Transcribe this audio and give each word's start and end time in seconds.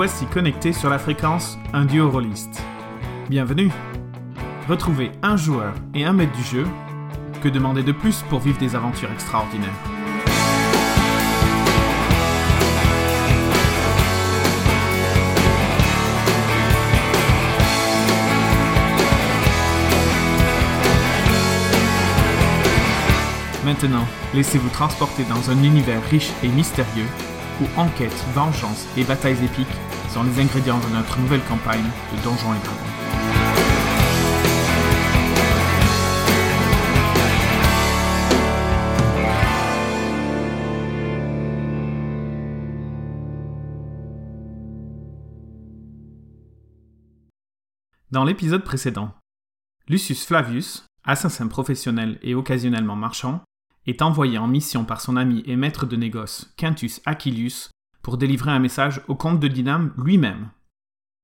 voici 0.00 0.24
connectés 0.24 0.72
sur 0.72 0.88
la 0.88 0.98
fréquence 0.98 1.58
Un 1.74 1.84
duo 1.84 2.08
rôliste. 2.08 2.62
Bienvenue 3.28 3.70
Retrouvez 4.66 5.12
un 5.22 5.36
joueur 5.36 5.74
et 5.94 6.06
un 6.06 6.14
maître 6.14 6.34
du 6.34 6.42
jeu. 6.42 6.66
Que 7.42 7.50
demander 7.50 7.82
de 7.82 7.92
plus 7.92 8.22
pour 8.30 8.38
vivre 8.38 8.58
des 8.58 8.74
aventures 8.74 9.12
extraordinaires? 9.12 9.68
Maintenant, 23.66 24.06
laissez-vous 24.32 24.70
transporter 24.70 25.24
dans 25.24 25.50
un 25.50 25.62
univers 25.62 26.02
riche 26.04 26.30
et 26.42 26.48
mystérieux 26.48 27.04
où 27.60 27.66
enquête, 27.78 28.24
vengeance 28.32 28.86
et 28.96 29.04
batailles 29.04 29.44
épiques 29.44 29.68
sont 30.12 30.24
les 30.24 30.40
ingrédients 30.40 30.80
de 30.80 30.88
notre 30.92 31.20
nouvelle 31.20 31.42
campagne 31.44 31.84
de 31.84 32.22
Donjons 32.24 32.52
et 32.52 32.58
Dragons. 32.64 32.90
Dans 48.10 48.24
l'épisode 48.24 48.64
précédent, 48.64 49.14
Lucius 49.88 50.26
Flavius, 50.26 50.84
assassin 51.04 51.46
professionnel 51.46 52.18
et 52.22 52.34
occasionnellement 52.34 52.96
marchand, 52.96 53.42
est 53.86 54.02
envoyé 54.02 54.38
en 54.38 54.48
mission 54.48 54.84
par 54.84 55.00
son 55.00 55.16
ami 55.16 55.44
et 55.46 55.54
maître 55.54 55.86
de 55.86 55.94
négoce 55.94 56.52
Quintus 56.56 57.00
Aquilius 57.06 57.70
pour 58.02 58.16
délivrer 58.16 58.50
un 58.50 58.58
message 58.58 59.02
au 59.08 59.14
comte 59.14 59.40
de 59.40 59.48
Dinam 59.48 59.92
lui-même. 59.96 60.50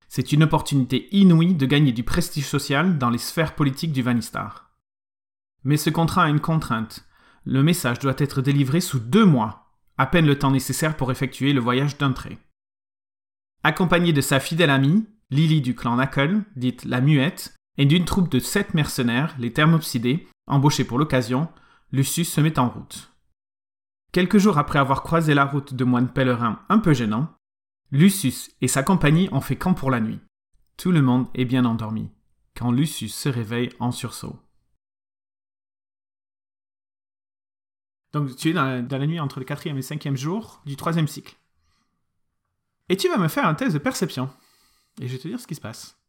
C'est 0.08 0.32
une 0.32 0.44
opportunité 0.44 1.08
inouïe 1.12 1.54
de 1.54 1.66
gagner 1.66 1.92
du 1.92 2.04
prestige 2.04 2.46
social 2.46 2.98
dans 2.98 3.10
les 3.10 3.18
sphères 3.18 3.54
politiques 3.54 3.92
du 3.92 4.02
Vanistar. 4.02 4.70
Mais 5.64 5.76
ce 5.76 5.90
contrat 5.90 6.24
a 6.24 6.28
une 6.28 6.40
contrainte. 6.40 7.08
Le 7.44 7.62
message 7.62 7.98
doit 7.98 8.14
être 8.18 8.40
délivré 8.40 8.80
sous 8.80 9.00
deux 9.00 9.24
mois, 9.24 9.72
à 9.98 10.06
peine 10.06 10.26
le 10.26 10.38
temps 10.38 10.50
nécessaire 10.50 10.96
pour 10.96 11.10
effectuer 11.10 11.52
le 11.52 11.60
voyage 11.60 11.98
d'un 11.98 12.12
trait. 12.12 12.38
Accompagné 13.62 14.12
de 14.12 14.20
sa 14.20 14.38
fidèle 14.38 14.70
amie, 14.70 15.06
Lily 15.30 15.60
du 15.60 15.74
clan 15.74 15.96
Knuckle, 15.96 16.42
dite 16.54 16.84
la 16.84 17.00
Muette, 17.00 17.56
et 17.78 17.86
d'une 17.86 18.04
troupe 18.04 18.30
de 18.30 18.38
sept 18.38 18.74
mercenaires, 18.74 19.34
les 19.38 19.52
Thermopsidés, 19.52 20.28
embauchés 20.46 20.84
pour 20.84 20.98
l'occasion, 20.98 21.48
Lucius 21.92 22.32
se 22.32 22.40
met 22.40 22.58
en 22.58 22.68
route. 22.68 23.15
Quelques 24.16 24.38
jours 24.38 24.56
après 24.56 24.78
avoir 24.78 25.02
croisé 25.02 25.34
la 25.34 25.44
route 25.44 25.74
de 25.74 25.84
moines 25.84 26.10
pèlerins 26.10 26.64
un 26.70 26.78
peu 26.78 26.94
gênants, 26.94 27.36
Lucius 27.90 28.50
et 28.62 28.66
sa 28.66 28.82
compagnie 28.82 29.28
ont 29.30 29.42
fait 29.42 29.56
camp 29.56 29.74
pour 29.74 29.90
la 29.90 30.00
nuit. 30.00 30.20
Tout 30.78 30.90
le 30.90 31.02
monde 31.02 31.28
est 31.34 31.44
bien 31.44 31.66
endormi, 31.66 32.10
quand 32.56 32.72
Lucius 32.72 33.14
se 33.14 33.28
réveille 33.28 33.68
en 33.78 33.92
sursaut. 33.92 34.40
Donc 38.14 38.34
tu 38.36 38.48
es 38.48 38.52
dans 38.54 38.88
la, 38.90 39.06
nuit 39.06 39.20
entre 39.20 39.38
le 39.38 39.44
quatrième 39.44 39.76
et 39.76 39.82
cinquième 39.82 40.16
jour 40.16 40.62
du 40.64 40.76
troisième 40.76 41.08
cycle. 41.08 41.36
Et 42.88 42.96
tu 42.96 43.10
vas 43.10 43.18
me 43.18 43.28
faire 43.28 43.46
un 43.46 43.54
test 43.54 43.74
de 43.74 43.78
perception. 43.78 44.30
Et 44.98 45.08
je 45.08 45.12
vais 45.12 45.18
te 45.18 45.28
dire 45.28 45.40
ce 45.40 45.46
qui 45.46 45.56
se 45.56 45.60
passe. 45.60 46.00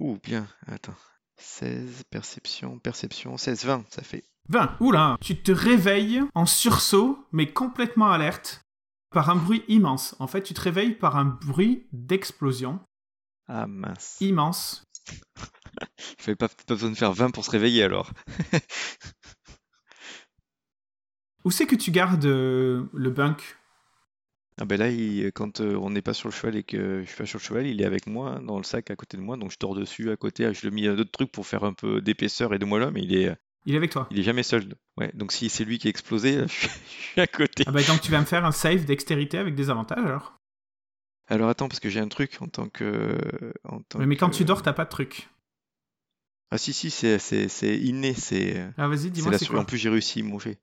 Ouh, 0.00 0.18
bien, 0.20 0.48
attends. 0.66 0.96
16, 1.38 2.04
perception, 2.10 2.78
perception, 2.78 3.36
16, 3.36 3.64
20, 3.64 3.84
ça 3.90 4.02
fait. 4.02 4.24
20, 4.48 4.76
oula 4.80 5.16
Tu 5.20 5.36
te 5.36 5.52
réveilles 5.52 6.22
en 6.34 6.46
sursaut, 6.46 7.18
mais 7.32 7.52
complètement 7.52 8.10
alerte, 8.10 8.62
par 9.10 9.30
un 9.30 9.36
bruit 9.36 9.64
immense. 9.68 10.16
En 10.18 10.26
fait, 10.26 10.42
tu 10.42 10.54
te 10.54 10.60
réveilles 10.60 10.94
par 10.94 11.16
un 11.16 11.24
bruit 11.24 11.86
d'explosion. 11.92 12.80
Ah 13.48 13.66
mince. 13.66 14.16
Immense. 14.20 14.84
Il 16.18 16.22
fallait 16.22 16.36
pas, 16.36 16.48
pas 16.48 16.74
besoin 16.74 16.90
de 16.90 16.96
faire 16.96 17.12
20 17.12 17.30
pour 17.30 17.44
se 17.44 17.50
réveiller 17.50 17.84
alors. 17.84 18.10
Où 21.44 21.50
c'est 21.50 21.66
que 21.66 21.76
tu 21.76 21.92
gardes 21.92 22.24
euh, 22.24 22.86
le 22.92 23.10
bunk? 23.10 23.55
Ah 24.58 24.64
ben 24.64 24.78
là, 24.78 24.88
quand 25.32 25.60
euh, 25.60 25.74
on 25.76 25.90
n'est 25.90 26.02
pas 26.02 26.14
sur 26.14 26.28
le 26.28 26.34
cheval 26.34 26.56
et 26.56 26.62
que 26.62 27.02
je 27.02 27.06
suis 27.08 27.16
pas 27.16 27.26
sur 27.26 27.38
le 27.38 27.44
cheval, 27.44 27.66
il 27.66 27.80
est 27.80 27.84
avec 27.84 28.06
moi 28.06 28.40
dans 28.42 28.56
le 28.56 28.64
sac 28.64 28.90
à 28.90 28.96
côté 28.96 29.16
de 29.16 29.22
moi, 29.22 29.36
donc 29.36 29.50
je 29.50 29.56
dors 29.60 29.74
dessus 29.74 30.10
à 30.10 30.16
côté. 30.16 30.52
Je 30.54 30.60
lui 30.62 30.68
ai 30.68 30.70
mis 30.70 30.96
d'autres 30.96 31.10
trucs 31.10 31.30
pour 31.32 31.46
faire 31.46 31.64
un 31.64 31.72
peu 31.74 32.00
d'épaisseur 32.00 32.54
et 32.54 32.58
de 32.58 32.64
là, 32.78 32.90
mais 32.90 33.02
il 33.02 33.14
est, 33.14 33.36
Il 33.66 33.74
est 33.74 33.76
avec 33.76 33.90
toi. 33.90 34.06
il 34.10 34.18
est 34.18 34.22
jamais 34.22 34.42
seul. 34.42 34.74
Ouais, 34.96 35.10
donc 35.14 35.32
si 35.32 35.48
c'est 35.50 35.64
lui 35.64 35.78
qui 35.78 35.88
a 35.88 35.90
explosé, 35.90 36.40
je 36.46 36.52
suis, 36.52 36.68
je 36.98 37.02
suis 37.12 37.20
à 37.20 37.26
côté. 37.26 37.64
Ah 37.66 37.70
bah 37.72 37.82
donc 37.82 38.00
tu 38.00 38.10
vas 38.10 38.20
me 38.20 38.24
faire 38.26 38.44
un 38.46 38.52
save 38.52 38.84
dextérité 38.86 39.36
avec 39.38 39.54
des 39.54 39.68
avantages 39.70 40.04
alors 40.04 40.38
Alors 41.28 41.48
attends, 41.50 41.68
parce 41.68 41.80
que 41.80 41.88
j'ai 41.90 42.00
un 42.00 42.08
truc 42.08 42.38
en 42.40 42.46
tant 42.48 42.68
que. 42.68 43.18
En 43.64 43.80
tant 43.82 43.98
Mais 43.98 44.16
quand 44.16 44.30
que- 44.30 44.36
tu 44.36 44.44
dors, 44.44 44.62
t'as 44.62 44.72
pas 44.72 44.84
de 44.84 44.90
truc. 44.90 45.28
Ah 46.50 46.58
si, 46.58 46.72
si, 46.72 46.90
c'est 46.90 47.18
c'est- 47.18 47.48
c'est 47.48 47.76
inné, 47.76 48.14
c'est. 48.14 48.64
Ah 48.78 48.86
vas-y, 48.88 48.98
C'est 49.00 49.10
dis-moi 49.10 49.32
la 49.32 49.38
c'est 49.38 49.44
sur- 49.44 49.52
quoi 49.54 49.62
En 49.62 49.64
plus, 49.66 49.78
j'ai 49.78 49.88
réussi 49.90 50.22
mon 50.22 50.38
jet. 50.38 50.58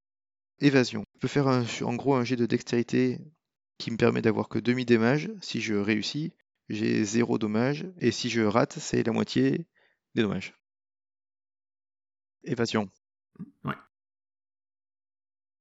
Évasion. 0.62 1.04
Je 1.16 1.20
peux 1.20 1.28
faire 1.28 1.48
un- 1.48 1.66
en 1.82 1.94
gros 1.96 2.16
un 2.16 2.24
jet 2.24 2.38
de 2.38 2.46
dextérité 2.46 3.20
qui 3.78 3.92
me 3.92 3.98
permet 3.98 4.22
d'avoir 4.22 4.50
que 4.50 4.60
demi 4.60 4.86
dommage. 4.86 5.32
Si 5.42 5.62
je 5.62 5.74
réussis, 5.74 6.34
j'ai 6.70 7.04
zéro 7.04 7.38
dommage. 7.38 7.86
Et 8.00 8.12
si 8.12 8.30
je 8.30 8.42
rate, 8.42 8.78
c'est 8.80 9.04
la 9.04 9.12
moitié 9.12 9.68
des 10.16 10.22
dommages. 10.22 10.54
Évasion. 12.44 12.90
Ouais. 13.64 13.76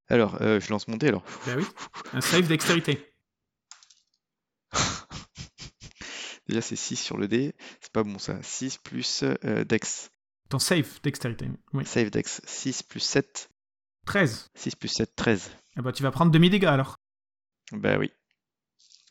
Alors, 0.08 0.42
euh, 0.42 0.60
je 0.60 0.68
lance 0.70 0.88
mon 0.88 0.96
dé 0.96 1.08
alors. 1.08 1.24
Bah 1.46 1.54
oui, 1.56 1.64
un 2.12 2.20
save 2.20 2.46
dextérité. 2.46 3.14
Déjà, 6.48 6.60
c'est 6.60 6.76
6 6.76 6.96
sur 6.96 7.16
le 7.16 7.28
dé. 7.28 7.54
C'est 7.80 7.92
pas 7.92 8.02
bon 8.02 8.18
ça. 8.18 8.42
6 8.42 8.78
plus 8.78 9.22
euh, 9.22 9.64
dex. 9.64 10.10
Ton 10.50 10.58
save 10.58 11.00
dextérité, 11.02 11.48
oui. 11.72 11.86
Save 11.86 12.10
dex. 12.10 12.42
6 12.44 12.82
plus 12.82 13.00
7. 13.00 13.48
13. 14.06 14.50
6 14.54 14.76
plus 14.76 14.88
7, 14.88 15.14
13. 15.14 15.50
Ah 15.76 15.82
bah 15.82 15.92
tu 15.92 16.02
vas 16.02 16.10
prendre 16.10 16.32
demi-dégâts 16.32 16.66
alors. 16.66 16.98
Bah 17.72 17.96
oui. 17.98 18.10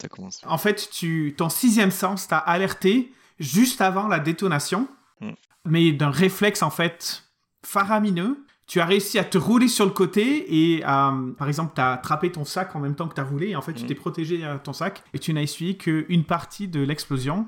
Ça 0.02 0.08
commence. 0.08 0.42
En 0.46 0.58
fait, 0.58 0.90
tu, 0.92 1.34
ton 1.38 1.50
sixième 1.50 1.92
sens 1.92 2.28
t'a 2.28 2.38
alerté 2.38 3.14
juste 3.40 3.82
avant 3.82 4.08
la 4.08 4.20
détonation, 4.20 4.88
Mm. 5.22 5.32
mais 5.66 5.92
d'un 5.92 6.10
réflexe 6.10 6.64
en 6.64 6.72
fait 6.72 7.24
faramineux. 7.64 8.44
Tu 8.68 8.80
as 8.80 8.86
réussi 8.86 9.20
à 9.20 9.24
te 9.26 9.38
rouler 9.38 9.68
sur 9.68 9.86
le 9.86 9.92
côté 9.92 10.74
et 10.76 10.84
à, 10.84 11.14
par 11.38 11.48
exemple, 11.50 11.74
tu 11.76 11.82
as 11.82 11.92
attrapé 11.94 12.32
ton 12.32 12.46
sac 12.46 12.76
en 12.76 12.80
même 12.80 12.96
temps 12.96 13.08
que 13.08 13.14
tu 13.16 13.20
as 13.22 13.26
roulé 13.26 13.50
et 13.50 13.56
en 13.56 13.62
fait, 13.62 13.74
tu 13.74 13.84
Mm. 13.84 13.88
t'es 13.88 13.96
protégé 13.96 14.46
à 14.46 14.58
ton 14.60 14.74
sac 14.74 15.04
et 15.14 15.20
tu 15.20 15.34
n'as 15.34 15.42
essuyé 15.42 15.76
qu'une 15.78 16.24
partie 16.24 16.68
de 16.70 16.80
l'explosion 16.80 17.48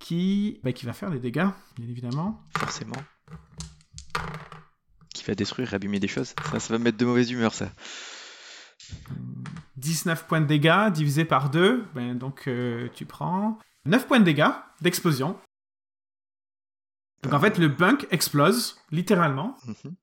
qui, 0.00 0.60
bah, 0.64 0.72
qui 0.72 0.84
va 0.84 0.92
faire 0.92 1.10
des 1.10 1.20
dégâts, 1.20 1.46
bien 1.78 1.88
évidemment. 1.88 2.42
Forcément. 2.58 2.96
Qui 5.14 5.24
va 5.24 5.34
détruire, 5.34 5.72
abîmer 5.74 6.00
des 6.00 6.08
choses. 6.08 6.34
Ça, 6.50 6.60
ça 6.60 6.74
va 6.74 6.78
me 6.78 6.84
mettre 6.84 6.98
de 6.98 7.04
mauvaise 7.06 7.30
humeur, 7.30 7.54
ça. 7.54 7.70
19 9.76 10.26
points 10.26 10.40
de 10.40 10.46
dégâts 10.46 10.90
divisé 10.92 11.24
par 11.24 11.50
2, 11.50 11.84
ben, 11.94 12.16
donc 12.16 12.44
euh, 12.48 12.88
tu 12.94 13.04
prends 13.04 13.58
9 13.84 14.06
points 14.06 14.20
de 14.20 14.24
dégâts 14.24 14.52
d'explosion. 14.80 15.38
Donc 17.22 17.32
en 17.32 17.40
fait, 17.40 17.58
le 17.58 17.68
bunk 17.68 18.06
explose, 18.10 18.80
littéralement. 18.90 19.56
Mhm. 19.66 19.94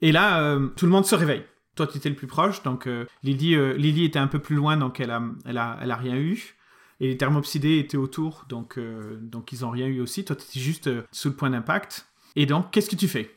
Et 0.00 0.12
là, 0.12 0.40
euh, 0.40 0.68
tout 0.68 0.86
le 0.86 0.92
monde 0.92 1.06
se 1.06 1.14
réveille. 1.14 1.44
Toi, 1.76 1.86
tu 1.86 1.98
étais 1.98 2.08
le 2.08 2.14
plus 2.14 2.26
proche, 2.26 2.62
donc 2.62 2.86
euh, 2.86 3.06
Lily, 3.22 3.56
Lily 3.76 4.04
était 4.04 4.18
un 4.18 4.28
peu 4.28 4.38
plus 4.38 4.54
loin, 4.54 4.76
donc 4.76 5.00
elle 5.00 5.10
a, 5.10 5.22
elle 5.44 5.58
a, 5.58 5.78
elle 5.80 5.90
a 5.90 5.96
rien 5.96 6.16
eu. 6.16 6.54
Et 7.00 7.08
les 7.08 7.16
thermopsidés 7.16 7.78
étaient 7.78 7.96
autour, 7.96 8.44
donc, 8.48 8.78
donc 9.20 9.50
ils 9.50 9.64
ont 9.64 9.70
rien 9.70 9.86
eu 9.86 10.00
aussi. 10.00 10.24
Toi, 10.24 10.36
tu 10.36 10.44
étais 10.44 10.60
juste 10.60 10.88
sous 11.10 11.28
le 11.28 11.34
point 11.34 11.50
d'impact. 11.50 12.06
Et 12.36 12.46
donc, 12.46 12.70
qu'est-ce 12.70 12.88
que 12.88 12.96
tu 12.96 13.08
fais? 13.08 13.34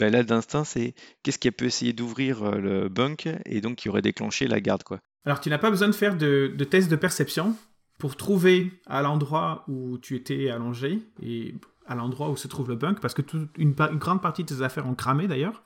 Ben 0.00 0.10
là, 0.10 0.22
d'instinct, 0.24 0.64
c'est 0.64 0.94
qu'est-ce 1.22 1.38
qui 1.38 1.50
peut 1.50 1.66
essayer 1.66 1.92
d'ouvrir 1.92 2.42
euh, 2.42 2.56
le 2.58 2.88
bunk 2.88 3.28
et 3.46 3.60
donc 3.60 3.76
qui 3.76 3.88
aurait 3.88 4.02
déclenché 4.02 4.48
la 4.48 4.60
garde, 4.60 4.82
quoi. 4.82 4.98
Alors, 5.24 5.40
tu 5.40 5.50
n'as 5.50 5.58
pas 5.58 5.70
besoin 5.70 5.88
de 5.88 5.92
faire 5.92 6.16
de, 6.16 6.52
de 6.56 6.64
test 6.64 6.90
de 6.90 6.96
perception 6.96 7.54
pour 7.98 8.16
trouver 8.16 8.72
à 8.86 9.02
l'endroit 9.02 9.64
où 9.68 9.98
tu 9.98 10.16
étais 10.16 10.48
allongé 10.48 11.00
et 11.22 11.54
à 11.86 11.94
l'endroit 11.94 12.30
où 12.30 12.36
se 12.36 12.48
trouve 12.48 12.68
le 12.70 12.76
bunk, 12.76 13.00
parce 13.00 13.12
que 13.14 13.20
toute 13.22 13.50
une, 13.58 13.72
grande 13.72 14.22
partie 14.22 14.42
de 14.44 14.48
tes 14.54 14.62
affaires 14.62 14.86
ont 14.88 14.94
cramé 14.94 15.28
d'ailleurs. 15.28 15.62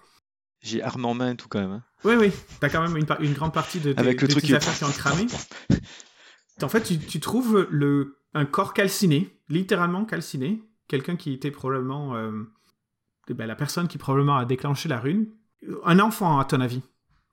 J'ai 0.63 0.83
arme 0.83 1.05
en 1.05 1.15
main 1.15 1.33
et 1.33 1.37
tout 1.37 1.47
quand 1.49 1.61
même. 1.61 1.71
hein. 1.71 1.83
Oui, 2.05 2.15
oui, 2.19 2.33
t'as 2.59 2.69
quand 2.71 2.83
même 2.83 2.97
une, 2.97 3.33
grande 3.35 3.53
partie 3.55 3.79
de, 3.79 3.93
tes- 3.93 3.99
Avec 4.01 4.21
le 4.21 4.27
de 4.27 4.33
truc 4.33 4.43
tes 4.43 4.49
qui- 4.49 4.55
affaires 4.57 4.75
qui 4.77 4.85
ont 4.85 4.91
cramé. 4.99 5.27
En 6.63 6.69
fait, 6.69 6.83
tu, 6.83 6.99
tu 6.99 7.21
trouves 7.21 7.67
le, 7.71 8.17
un 8.33 8.45
corps 8.47 8.75
calciné, 8.75 9.39
littéralement 9.49 10.05
calciné, 10.05 10.63
quelqu'un 10.89 11.17
qui 11.17 11.33
était 11.33 11.51
probablement 11.51 12.17
euh, 12.17 12.31
ben, 13.32 13.47
la 13.47 13.55
personne 13.55 13.88
qui 13.88 13.99
probablement 13.99 14.37
a 14.37 14.44
déclenché 14.44 14.88
la 14.88 14.99
rune. 14.99 15.26
Un 15.85 15.99
enfant, 15.99 16.38
à 16.38 16.44
ton 16.44 16.61
avis? 16.61 16.82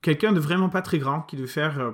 Quelqu'un 0.00 0.32
de 0.32 0.40
vraiment 0.40 0.68
pas 0.68 0.82
très 0.82 0.98
grand, 0.98 1.22
qui 1.22 1.36
devait 1.36 1.46
faire 1.46 1.78
euh, 1.78 1.92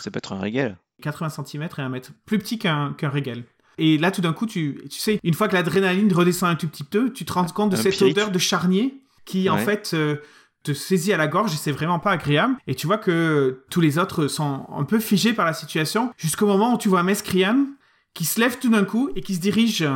Ça 0.00 0.10
peut 0.10 0.18
être 0.18 0.32
un 0.32 0.40
régal. 0.40 0.78
80 1.02 1.44
cm 1.44 1.62
et 1.62 1.80
un 1.80 1.88
mètre, 1.88 2.10
plus 2.26 2.38
petit 2.38 2.58
qu'un 2.58 2.92
qu'un 2.92 3.08
régal. 3.08 3.44
Et 3.78 3.98
là, 3.98 4.10
tout 4.10 4.20
d'un 4.20 4.32
coup, 4.32 4.46
tu, 4.46 4.82
tu 4.90 4.98
sais, 4.98 5.18
une 5.22 5.34
fois 5.34 5.48
que 5.48 5.54
l'adrénaline 5.54 6.12
redescend 6.12 6.50
un 6.50 6.56
tout 6.56 6.68
petit 6.68 6.84
peu, 6.84 7.12
tu 7.12 7.24
te 7.24 7.32
rends 7.32 7.46
compte 7.46 7.70
de 7.70 7.76
Un 7.76 7.82
cette 7.82 8.02
odeur 8.02 8.30
de 8.30 8.38
charnier 8.38 9.02
qui, 9.24 9.48
en 9.48 9.56
fait, 9.56 9.92
euh, 9.94 10.16
te 10.62 10.72
saisit 10.72 11.12
à 11.12 11.16
la 11.16 11.26
gorge 11.26 11.52
et 11.54 11.56
c'est 11.56 11.72
vraiment 11.72 11.98
pas 11.98 12.12
agréable. 12.12 12.56
Et 12.66 12.74
tu 12.74 12.86
vois 12.86 12.98
que 12.98 13.64
tous 13.70 13.80
les 13.80 13.98
autres 13.98 14.28
sont 14.28 14.66
un 14.70 14.84
peu 14.84 15.00
figés 15.00 15.32
par 15.32 15.46
la 15.46 15.52
situation 15.52 16.12
jusqu'au 16.16 16.46
moment 16.46 16.74
où 16.74 16.78
tu 16.78 16.88
vois 16.88 17.02
Mescrian 17.02 17.66
qui 18.14 18.24
se 18.24 18.38
lève 18.40 18.58
tout 18.58 18.68
d'un 18.68 18.84
coup 18.84 19.10
et 19.16 19.22
qui 19.22 19.34
se 19.34 19.40
dirige 19.40 19.86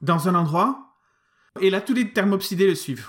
dans 0.00 0.28
un 0.28 0.34
endroit. 0.34 0.89
Et 1.60 1.70
là, 1.70 1.80
tous 1.80 1.94
les 1.94 2.10
thermopsidés 2.12 2.66
le 2.66 2.74
suivent. 2.74 3.08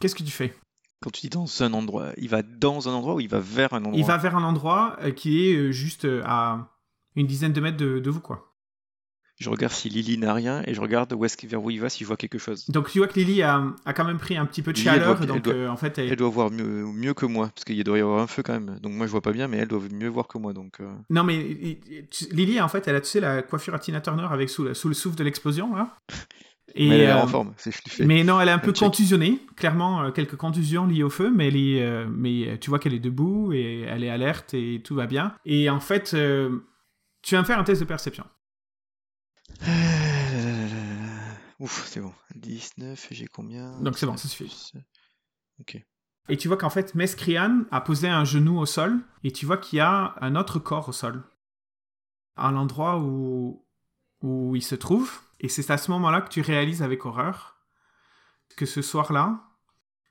Qu'est-ce 0.00 0.14
que 0.14 0.22
tu 0.22 0.30
fais 0.30 0.54
Quand 1.02 1.10
tu 1.10 1.22
dis 1.22 1.28
dans 1.30 1.46
un 1.62 1.72
endroit, 1.72 2.12
il 2.16 2.28
va 2.28 2.42
dans 2.42 2.88
un 2.88 2.92
endroit 2.92 3.14
ou 3.14 3.20
il 3.20 3.28
va 3.28 3.40
vers 3.40 3.72
un 3.74 3.78
endroit 3.84 3.98
Il 3.98 4.04
va 4.04 4.16
vers 4.16 4.36
un 4.36 4.44
endroit 4.44 4.96
euh, 5.02 5.10
qui 5.10 5.46
est 5.48 5.54
euh, 5.56 5.72
juste 5.72 6.04
euh, 6.04 6.22
à 6.24 6.68
une 7.16 7.26
dizaine 7.26 7.52
de 7.52 7.60
mètres 7.60 7.76
de, 7.76 7.98
de 7.98 8.10
vous, 8.10 8.20
quoi. 8.20 8.46
Je 9.38 9.48
regarde 9.48 9.72
si 9.72 9.88
Lily 9.88 10.18
n'a 10.18 10.34
rien 10.34 10.62
et 10.66 10.74
je 10.74 10.82
regarde 10.82 11.14
où 11.14 11.24
est-ce 11.24 11.34
qu'il- 11.38 11.48
vers 11.48 11.62
où 11.64 11.70
il 11.70 11.80
va 11.80 11.88
si 11.88 12.04
je 12.04 12.06
vois 12.06 12.18
quelque 12.18 12.36
chose. 12.36 12.66
Donc 12.68 12.90
tu 12.90 12.98
vois 12.98 13.08
que 13.08 13.18
Lily 13.18 13.40
a, 13.42 13.64
a 13.86 13.94
quand 13.94 14.04
même 14.04 14.18
pris 14.18 14.36
un 14.36 14.44
petit 14.44 14.60
peu 14.60 14.70
de 14.74 14.76
Lily, 14.76 14.88
elle 14.90 14.94
chaleur, 15.00 15.16
elle 15.18 15.26
donc 15.28 15.42
doit- 15.42 15.54
euh, 15.54 15.68
en 15.70 15.78
fait, 15.78 15.96
elle- 15.96 16.10
Elle 16.10 16.16
doit 16.16 16.28
voir 16.28 16.50
mieux, 16.50 16.84
mieux 16.92 17.14
que 17.14 17.24
moi, 17.24 17.46
parce 17.54 17.64
qu'il 17.64 17.82
doit 17.82 17.96
y 17.96 18.02
avoir 18.02 18.20
un 18.20 18.26
feu 18.26 18.42
quand 18.42 18.52
même. 18.52 18.78
Donc 18.80 18.92
moi 18.92 19.06
je 19.06 19.10
vois 19.12 19.22
pas 19.22 19.32
bien, 19.32 19.48
mais 19.48 19.56
elle 19.56 19.68
doit 19.68 19.80
mieux 19.90 20.08
voir 20.08 20.28
que 20.28 20.36
moi. 20.36 20.52
Donc 20.52 20.80
euh, 20.80 20.92
non 21.08 21.24
mais 21.24 21.38
Lily 22.32 22.60
en 22.60 22.68
fait, 22.68 22.86
elle 22.86 22.96
a 22.96 23.00
tu 23.00 23.08
sais 23.08 23.20
la 23.20 23.40
coiffure 23.40 23.74
à 23.74 23.78
Tina 23.78 24.02
Turner 24.02 24.26
avec 24.30 24.50
sous, 24.50 24.62
le- 24.64 24.74
sous 24.74 24.88
le 24.88 24.94
souffle 24.94 25.16
de 25.16 25.24
l'explosion 25.24 25.74
là. 25.74 25.96
Et, 26.74 26.88
mais 26.88 26.94
elle 26.96 27.00
est 27.02 27.10
euh, 27.10 27.22
en 27.22 27.26
forme, 27.26 27.54
c'est 27.56 27.72
fais. 27.72 28.04
Mais 28.04 28.24
non, 28.24 28.40
elle 28.40 28.48
est 28.48 28.52
un 28.52 28.58
peu 28.58 28.72
check. 28.72 28.80
contusionnée, 28.86 29.40
clairement 29.56 30.02
euh, 30.02 30.10
quelques 30.10 30.36
contusions 30.36 30.86
liées 30.86 31.02
au 31.02 31.10
feu, 31.10 31.30
mais, 31.30 31.48
elle 31.48 31.56
est, 31.56 31.82
euh, 31.82 32.06
mais 32.08 32.48
euh, 32.48 32.56
tu 32.58 32.70
vois 32.70 32.78
qu'elle 32.78 32.94
est 32.94 33.00
debout 33.00 33.52
et 33.52 33.80
elle 33.82 34.04
est 34.04 34.10
alerte 34.10 34.54
et 34.54 34.80
tout 34.82 34.94
va 34.94 35.06
bien. 35.06 35.34
Et 35.44 35.68
en 35.70 35.80
fait, 35.80 36.14
euh, 36.14 36.60
tu 37.22 37.34
vas 37.34 37.40
me 37.40 37.46
faire 37.46 37.58
un 37.58 37.64
test 37.64 37.80
de 37.80 37.86
perception. 37.86 38.24
Ouf, 41.58 41.84
c'est 41.86 42.00
bon. 42.00 42.12
19, 42.36 43.08
j'ai 43.10 43.26
combien? 43.26 43.78
Donc 43.80 43.98
c'est 43.98 44.06
bon, 44.06 44.16
ça 44.16 44.28
suffit. 44.28 44.72
Ok. 45.60 45.82
Et 46.28 46.36
tu 46.36 46.48
vois 46.48 46.56
qu'en 46.56 46.70
fait, 46.70 46.94
Mescrian 46.94 47.64
a 47.70 47.80
posé 47.80 48.08
un 48.08 48.24
genou 48.24 48.58
au 48.58 48.66
sol, 48.66 49.00
et 49.24 49.32
tu 49.32 49.46
vois 49.46 49.58
qu'il 49.58 49.78
y 49.78 49.80
a 49.80 50.14
un 50.20 50.36
autre 50.36 50.58
corps 50.58 50.88
au 50.88 50.92
sol, 50.92 51.24
à 52.36 52.52
l'endroit 52.52 53.00
où, 53.00 53.66
où 54.22 54.54
il 54.54 54.62
se 54.62 54.76
trouve. 54.76 55.20
Et 55.40 55.48
c'est 55.48 55.70
à 55.70 55.78
ce 55.78 55.90
moment-là 55.90 56.20
que 56.20 56.28
tu 56.28 56.40
réalises 56.40 56.82
avec 56.82 57.04
horreur 57.04 57.56
que 58.56 58.66
ce 58.66 58.82
soir-là, 58.82 59.42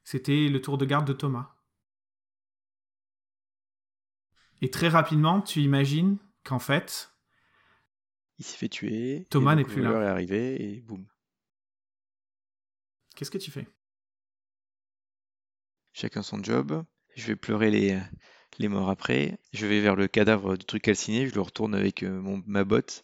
c'était 0.03 0.47
le 0.49 0.61
tour 0.61 0.77
de 0.77 0.85
garde 0.85 1.05
de 1.07 1.13
Thomas. 1.13 1.55
Et 4.61 4.69
très 4.69 4.89
rapidement, 4.89 5.41
tu 5.41 5.61
imagines 5.61 6.17
qu'en 6.43 6.59
fait, 6.59 7.13
Il 8.39 8.45
s'est 8.45 8.57
fait 8.57 8.69
tuer. 8.69 9.27
Thomas 9.29 9.55
n'est 9.55 9.63
plus 9.63 9.81
là. 9.81 9.91
est 10.01 10.07
arrivé 10.07 10.61
et 10.61 10.81
boum. 10.81 11.05
qu'est-ce 13.15 13.31
que 13.31 13.37
tu 13.37 13.51
fais? 13.51 13.67
Chacun 15.93 16.23
son 16.23 16.41
job. 16.43 16.83
Je 17.15 17.27
vais 17.27 17.35
pleurer 17.35 17.69
les, 17.69 17.99
les 18.57 18.67
morts 18.67 18.89
après. 18.89 19.37
Je 19.53 19.67
vais 19.67 19.81
vers 19.81 19.95
le 19.95 20.07
cadavre 20.07 20.57
du 20.57 20.65
truc 20.65 20.83
calciné. 20.83 21.27
Je 21.27 21.35
le 21.35 21.41
retourne 21.41 21.75
avec 21.75 22.03
euh, 22.03 22.21
mon, 22.21 22.41
ma 22.47 22.63
botte. 22.63 23.03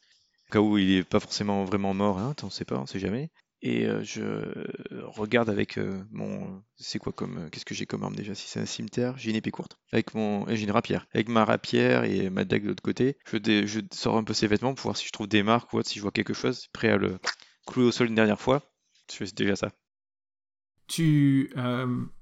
Au 0.50 0.53
cas 0.53 0.59
où 0.59 0.77
il 0.77 0.92
est 0.97 1.03
pas 1.03 1.19
forcément 1.19 1.63
vraiment 1.65 1.94
mort. 1.94 2.19
Hein, 2.19 2.36
on 2.44 2.50
sait 2.50 2.65
pas, 2.65 2.77
on 2.80 2.86
sait 2.86 3.00
jamais. 3.00 3.31
Et 3.62 3.88
euh, 3.88 4.03
je 4.03 4.21
regarde 4.92 5.50
avec 5.50 5.77
euh, 5.80 6.03
mon. 6.12 6.62
C'est 6.75 7.00
quoi 7.00 7.12
comme. 7.13 7.38
euh, 7.39 7.50
Qu'est-ce 7.50 7.65
que 7.65 7.74
j'ai 7.74 7.88
comme 7.88 8.03
arme 8.03 8.15
déjà 8.15 8.36
Si 8.36 8.47
c'est 8.47 8.59
un 8.59 8.65
cimetière, 8.65 9.18
j'ai 9.18 9.31
une 9.31 9.38
épée 9.38 9.50
courte. 9.50 9.77
Avec 9.92 10.13
mon. 10.13 10.47
et 10.47 10.56
J'ai 10.56 10.65
une 10.65 10.71
rapière. 10.71 11.07
Avec 11.15 11.30
ma 11.30 11.45
rapière 11.45 12.03
et 12.03 12.30
ma 12.30 12.45
dague 12.45 12.63
de 12.63 12.68
l'autre 12.69 12.83
côté. 12.83 13.18
Je, 13.31 13.80
sors 13.92 14.18
un 14.18 14.24
peu 14.24 14.33
ses 14.33 14.45
vêtements 14.47 14.75
pour 14.75 14.83
voir 14.83 14.97
si 14.97 15.07
je 15.07 15.12
trouve 15.12 15.27
des 15.27 15.42
marques 15.42 15.74
ou 15.74 15.77
autre, 15.77 15.89
si 15.89 15.97
je 15.97 16.03
vois 16.03 16.12
quelque 16.12 16.33
chose. 16.36 16.68
Prêt 16.74 16.89
à 16.89 16.97
le 16.97 17.18
clouer 17.65 17.86
au 17.86 17.92
sol 17.92 18.07
une 18.07 18.15
dernière 18.15 18.39
fois. 18.39 18.62
Je 19.09 19.15
fais 19.15 19.25
déjà 19.36 19.56
ça. 19.56 19.71
tu 20.88 21.51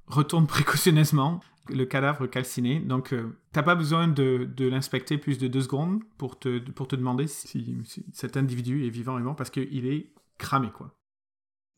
retournes 0.07 0.47
précautionneusement 0.47 1.41
le 1.69 1.85
cadavre 1.85 2.27
calciné. 2.27 2.79
Donc, 2.79 3.13
euh, 3.13 3.37
t'as 3.53 3.63
pas 3.63 3.75
besoin 3.75 4.07
de, 4.07 4.49
de 4.55 4.67
l'inspecter 4.67 5.17
plus 5.17 5.37
de 5.37 5.47
deux 5.47 5.61
secondes 5.61 6.01
pour 6.17 6.37
te, 6.37 6.59
pour 6.71 6.87
te 6.87 6.95
demander 6.95 7.27
si, 7.27 7.77
si 7.85 8.05
cet 8.13 8.35
individu 8.37 8.85
est 8.85 8.89
vivant 8.89 9.15
ou 9.15 9.19
mort 9.19 9.35
parce 9.35 9.49
qu'il 9.49 9.85
est 9.87 10.11
cramé, 10.37 10.69
quoi. 10.71 10.93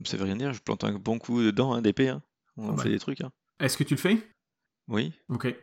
Ça 0.04 0.18
veut 0.18 0.24
rien 0.26 0.36
dire, 0.36 0.52
je 0.54 0.62
plante 0.62 0.84
un 0.84 0.94
bon 0.94 1.20
coup 1.20 1.42
dedans, 1.42 1.74
hein, 1.74 1.82
d'épée. 1.82 2.10
Hein. 2.10 2.22
On 2.58 2.70
Ah 2.70 2.74
bah. 2.74 2.84
fait 2.84 2.90
des 2.90 3.00
trucs. 3.00 3.22
Hein. 3.22 3.32
Est-ce 3.60 3.78
que 3.78 3.84
tu 3.84 3.94
le 3.96 4.00
fais? 4.00 4.18
Oui. 4.88 5.14
Ok. 5.30 5.54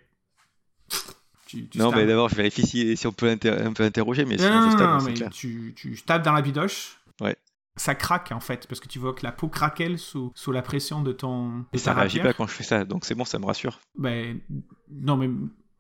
Tu, 1.47 1.69
tu 1.69 1.79
non, 1.79 1.91
mais 1.93 2.07
d'abord, 2.07 2.31
je 2.31 2.35
vérifie 2.37 2.67
si, 2.67 2.97
si 2.97 3.07
on 3.07 3.13
peut 3.13 3.29
inter- 3.29 3.71
peu 3.75 3.83
interroger, 3.83 4.25
mais 4.25 4.37
Non, 4.37 4.43
sinon, 4.45 4.61
non, 4.61 4.71
je 4.71 4.83
non, 4.85 5.03
mais 5.05 5.15
clair. 5.15 5.31
tu, 5.31 5.75
tu 5.77 6.01
tapes 6.01 6.23
dans 6.25 6.33
la 6.33 6.41
bidoche. 6.41 6.97
Ouais. 7.21 7.37
Ça 7.77 7.95
craque 7.95 8.33
en 8.33 8.41
fait, 8.41 8.67
parce 8.67 8.81
que 8.81 8.89
tu 8.89 8.99
vois 8.99 9.15
que 9.15 9.25
la 9.25 9.33
peau 9.33 9.49
craquelle 9.49 9.99
sous, 9.99 10.31
sous 10.35 10.53
la 10.53 10.63
pression 10.63 11.03
de 11.03 11.13
ton. 11.13 11.61
de 11.61 11.65
Et 11.73 11.79
ça 11.79 11.95
réagit 11.95 12.21
pas 12.21 12.35
quand 12.35 12.47
je 12.47 12.53
fais 12.53 12.65
ça, 12.65 12.85
donc 12.85 13.05
c'est 13.05 13.15
bon, 13.15 13.25
ça 13.25 13.39
me 13.39 13.47
rassure. 13.47 13.81
Ben, 13.97 14.41
non, 14.91 15.17
mais 15.17 15.31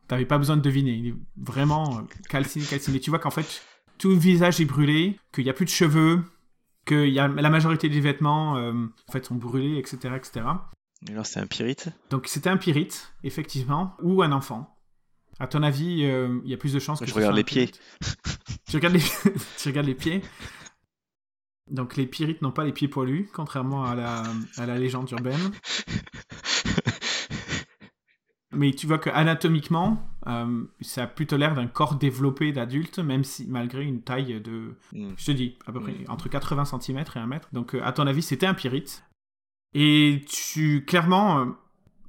t'avais 0.08 0.26
pas 0.26 0.38
besoin 0.38 0.56
de 0.56 0.62
deviner. 0.62 0.92
Il 0.92 1.08
est 1.08 1.14
vraiment 1.36 1.98
euh, 1.98 2.02
calciné, 2.28 2.64
calciné. 2.64 3.00
Tu 3.00 3.10
vois 3.10 3.18
qu'en 3.18 3.30
fait, 3.30 3.62
tout 3.98 4.10
le 4.10 4.16
visage 4.16 4.60
est 4.60 4.64
brûlé, 4.64 5.18
qu'il 5.32 5.44
y 5.44 5.50
a 5.50 5.52
plus 5.52 5.64
de 5.64 5.70
cheveux, 5.70 6.22
que 6.84 7.06
y 7.06 7.18
a, 7.18 7.28
la 7.28 7.50
majorité 7.50 7.88
des 7.88 8.00
vêtements 8.00 8.56
euh, 8.56 8.72
en 9.08 9.12
fait, 9.12 9.24
sont 9.24 9.34
brûlés, 9.34 9.78
etc., 9.78 10.14
etc. 10.16 10.46
Et 11.08 11.12
alors, 11.12 11.26
c'est 11.26 11.40
un 11.40 11.46
pyrite? 11.46 11.88
Donc 12.10 12.26
c'était 12.28 12.50
un 12.50 12.56
pyrite, 12.56 13.12
effectivement, 13.24 13.96
ou 14.02 14.22
un 14.22 14.32
enfant. 14.32 14.76
À 15.38 15.46
ton 15.46 15.62
avis, 15.62 16.04
euh, 16.04 16.40
il 16.44 16.50
y 16.50 16.54
a 16.54 16.56
plus 16.56 16.72
de 16.72 16.78
chances 16.78 17.00
que 17.00 17.06
Je 17.06 17.14
regarde 17.14 17.34
les 17.34 17.44
pieds. 17.44 17.70
tu, 18.68 18.76
regardes 18.76 18.94
les... 18.94 19.00
tu 19.58 19.68
regardes 19.68 19.86
les 19.86 19.94
pieds? 19.94 20.22
Donc 21.72 21.96
les 21.96 22.06
pyrites 22.06 22.40
n'ont 22.42 22.52
pas 22.52 22.64
les 22.64 22.72
pieds 22.72 22.86
poilus, 22.88 23.28
contrairement 23.32 23.84
à 23.84 23.94
la, 23.96 24.22
à 24.58 24.66
la 24.66 24.78
légende 24.78 25.10
urbaine. 25.10 25.50
Mais 28.54 28.72
tu 28.72 28.86
vois 28.86 28.98
que 28.98 29.08
anatomiquement, 29.08 30.06
euh, 30.26 30.64
ça 30.82 31.04
a 31.04 31.06
plutôt 31.06 31.38
l'air 31.38 31.54
d'un 31.54 31.66
corps 31.66 31.94
développé 31.94 32.52
d'adulte, 32.52 32.98
même 32.98 33.24
si 33.24 33.46
malgré 33.48 33.82
une 33.82 34.02
taille 34.02 34.40
de, 34.42 34.74
Hmm. 34.92 35.14
je 35.16 35.24
te 35.24 35.32
dis, 35.32 35.56
à 35.66 35.72
peu 35.72 35.80
près 35.80 35.92
Mm. 35.92 36.04
entre 36.08 36.28
80 36.28 36.66
cm 36.66 36.98
et 36.98 37.18
1 37.18 37.26
mètre. 37.26 37.48
Donc, 37.52 37.74
euh, 37.74 37.82
à 37.82 37.92
ton 37.92 38.06
avis, 38.06 38.20
c'était 38.20 38.44
un 38.46 38.52
pyrite. 38.52 39.04
Et 39.72 40.22
tu, 40.28 40.84
clairement, 40.84 41.38
euh, 41.40 41.46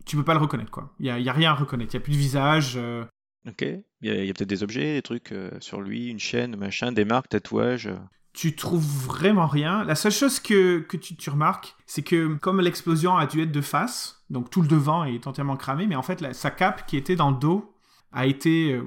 tu 0.06 0.18
peux 0.18 0.26
pas 0.26 0.34
le 0.34 0.42
reconnaître, 0.42 0.70
quoi. 0.72 0.94
Il 1.00 1.06
y 1.06 1.10
a, 1.10 1.18
y 1.18 1.30
a 1.30 1.34
rien 1.34 1.52
à 1.52 1.56
reconnaître. 1.56 1.94
Il 1.94 1.98
y 1.98 2.02
a 2.02 2.04
plus 2.04 2.12
de 2.12 2.18
visage. 2.18 2.74
euh, 2.76 3.06
Ok. 3.48 3.62
Il 3.62 3.82
y 4.02 4.10
a, 4.10 4.14
a 4.30 4.34
peut-être 4.34 4.44
des 4.50 4.64
objets, 4.64 4.96
des 4.96 5.02
trucs 5.02 5.34
sur 5.62 5.80
lui, 5.80 6.10
une 6.10 6.20
chaîne, 6.20 6.58
machin, 6.58 6.92
des 6.92 7.06
marques, 7.06 7.30
tatouages. 7.30 7.90
Tu 8.34 8.56
trouves 8.56 8.84
vraiment 9.06 9.48
rien. 9.48 9.84
La 9.84 9.96
seule 9.96 10.12
chose 10.12 10.40
que, 10.40 10.80
que 10.80 10.98
tu, 10.98 11.16
tu 11.16 11.30
remarques, 11.30 11.76
c'est 11.86 12.02
que 12.02 12.36
comme 12.36 12.60
l'explosion 12.62 13.16
a 13.16 13.28
dû 13.28 13.42
être 13.42 13.52
de 13.52 13.62
face, 13.62 14.24
donc 14.30 14.50
tout 14.50 14.62
le 14.62 14.68
devant 14.68 15.04
est 15.04 15.28
entièrement 15.28 15.56
cramé, 15.56 15.86
mais 15.88 15.96
en 15.96 16.02
fait, 16.02 16.20
la- 16.20 16.34
sa 16.34 16.50
cape 16.50 16.86
qui 16.88 16.98
était 16.98 17.16
dans 17.16 17.30
le 17.32 17.38
dos 17.38 17.74
a 18.12 18.26
été 18.26 18.74
euh, 18.74 18.84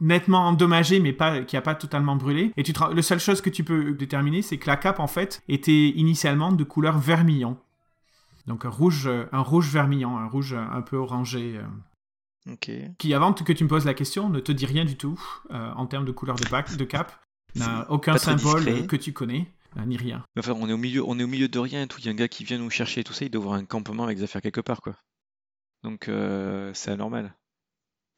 nettement 0.00 0.46
endommagée, 0.48 0.98
mais 0.98 1.12
pas, 1.12 1.42
qui 1.42 1.56
a 1.56 1.62
pas 1.62 1.74
totalement 1.76 2.16
brûlé. 2.16 2.52
Et 2.56 2.62
tu 2.64 2.72
te, 2.72 2.82
la 2.92 3.02
seule 3.02 3.20
chose 3.20 3.40
que 3.40 3.50
tu 3.50 3.62
peux 3.64 3.92
déterminer, 3.92 4.42
c'est 4.42 4.58
que 4.58 4.66
la 4.66 4.76
cape, 4.76 4.98
en 4.98 5.06
fait, 5.06 5.42
était 5.48 5.90
initialement 5.90 6.50
de 6.52 6.64
couleur 6.64 6.98
vermillon. 6.98 7.58
Donc 8.46 8.64
un 8.64 8.70
rouge, 8.70 9.06
euh, 9.06 9.26
un 9.32 9.40
rouge 9.42 9.68
vermillon, 9.70 10.18
un 10.18 10.26
rouge 10.26 10.52
euh, 10.54 10.64
un 10.72 10.80
peu 10.82 10.96
orangé. 10.96 11.58
euh, 11.58 12.52
Ok. 12.52 12.70
qui, 12.98 13.12
avant 13.14 13.32
que 13.34 13.52
tu 13.52 13.62
me 13.64 13.68
poses 13.68 13.84
la 13.84 13.92
question, 13.94 14.30
ne 14.30 14.40
te 14.40 14.50
dit 14.50 14.64
rien 14.66 14.84
du 14.86 14.96
tout 14.96 15.20
euh, 15.52 15.70
en 15.76 15.86
termes 15.86 16.06
de 16.06 16.10
couleur 16.10 16.36
de, 16.36 16.48
pack, 16.48 16.74
de 16.76 16.84
cap, 16.84 17.12
n'a 17.56 17.90
aucun 17.90 18.16
symbole 18.18 18.64
discret. 18.64 18.86
que 18.86 18.96
tu 18.96 19.12
connais, 19.12 19.46
euh, 19.76 19.84
ni 19.84 19.96
rien. 19.96 20.24
Enfin, 20.38 20.52
on 20.58 20.68
est 20.68 20.72
au 20.72 20.76
milieu, 20.78 21.02
on 21.04 21.18
est 21.18 21.24
au 21.24 21.28
milieu 21.28 21.48
de 21.48 21.58
rien 21.58 21.82
et 21.82 21.86
tout. 21.86 21.98
Il 22.00 22.04
y 22.06 22.08
a 22.08 22.12
un 22.12 22.14
gars 22.14 22.28
qui 22.28 22.44
vient 22.44 22.58
nous 22.58 22.70
chercher 22.70 23.00
et 23.00 23.04
tout 23.04 23.12
ça. 23.12 23.24
Il 23.24 23.30
doit 23.30 23.42
avoir 23.42 23.56
un 23.56 23.64
campement 23.64 24.04
avec 24.04 24.18
des 24.18 24.24
affaires 24.24 24.42
quelque 24.42 24.60
part, 24.60 24.80
quoi. 24.80 24.96
Donc, 25.82 26.08
euh, 26.08 26.72
c'est 26.74 26.90
anormal. 26.90 27.34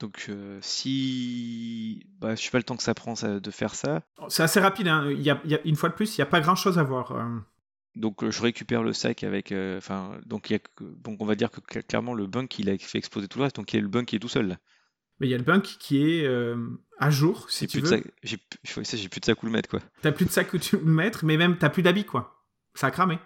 Donc, 0.00 0.26
euh, 0.28 0.58
si. 0.62 2.06
Bah, 2.18 2.34
je 2.34 2.42
sais 2.42 2.50
pas 2.50 2.58
le 2.58 2.64
temps 2.64 2.76
que 2.76 2.82
ça 2.82 2.94
prend 2.94 3.14
ça, 3.14 3.38
de 3.40 3.50
faire 3.50 3.74
ça. 3.74 4.02
C'est 4.28 4.42
assez 4.42 4.60
rapide, 4.60 4.88
hein. 4.88 5.08
il 5.10 5.20
y 5.22 5.30
a, 5.30 5.40
il 5.44 5.50
y 5.50 5.54
a- 5.54 5.60
une 5.64 5.76
fois 5.76 5.88
de 5.88 5.94
plus, 5.94 6.16
il 6.16 6.20
n'y 6.20 6.22
a 6.22 6.26
pas 6.26 6.40
grand 6.40 6.56
chose 6.56 6.78
à 6.78 6.82
voir. 6.82 7.12
euh. 7.12 7.38
Donc, 7.94 8.28
je 8.28 8.42
récupère 8.42 8.82
le 8.82 8.92
sac 8.92 9.22
avec. 9.22 9.52
euh, 9.52 9.78
Enfin, 9.78 10.18
donc, 10.26 10.50
il 10.50 10.58
donc, 10.80 11.20
on 11.20 11.26
va 11.26 11.34
dire 11.34 11.50
que 11.50 11.60
cl- 11.60 11.82
clairement, 11.86 12.14
le 12.14 12.26
bunk, 12.26 12.58
il 12.58 12.70
a 12.70 12.78
fait 12.78 12.98
exploser 12.98 13.28
tout 13.28 13.38
le 13.38 13.44
reste. 13.44 13.56
Donc, 13.56 13.72
il 13.72 13.76
y 13.76 13.78
a 13.78 13.82
le 13.82 13.88
bunk 13.88 14.06
qui 14.06 14.16
est 14.16 14.18
tout 14.18 14.28
seul, 14.28 14.48
là. 14.48 14.56
Mais 15.22 15.28
il 15.28 15.30
y 15.30 15.34
a 15.34 15.38
le 15.38 15.44
bunk 15.44 15.62
qui 15.78 16.02
est 16.02 16.26
euh, 16.26 16.56
à 16.98 17.08
jour, 17.10 17.48
si 17.48 17.60
J'ai 17.60 17.66
tu 17.68 17.80
plus, 17.80 17.90
de 17.92 17.96
veux. 17.96 18.02
j'ai, 18.24 18.36
plus- 18.36 19.20
de 19.20 19.24
sac 19.24 19.40
où 19.40 19.46
le 19.46 19.52
mettre, 19.52 19.68
quoi. 19.68 19.78
T'as 20.02 20.10
plus 20.10 20.24
de 20.26 20.30
sac 20.32 20.52
où 20.52 20.58
tu 20.58 20.76
le 20.76 20.82
mettre, 20.84 21.24
mais 21.24 21.36
même 21.36 21.56
t'as 21.58 21.68
plus 21.70 21.82
d'habits, 21.84 22.04
quoi. 22.04 22.44
Ça 22.74 22.88
a 22.88 22.90
cramé. 22.90 23.20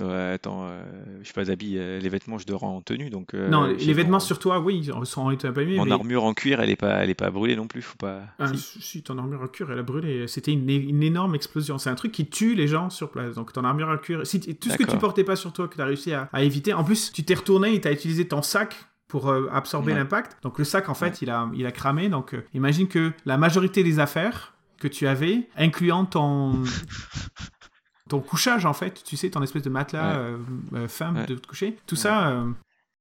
Ouais, 0.00 0.32
attends, 0.34 0.66
euh, 0.66 0.82
je 1.20 1.26
sais 1.26 1.32
pas 1.34 1.44
d'habits, 1.44 1.76
euh, 1.78 1.98
les 2.00 2.08
vêtements, 2.08 2.38
je 2.38 2.46
dors 2.46 2.64
en 2.64 2.80
tenue, 2.80 3.10
donc. 3.10 3.34
euh, 3.34 3.48
non, 3.48 3.64
les 3.66 3.92
vêtements 3.92 4.18
sur 4.18 4.38
toi, 4.40 4.58
oui, 4.58 4.78
ils 4.78 5.06
sont 5.06 5.28
un 5.28 5.36
peu 5.36 5.48
abîmés, 5.48 5.76
Mon 5.76 5.84
mais 5.84 5.92
armure 5.92 6.24
en 6.24 6.32
cuir, 6.34 6.60
elle 6.60 6.70
est 6.70 6.76
pas, 6.76 6.94
elle 7.02 7.10
est 7.10 7.14
pas 7.14 7.30
brûlée 7.30 7.54
non 7.54 7.66
plus, 7.68 7.82
faut 7.82 7.96
pas. 7.96 8.22
Ah, 8.40 8.52
Si. 8.54 8.80
si, 8.82 9.02
ton 9.04 9.18
armure 9.18 9.42
à 9.44 9.48
cuir, 9.48 9.70
elle 9.70 9.78
a 9.78 9.82
brûlé. 9.84 10.26
C'était 10.26 10.52
une, 10.52 10.68
une 10.70 11.02
énorme 11.02 11.34
explosion. 11.36 11.78
C'est 11.78 11.90
un 11.90 11.94
truc 11.96 12.10
qui 12.12 12.28
tue 12.28 12.54
les 12.56 12.66
gens 12.68 12.90
sur 12.90 13.10
place. 13.10 13.34
Donc 13.36 13.52
ton 13.52 13.62
armure 13.64 13.90
à 13.90 13.98
cuir, 13.98 14.26
si, 14.26 14.40
tout 14.40 14.70
ce 14.70 14.76
que 14.78 14.84
tu 14.90 14.96
portais 14.96 15.24
pas 15.24 15.36
sur 15.36 15.52
toi, 15.52 15.68
que 15.68 15.74
tu 15.76 15.80
as 15.80 15.86
réussi 15.86 16.12
à, 16.12 16.28
à 16.32 16.42
éviter. 16.42 16.72
En 16.72 16.82
plus, 16.84 17.12
tu 17.12 17.24
t'es 17.24 17.34
retourné 17.34 17.74
et 17.74 17.80
tu 17.80 17.86
as 17.88 17.92
utilisé 17.92 18.26
ton 18.26 18.42
sac 18.42 18.76
pour 19.10 19.28
euh, 19.30 19.48
absorber 19.52 19.92
Ouais. 19.92 19.98
l'impact. 19.98 20.38
Donc 20.42 20.58
le 20.58 20.64
sac, 20.64 20.88
en 20.88 20.94
fait, 20.94 21.10
Ouais. 21.10 21.18
il, 21.22 21.30
a, 21.30 21.50
il 21.54 21.66
a 21.66 21.72
cramé. 21.72 22.08
Donc 22.08 22.32
euh, 22.34 22.46
imagine 22.54 22.88
que 22.88 23.12
la 23.26 23.36
majorité 23.36 23.82
des 23.84 23.98
affaires 23.98 24.54
que 24.78 24.88
tu 24.88 25.06
avais, 25.06 25.48
incluant 25.56 26.06
ton... 26.06 26.62
ton 28.08 28.20
couchage 28.20 28.66
en 28.66 28.72
fait, 28.72 29.02
tu 29.04 29.16
sais, 29.16 29.30
ton 29.30 29.42
espèce 29.42 29.62
de 29.62 29.70
matelas 29.70 30.18
Ouais. 30.20 30.36
euh, 30.74 30.88
fin 30.88 31.12
de 31.12 31.34
te 31.34 31.46
coucher, 31.46 31.78
tout 31.86 31.96
ça, 31.96 32.28
euh, 32.30 32.50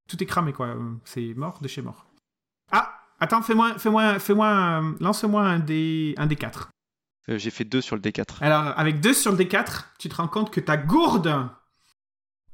tout 0.08 0.22
est 0.22 0.26
cramé, 0.26 0.54
quoi. 0.54 0.76
C'est 1.06 1.34
mort 1.36 1.60
de 1.62 1.68
chez 1.68 1.82
mort. 1.82 2.06
Ah 2.72 2.96
Attends, 3.22 3.42
fais-moi, 3.42 3.78
fais-moi, 3.78 4.18
fais-moi, 4.20 4.82
lance-moi 5.02 5.42
un 5.44 5.60
des, 5.60 6.14
un 6.18 6.26
des 6.26 6.36
4. 6.38 6.70
Euh, 7.30 7.38
J'ai 7.38 7.50
fait 7.52 7.66
2 7.66 7.82
sur 7.82 7.96
le 7.98 8.02
D4. 8.02 8.38
Alors, 8.42 8.74
avec 8.80 9.02
2 9.02 9.14
sur 9.14 9.32
le 9.34 9.38
D4, 9.38 9.86
tu 10.00 10.08
te 10.10 10.16
rends 10.16 10.28
compte 10.30 10.52
que 10.52 10.62
ta 10.62 10.78
gourde 10.78 11.50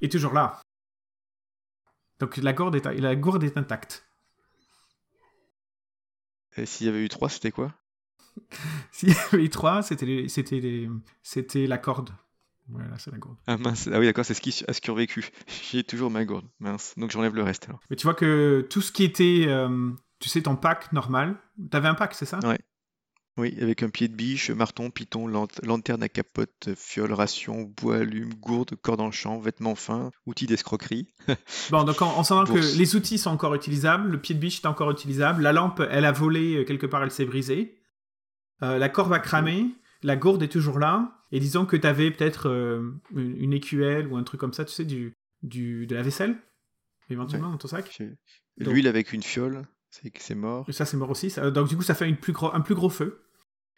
est 0.01 0.11
toujours 0.11 0.33
là. 0.33 0.59
Donc 2.19 2.37
la 2.37 2.53
gourde 2.53 2.75
est, 2.75 2.85
la 2.99 3.15
gourde 3.15 3.43
est 3.43 3.57
intacte. 3.57 4.05
Et 6.57 6.65
s'il 6.65 6.87
y 6.87 6.89
avait 6.89 7.03
eu 7.03 7.09
3, 7.09 7.29
c'était 7.29 7.51
quoi? 7.51 7.73
S'il 8.91 9.09
y 9.09 9.15
avait 9.31 9.43
eu 9.43 9.49
3, 9.49 9.81
c'était, 9.81 10.27
c'était, 11.23 11.67
la 11.67 11.77
corde. 11.77 12.11
Voilà, 12.67 12.97
c'est 12.97 13.11
la 13.11 13.17
gourde. 13.17 13.37
Ah 13.47 13.57
mince, 13.57 13.89
ah 13.91 13.99
oui 13.99 14.05
d'accord, 14.05 14.25
c'est 14.25 14.33
ce 14.33 14.41
qui 14.41 14.63
a 14.67 14.73
survécu. 14.73 15.29
J'ai 15.71 15.83
toujours 15.83 16.09
ma 16.09 16.25
gourde, 16.25 16.47
mince. 16.59 16.93
Donc 16.97 17.11
j'enlève 17.11 17.35
le 17.35 17.43
reste 17.43 17.65
alors. 17.67 17.79
Mais 17.89 17.95
tu 17.95 18.03
vois 18.03 18.15
que 18.15 18.65
tout 18.69 18.81
ce 18.81 18.91
qui 18.91 19.03
était, 19.03 19.45
euh, 19.47 19.91
tu 20.19 20.29
sais, 20.29 20.41
ton 20.41 20.55
pack 20.55 20.91
normal, 20.91 21.37
t'avais 21.69 21.87
un 21.87 21.93
pack, 21.93 22.13
c'est 22.15 22.25
ça? 22.25 22.39
Ouais. 22.39 22.59
Oui, 23.37 23.57
avec 23.61 23.83
un 23.83 23.89
pied 23.89 24.07
de 24.07 24.15
biche, 24.15 24.49
marton, 24.49 24.89
piton, 24.89 25.27
lant- 25.27 25.47
lanterne 25.63 26.01
à 26.03 26.07
capote, 26.09 26.69
fiole, 26.77 27.11
ration, 27.11 27.63
bois, 27.63 27.97
allume, 27.97 28.33
gourde, 28.35 28.75
corde 28.81 29.01
en 29.01 29.11
champ, 29.11 29.39
vêtements 29.39 29.75
fins, 29.75 30.09
outils 30.25 30.45
d'escroquerie. 30.47 31.13
Bon, 31.69 31.83
donc 31.83 32.01
on, 32.01 32.05
on 32.17 32.23
s'en 32.23 32.45
Bourse. 32.45 32.73
que 32.73 32.77
les 32.77 32.95
outils 32.95 33.17
sont 33.17 33.31
encore 33.31 33.53
utilisables, 33.53 34.09
le 34.09 34.21
pied 34.21 34.35
de 34.35 34.39
biche 34.39 34.61
est 34.61 34.67
encore 34.67 34.89
utilisable, 34.91 35.43
la 35.43 35.51
lampe, 35.51 35.81
elle 35.91 36.05
a 36.05 36.13
volé, 36.13 36.55
euh, 36.55 36.63
quelque 36.63 36.85
part, 36.85 37.03
elle 37.03 37.11
s'est 37.11 37.25
brisée. 37.25 37.77
Euh, 38.63 38.77
la 38.77 38.87
corde 38.87 39.11
a 39.11 39.19
cramé, 39.19 39.75
la 40.01 40.15
gourde 40.15 40.41
est 40.41 40.47
toujours 40.47 40.79
là, 40.79 41.25
et 41.33 41.41
disons 41.41 41.65
que 41.65 41.75
t'avais 41.75 42.11
peut-être 42.11 42.47
euh, 42.47 42.89
une, 43.13 43.35
une 43.35 43.51
écuelle 43.53 44.07
ou 44.07 44.15
un 44.15 44.23
truc 44.23 44.39
comme 44.39 44.53
ça, 44.53 44.63
tu 44.63 44.73
sais, 44.73 44.85
du, 44.85 45.11
du, 45.43 45.87
de 45.87 45.95
la 45.95 46.03
vaisselle, 46.03 46.37
éventuellement, 47.09 47.49
dans 47.51 47.57
ton 47.57 47.67
sac. 47.67 47.93
J'ai- 47.97 48.13
Donc- 48.59 48.73
L'huile 48.73 48.87
avec 48.87 49.11
une 49.11 49.23
fiole, 49.23 49.67
c'est 49.89 50.09
que 50.09 50.21
c'est 50.21 50.35
mort. 50.35 50.63
Et 50.69 50.71
ça, 50.71 50.85
c'est 50.85 50.95
mort 50.95 51.09
aussi. 51.09 51.29
ça- 51.29 51.51
Donc, 51.51 51.67
du 51.67 51.75
coup, 51.75 51.83
ça 51.83 51.95
fait 51.95 52.07
une 52.07 52.15
plus 52.15 52.31
gros, 52.31 52.53
un 52.53 52.61
plus 52.61 52.75
gros 52.75 52.89
feu. 52.89 53.21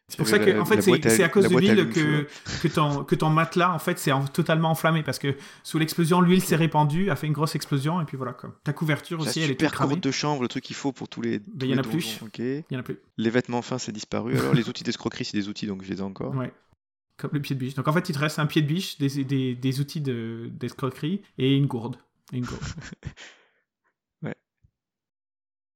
C'est 0.10 0.16
pour 0.18 0.28
ça 0.28 0.40
que, 0.40 0.58
en 0.58 0.64
fait, 0.66 0.82
c'est 0.82 1.22
à- 1.24 1.28
cause 1.30 1.50
de 1.50 1.58
l'huile 1.58 1.90
que, 1.90 2.28
que, 2.62 2.68
ton, 2.70 3.04
que 3.04 3.14
ton 3.14 3.30
matelas, 3.30 3.74
en 3.74 3.80
fait, 3.80 4.00
c'est 4.00 4.14
en- 4.14 4.24
totalement 4.26 4.70
enflammé 4.72 5.04
parce 5.04 5.20
que 5.20 5.36
sous 5.64 5.78
l'explosion, 5.78 6.22
l'huile 6.22 6.42
s'est 6.42 6.56
répandue, 6.56 7.10
a 7.10 7.18
fait 7.18 7.28
une 7.28 7.34
grosse 7.34 7.56
explosion, 7.56 8.00
et 8.00 8.06
puis 8.06 8.16
voilà. 8.16 8.32
Quoi. 8.32 8.56
Ta 8.64 8.72
couverture 8.72 9.20
aussi, 9.20 9.40
elle 9.42 9.52
est 9.52 9.62
super 9.62 9.74
gourde 9.88 10.00
de 10.00 10.12
chanvre, 10.12 10.42
le 10.44 10.48
truc 10.48 10.64
qu'il 10.64 10.78
faut 10.78 10.94
pour 10.94 11.10
tous 11.10 11.22
les. 11.22 11.42
il 11.60 11.66
y 11.68 11.74
en 11.74 11.74
les 11.74 11.80
a 11.80 11.82
plus. 11.84 11.92
donjons, 12.20 12.26
Ok. 12.28 12.40
Il 12.40 12.64
y 12.72 12.76
en 12.78 12.80
a 12.80 12.84
plus. 12.84 12.98
Les 13.18 13.30
vêtements 13.30 13.62
fins, 13.62 13.78
c'est 13.80 13.92
disparu. 13.92 14.38
Alors 14.38 14.54
les 14.54 14.70
outils 14.70 14.86
d'escroquerie, 14.86 15.26
c'est 15.26 15.38
des 15.38 15.50
outils, 15.50 15.68
donc 15.68 15.84
je 15.84 15.90
les 15.92 15.98
ai 16.00 16.02
encore. 16.04 16.34
Ouais. 16.36 16.54
Comme 17.18 17.32
le 17.34 17.42
pied 17.42 17.56
de 17.56 17.60
biche. 17.60 17.74
Donc, 17.74 17.88
en 17.88 17.94
fait, 17.94 18.08
il 18.10 18.14
te 18.14 18.20
reste 18.20 18.38
un 18.40 18.46
pied 18.46 18.62
de 18.62 18.68
biche, 18.68 19.00
des, 19.00 19.24
des, 19.26 19.56
des 19.56 19.80
outils 19.82 20.02
de- 20.02 20.50
d'escroquerie 20.54 21.22
et 21.40 21.56
une 21.58 21.66
gourde. 21.66 21.98
Et 22.32 22.38
une 22.38 22.46
gourde. 22.46 22.62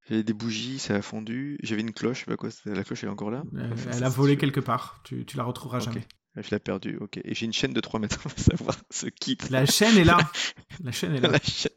J'avais 0.09 0.23
des 0.23 0.33
bougies, 0.33 0.79
ça 0.79 0.95
a 0.95 1.01
fondu. 1.01 1.57
J'avais 1.63 1.81
une 1.81 1.93
cloche, 1.93 2.19
je 2.21 2.25
sais 2.25 2.31
pas 2.31 2.37
quoi, 2.37 2.49
la 2.65 2.83
cloche 2.83 3.03
elle 3.03 3.09
est 3.09 3.11
encore 3.11 3.31
là. 3.31 3.43
Elle, 3.55 3.71
Enfin, 3.73 3.91
elle 3.93 4.03
a 4.03 4.09
c'est 4.09 4.15
volé 4.15 4.37
quelque 4.37 4.59
part. 4.59 5.01
Tu, 5.03 5.25
tu 5.25 5.37
la 5.37 5.43
retrouveras 5.43 5.79
jamais. 5.79 6.05
Je 6.35 6.49
l'ai 6.49 6.59
perdu, 6.59 6.97
ok. 6.99 7.19
Et 7.23 7.35
j'ai 7.35 7.45
une 7.45 7.53
chaîne 7.53 7.73
de 7.73 7.79
3 7.81 7.99
mètres, 7.99 8.19
on 8.25 8.29
va 8.29 8.35
savoir 8.37 8.75
ce 8.89 9.07
kit. 9.07 9.37
La 9.49 9.65
chaîne 9.65 9.97
est 9.97 10.03
là. 10.05 10.17
La 10.83 10.91
chaîne 10.91 11.13
est 11.15 11.19
là. 11.19 11.29
La 11.29 11.39
chaîne. 11.39 11.71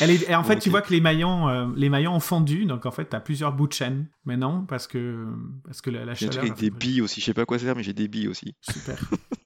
Elle 0.00 0.10
est, 0.10 0.28
et 0.28 0.34
en 0.34 0.44
fait, 0.44 0.58
tu 0.58 0.68
vois 0.68 0.82
que 0.82 0.92
les 0.92 1.00
maillons, 1.00 1.48
euh, 1.48 1.66
les 1.76 1.88
maillons 1.88 2.14
ont 2.14 2.20
fondu, 2.20 2.66
donc 2.66 2.84
en 2.86 2.90
fait, 2.90 3.06
t'as 3.06 3.20
plusieurs 3.20 3.52
bouts 3.54 3.68
de 3.68 3.72
chaîne 3.72 4.08
maintenant 4.24 4.64
parce 4.66 4.86
que 4.86 5.26
parce 5.64 5.80
que 5.80 5.90
la, 5.90 6.04
la 6.04 6.12
J'ai 6.14 6.30
chaleur. 6.30 6.52
a 6.52 6.54
des 6.54 6.70
billes 6.70 7.00
aussi, 7.00 7.20
je 7.20 7.26
sais 7.26 7.34
pas 7.34 7.46
quoi 7.46 7.58
sert, 7.58 7.74
mais 7.76 7.82
j'ai 7.82 7.92
des 7.94 8.08
billes 8.08 8.28
aussi. 8.28 8.54
Super. 8.60 8.98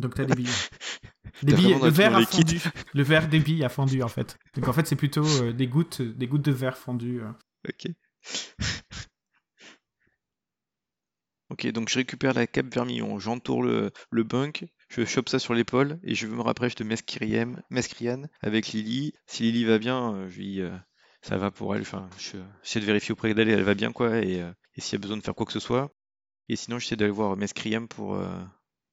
donc 0.00 0.14
t'as 0.14 0.24
des 0.24 0.34
billes. 0.34 0.48
Des 1.42 1.52
Le 1.52 1.88
verre 1.88 2.16
a 2.16 2.26
fondu. 2.26 2.60
Le 2.92 3.02
verre 3.02 3.28
des 3.28 3.38
billes 3.38 3.64
a 3.64 3.70
fondu 3.70 4.02
en 4.02 4.08
fait. 4.08 4.36
Donc 4.56 4.68
en 4.68 4.74
fait, 4.74 4.86
c'est 4.86 4.96
plutôt 4.96 5.24
euh, 5.24 5.52
des 5.52 5.68
gouttes, 5.68 6.02
des 6.02 6.26
gouttes 6.26 6.44
de 6.44 6.52
verre 6.52 6.76
fondues. 6.76 7.22
euh. 7.22 7.30
Ok. 7.66 7.86
ok, 11.50 11.66
donc 11.68 11.88
je 11.88 11.96
récupère 11.96 12.34
la 12.34 12.46
cape 12.46 12.72
vermillon, 12.74 13.18
j'entoure 13.18 13.62
le, 13.62 13.90
le 14.10 14.22
bunk, 14.22 14.66
je 14.88 15.04
chope 15.04 15.28
ça 15.28 15.38
sur 15.38 15.54
l'épaule 15.54 15.98
et 16.02 16.14
je 16.14 16.26
me 16.26 16.40
rapproche 16.42 16.74
de 16.74 16.84
Mescriane 16.84 18.28
avec 18.42 18.68
Lily. 18.68 19.14
Si 19.26 19.44
Lily 19.44 19.64
va 19.64 19.78
bien, 19.78 20.14
euh, 20.14 20.28
je 20.28 20.38
lui, 20.38 20.60
euh, 20.60 20.76
ça 21.22 21.36
va 21.38 21.50
pour 21.50 21.74
elle. 21.74 21.82
Enfin, 21.82 22.08
je 22.18 22.36
j'essaie 22.62 22.80
de 22.80 22.84
vérifier 22.86 23.12
auprès 23.12 23.32
d'elle, 23.34 23.48
elle 23.48 23.62
va 23.62 23.74
bien 23.74 23.92
quoi, 23.92 24.18
et, 24.18 24.42
euh, 24.42 24.52
et 24.76 24.80
s'il 24.80 24.94
y 24.94 24.96
a 24.96 25.02
besoin 25.02 25.16
de 25.16 25.22
faire 25.22 25.34
quoi 25.34 25.46
que 25.46 25.52
ce 25.52 25.60
soit. 25.60 25.90
Et 26.48 26.56
sinon, 26.56 26.78
j'essaie 26.78 26.96
d'aller 26.96 27.10
voir 27.12 27.36
Mescriem 27.36 27.88
pour 27.88 28.14
euh, 28.16 28.28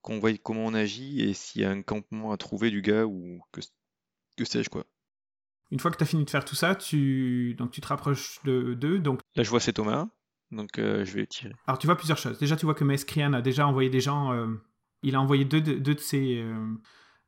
qu'on 0.07 0.19
voie 0.19 0.31
comment 0.37 0.65
on 0.65 0.73
agit 0.73 1.21
et 1.21 1.33
s'il 1.33 1.61
y 1.61 1.65
a 1.65 1.69
un 1.69 1.81
campement 1.81 2.31
à 2.31 2.37
trouver 2.37 2.69
du 2.71 2.81
gars 2.81 3.05
ou 3.05 3.41
que, 3.51 3.61
que 4.37 4.45
sais-je 4.45 4.69
quoi. 4.69 4.85
Une 5.71 5.79
fois 5.79 5.91
que 5.91 5.97
t'as 5.97 6.05
fini 6.05 6.23
de 6.23 6.29
faire 6.29 6.45
tout 6.45 6.55
ça, 6.55 6.75
tu 6.75 7.53
donc 7.57 7.71
tu 7.71 7.81
te 7.81 7.87
rapproches 7.87 8.39
de 8.45 8.73
d'eux. 8.73 8.99
Donc 8.99 9.19
Là, 9.35 9.43
je 9.43 9.49
vois 9.49 9.59
c'est 9.59 9.73
Thomas, 9.73 10.07
donc 10.51 10.79
euh, 10.79 11.03
je 11.03 11.13
vais 11.13 11.27
tirer. 11.27 11.53
alors 11.67 11.77
tu 11.77 11.87
vois 11.87 11.97
plusieurs 11.97 12.17
choses. 12.17 12.37
Déjà, 12.39 12.55
tu 12.55 12.65
vois 12.65 12.73
que 12.73 12.85
Mescrian 12.85 13.33
a 13.33 13.41
déjà 13.41 13.67
envoyé 13.67 13.89
des 13.89 13.99
gens. 13.99 14.31
euh, 14.31 14.47
il 15.03 15.15
a 15.15 15.21
envoyé 15.21 15.43
deux 15.45 15.61
de, 15.61 15.73
deux 15.73 15.93
de 15.95 15.99
ses 15.99 16.37
euh, 16.41 16.73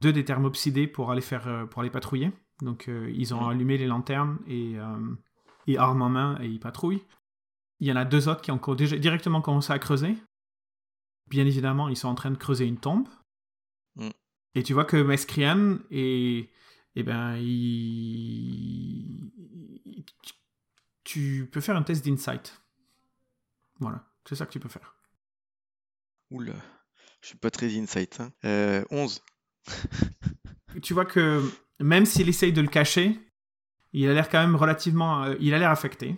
deux 0.01 0.13
des 0.13 0.24
thermopsidés 0.24 0.88
pour 0.88 1.12
aller 1.12 1.21
faire 1.21 1.67
pour 1.69 1.81
aller 1.81 1.89
patrouiller. 1.91 2.31
Donc 2.62 2.88
ils 2.89 3.33
ont 3.33 3.41
Mhm. 3.43 3.50
allumé 3.50 3.77
les 3.77 3.88
lanternes 3.88 4.39
et 4.48 4.75
et 5.67 5.77
armes 5.77 6.01
en 6.01 6.09
main 6.09 6.39
et 6.41 6.48
ils 6.48 6.59
patrouillent. 6.59 7.03
Il 7.81 7.88
y 7.88 7.91
en 7.91 7.95
a 7.98 8.05
deux 8.05 8.27
autres 8.29 8.41
qui 8.41 8.51
ont 8.51 8.59
déjà 8.75 8.98
directement 8.98 9.41
commencé 9.41 9.71
à 9.74 9.79
creuser. 9.79 10.15
Bien 11.29 11.45
évidemment, 11.45 11.89
ils 11.89 11.98
sont 11.98 12.07
en 12.07 12.15
train 12.15 12.31
de 12.31 12.38
creuser 12.38 12.65
une 12.65 12.79
tombe. 12.79 13.07
Mhm. 13.95 14.12
Et 14.55 14.63
tu 14.63 14.74
vois 14.74 14.86
que 14.86 14.98
Mescrian 14.98 15.77
est 15.91 16.50
eh 16.95 17.03
ben, 17.03 17.38
il... 17.38 19.31
tu- 21.03 21.48
peux 21.51 21.62
faire 21.62 21.75
un 21.75 21.83
test 21.83 22.05
d'insight. 22.05 22.62
Voilà, 23.79 24.05
c'est 24.27 24.36
ça 24.36 24.45
que 24.45 24.51
tu 24.51 24.59
peux 24.59 24.69
faire. 24.69 24.95
Oula, 26.31 26.53
je 27.21 27.27
suis 27.27 27.38
pas 27.38 27.50
très 27.51 27.74
insight. 27.77 28.19
Hein. 28.19 28.31
Euh, 28.45 28.83
11. 28.91 29.21
Tu 30.83 30.93
vois 30.93 31.05
que 31.05 31.41
même 31.79 32.05
s'il 32.05 32.29
essaye 32.29 32.53
de 32.53 32.62
le 32.62 32.67
cacher, 32.67 33.19
il 33.91 34.07
a 34.07 34.13
l'air 34.13 34.29
quand 34.29 34.39
même 34.39 34.55
relativement... 34.55 35.24
euh, 35.24 35.36
il 35.39 35.53
a 35.55 35.57
l'air 35.57 35.71
affecté. 35.71 36.15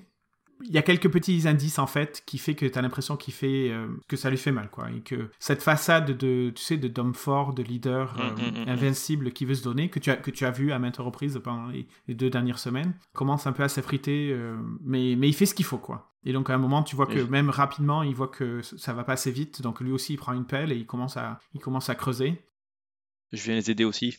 Il 0.68 0.74
y 0.74 0.78
a 0.78 0.82
quelques 0.82 1.12
petits 1.12 1.48
indices 1.48 1.80
en 1.80 1.88
fait 1.88 2.24
qui 2.26 2.38
fait 2.38 2.56
que 2.56 2.66
tu 2.66 2.78
as 2.78 2.82
l'impression 2.82 3.18
qu'il 3.18 3.34
fait 3.34 3.70
euh, 3.70 3.88
que 4.08 4.18
ça 4.18 4.30
lui 4.30 4.38
fait 4.38 4.52
mal 4.52 4.70
quoi 4.70 4.90
et 4.92 5.02
que 5.02 5.30
cette 5.40 5.62
façade 5.62 6.18
de 6.18 6.52
tu 6.56 6.64
sais 6.64 6.78
de 6.78 6.88
d'homme 6.88 7.14
fort 7.14 7.54
de 7.54 7.62
leader 7.62 8.16
euh, 8.20 8.32
Mm, 8.32 8.42
mm, 8.42 8.60
mm, 8.60 8.66
mm. 8.66 8.70
invincible 8.70 9.32
qui 9.32 9.46
veut 9.46 9.56
se 9.56 9.64
donner 9.64 9.90
que 9.90 10.00
tu 10.00 10.12
as 10.12 10.18
que 10.18 10.32
tu 10.32 10.46
as 10.46 10.52
vu 10.52 10.72
à 10.72 10.80
maintes 10.80 10.98
reprises 10.98 11.40
pendant 11.44 11.68
les, 11.68 11.88
deux 12.14 12.30
dernières 12.30 12.60
semaines 12.60 12.94
commence 13.14 13.48
un 13.48 13.52
peu 13.52 13.64
à 13.64 13.70
s'effriter 13.70 14.32
euh, 14.32 14.56
mais 14.82 15.16
mais 15.16 15.28
il 15.30 15.34
fait 15.34 15.46
ce 15.46 15.54
qu'il 15.54 15.66
faut 15.66 15.78
quoi 15.78 16.14
et 16.24 16.34
donc 16.34 16.50
à 16.50 16.54
un 16.54 16.58
moment 16.58 16.84
tu 16.84 16.96
vois 16.96 17.08
que 17.08 17.20
même 17.20 17.50
rapidement 17.50 18.04
il 18.04 18.16
voit 18.16 18.28
que 18.28 18.62
ça 18.62 18.94
va 18.94 19.04
pas 19.04 19.14
assez 19.14 19.32
vite 19.32 19.62
donc 19.62 19.82
lui 19.82 19.92
aussi 19.92 20.14
il 20.14 20.18
prend 20.18 20.34
une 20.34 20.46
pelle 20.46 20.72
et 20.72 20.76
il 20.76 20.86
commence 20.86 21.18
à 21.18 21.40
il 21.54 21.62
commence 21.62 21.90
à 21.90 21.96
creuser 21.96 22.44
Je 23.32 23.44
viens 23.44 23.56
les 23.56 23.72
aider 23.72 23.86
aussi. 23.86 24.18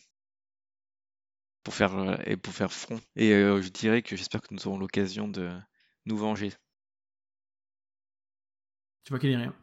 Pour 1.63 1.73
faire, 1.73 1.95
euh, 1.97 2.17
et 2.25 2.35
pour 2.35 2.53
faire 2.53 2.73
front. 2.73 2.99
Et 3.15 3.31
euh, 3.31 3.61
je 3.61 3.69
dirais 3.69 4.01
que 4.01 4.17
j'espère 4.17 4.41
que 4.41 4.53
nous 4.53 4.67
aurons 4.67 4.77
l'occasion 4.77 5.29
de 5.29 5.49
nous 6.05 6.17
venger. 6.17 6.51
tu 9.03 9.09
vois 9.11 9.19
qu'il 9.19 9.29
dit 9.29 9.35
rien 9.35 9.53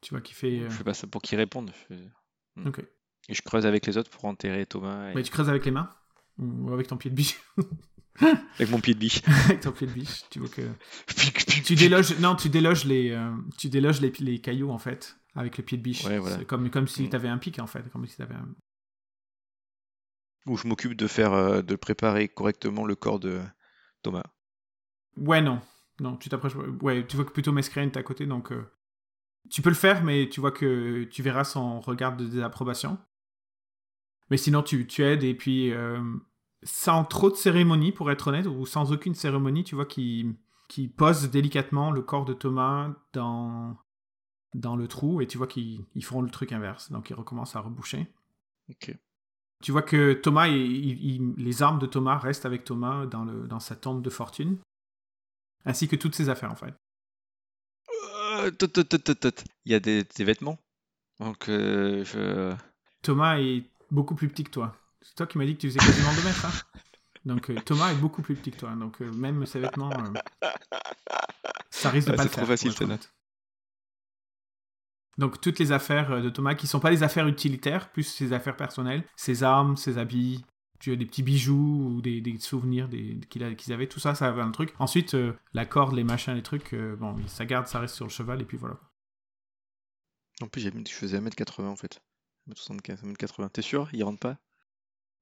tu 0.00 0.14
vois 0.14 0.20
qu'il 0.22 0.34
fait 0.34 0.60
euh, 0.60 0.70
Je 0.70 0.74
fais 0.76 0.84
pas 0.84 0.94
ça 0.94 1.06
pour 1.06 1.20
qu'ils 1.20 1.36
répondent. 1.38 1.72
je 1.90 1.94
fais- 1.94 2.66
ok 2.68 2.80
Et 3.28 3.34
je 3.34 3.42
creuse 3.42 3.66
avec 3.66 3.86
les 3.86 3.98
autres 3.98 4.10
pour 4.10 4.24
enterrer 4.24 4.64
Thomas. 4.66 5.10
et- 5.10 5.14
Mais 5.14 5.22
tu 5.22 5.30
creuses 5.30 5.48
avec 5.50 5.64
les 5.66 5.70
mains 5.70 5.90
ou 6.38 6.72
avec 6.72 6.86
ton 6.86 6.96
pied 6.96 7.10
de 7.10 7.16
biche 7.16 7.38
Avec 8.58 8.70
mon 8.70 8.80
pied 8.80 8.94
de 8.94 8.98
biche. 8.98 9.20
avec 9.44 9.60
ton 9.60 9.72
pied 9.72 9.86
de 9.86 9.92
biche 9.92 10.24
tu 10.30 10.38
vois 10.40 10.48
que 10.48 10.62
tu 11.64 11.74
déloges 11.74 12.18
non 12.18 12.34
tu 12.34 12.48
déloges 12.48 12.84
les 12.86 13.10
euh, 13.10 13.30
tu 13.58 13.68
déloges 13.68 14.00
les, 14.00 14.10
les 14.20 14.40
cailloux 14.40 14.70
en 14.70 14.78
fait 14.78 15.16
avec 15.34 15.58
le 15.58 15.64
pied 15.64 15.76
de 15.78 15.82
biche 15.82 16.04
Ouais, 16.04 16.18
voilà. 16.18 16.38
C'est 16.38 16.44
comme 16.46 16.70
comme 16.70 16.88
si 16.88 17.02
Mm. 17.04 17.10
tu 17.10 17.16
avais 17.16 17.28
un 17.28 17.38
pic 17.38 17.58
en 17.58 17.66
fait 17.66 17.88
comme 17.90 18.06
si 18.06 18.16
t'avais 18.16 18.34
un... 18.34 18.48
Ou 20.46 20.56
je 20.56 20.66
m'occupe 20.66 20.94
de 20.94 21.06
faire, 21.06 21.32
euh, 21.34 21.60
de 21.62 21.76
préparer 21.76 22.26
correctement 22.28 22.86
le 22.86 22.96
corps 22.96 23.20
de 23.20 23.40
Thomas. 24.02 24.24
Ouais 25.20 25.40
non. 25.42 25.60
Non 26.00 26.16
tu 26.16 26.28
t'approches 26.28 26.54
ouais 26.82 27.06
tu 27.06 27.16
vois 27.16 27.24
que 27.24 27.30
plutôt 27.32 27.52
Mescrane 27.52 27.88
est 27.88 27.96
à 27.96 28.02
côté 28.02 28.26
donc 28.26 28.52
euh, 28.52 28.64
tu 29.50 29.62
peux 29.62 29.68
le 29.68 29.74
faire 29.74 30.02
mais 30.02 30.28
tu 30.28 30.40
vois 30.40 30.50
que 30.52 31.04
tu 31.04 31.22
verras 31.22 31.44
son 31.44 31.80
regard 31.80 32.16
de 32.16 32.26
désapprobation. 32.26 32.98
Mais 34.30 34.36
sinon 34.36 34.62
tu, 34.62 34.86
tu 34.86 35.02
aides 35.02 35.24
et 35.24 35.34
puis 35.34 35.72
euh, 35.72 36.00
sans 36.62 37.04
trop 37.04 37.30
de 37.30 37.36
cérémonie 37.36 37.92
pour 37.92 38.10
être 38.10 38.28
honnête 38.28 38.46
ou 38.46 38.64
sans 38.66 38.92
aucune 38.92 39.14
cérémonie 39.14 39.64
tu 39.64 39.74
vois 39.74 39.86
qu'il 39.86 40.34
qui 40.68 40.86
pose 40.88 41.30
délicatement 41.30 41.90
le 41.90 42.00
corps 42.02 42.24
de 42.24 42.32
Thomas 42.32 42.90
dans 43.12 43.76
dans 44.54 44.76
le 44.76 44.88
trou 44.88 45.20
et 45.20 45.26
tu 45.26 45.36
vois 45.38 45.46
qu'ils 45.46 45.84
ils 45.94 46.04
font 46.04 46.22
le 46.22 46.30
truc 46.30 46.52
inverse. 46.52 46.90
Donc 46.92 47.10
ils 47.10 47.14
recommencent 47.14 47.56
à 47.56 47.60
reboucher. 47.60 48.06
Ok. 48.68 48.96
Tu 49.62 49.72
vois 49.72 49.82
que 49.82 50.14
Thomas, 50.14 50.46
il- 50.48 50.56
il- 50.86 51.04
il- 51.16 51.34
les 51.36 51.62
armes 51.62 51.78
de 51.78 51.86
Thomas 51.86 52.16
restent 52.18 52.46
avec 52.46 52.64
Thomas 52.64 53.04
dans, 53.06 53.24
le, 53.24 53.46
dans 53.46 53.60
sa 53.60 53.76
tombe 53.76 54.00
de 54.00 54.08
fortune, 54.10 54.58
ainsi 55.64 55.88
que 55.88 55.96
toutes 55.96 56.14
ses 56.14 56.28
affaires 56.28 56.50
en 56.52 56.56
fait. 56.56 56.74
Euh. 58.38 58.50
Il 59.64 59.72
y 59.72 59.74
a 59.74 59.80
des, 59.80 60.04
des 60.04 60.24
vêtements. 60.24 60.58
Donc 61.18 61.48
euh, 61.48 62.04
je. 62.04 62.54
Thomas 63.02 63.38
est 63.38 63.64
beaucoup 63.90 64.14
plus 64.14 64.28
petit 64.28 64.44
que 64.44 64.50
toi. 64.50 64.76
C'est 65.02 65.14
toi 65.14 65.26
qui 65.26 65.38
m'as 65.38 65.44
dit 65.46 65.54
que 65.56 65.60
tu 65.62 65.68
faisais 65.70 65.78
quasiment 65.78 66.12
2 66.14 66.22
mètres. 66.24 66.46
Hein 66.46 66.52
Donc 67.24 67.50
euh, 67.50 67.56
Thomas 67.64 67.92
est 67.92 67.96
beaucoup 67.96 68.22
plus 68.22 68.34
petit 68.36 68.50
que 68.50 68.58
toi. 68.58 68.70
Donc 68.74 69.00
euh, 69.02 69.10
même 69.12 69.44
ses 69.46 69.60
vêtements, 69.60 69.90
ça 71.70 71.90
risque 71.90 72.08
de 72.08 72.12
Ah, 72.12 72.16
pas 72.16 72.22
c'est 72.22 72.28
le 72.28 72.30
trop 72.32 72.40
faire. 72.40 72.48
facile, 72.48 72.68
pour 72.70 72.72
être 72.72 72.78
celle-là. 72.78 72.94
honnête. 72.94 73.12
Donc 75.18 75.40
toutes 75.40 75.58
les 75.58 75.72
affaires 75.72 76.22
de 76.22 76.30
Thomas 76.30 76.54
qui 76.54 76.66
sont 76.66 76.80
pas 76.80 76.90
des 76.90 77.02
affaires 77.02 77.26
utilitaires, 77.28 77.90
plus 77.92 78.04
ses 78.04 78.32
affaires 78.32 78.56
personnelles, 78.56 79.04
ses 79.16 79.42
armes, 79.42 79.76
ses 79.76 79.98
habits, 79.98 80.44
tu 80.80 80.92
as 80.92 80.96
des 80.96 81.06
petits 81.06 81.22
bijoux 81.22 81.94
ou 81.96 82.00
des, 82.02 82.20
des 82.20 82.38
souvenirs 82.38 82.88
des- 82.88 83.20
qu'il 83.28 83.44
a- 83.44 83.54
qu'ils 83.54 83.72
avaient, 83.72 83.86
tout 83.86 84.00
ça, 84.00 84.14
ça 84.14 84.28
avait 84.28 84.42
un 84.42 84.50
truc. 84.50 84.74
Ensuite, 84.78 85.14
euh, 85.14 85.32
la 85.54 85.66
corde, 85.66 85.94
les 85.94 86.04
machins, 86.04 86.34
les 86.34 86.42
trucs, 86.42 86.72
euh, 86.74 86.96
bon, 86.96 87.16
ça 87.28 87.44
garde, 87.46 87.66
ça 87.68 87.78
reste 87.80 87.94
sur 87.94 88.06
le 88.06 88.10
cheval 88.10 88.40
et 88.40 88.44
puis 88.44 88.56
voilà. 88.56 88.76
En 90.42 90.48
plus, 90.48 90.60
j'ai- 90.62 90.72
je 90.72 90.92
faisais 90.92 91.18
1m80 91.18 91.68
en 91.68 91.76
fait. 91.76 92.02
1m75, 92.48 93.02
1m80. 93.04 93.48
T'es 93.50 93.62
sûr? 93.62 93.88
Il 93.92 94.02
rentre 94.04 94.20
pas? 94.20 94.38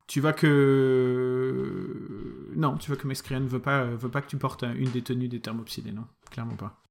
Tu 0.06 0.20
vois 0.20 0.32
que 0.32 2.50
non, 2.56 2.78
tu 2.78 2.88
vois 2.90 2.96
que 2.96 3.06
Mescrian 3.06 3.44
veut 3.44 3.60
pas 3.60 3.82
euh, 3.82 3.96
veut 3.96 4.10
pas 4.10 4.22
que 4.22 4.28
tu 4.28 4.38
portes 4.38 4.62
un- 4.62 4.74
une 4.74 4.90
des 4.90 5.02
tenues 5.02 5.28
des 5.28 5.40
thermopsilés, 5.40 5.92
non, 5.92 6.06
clairement 6.30 6.56
pas. 6.56 6.82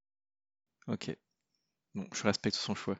Ok. 0.87 1.15
Bon, 1.95 2.05
je 2.13 2.23
respecte 2.23 2.55
son 2.57 2.75
choix. 2.75 2.97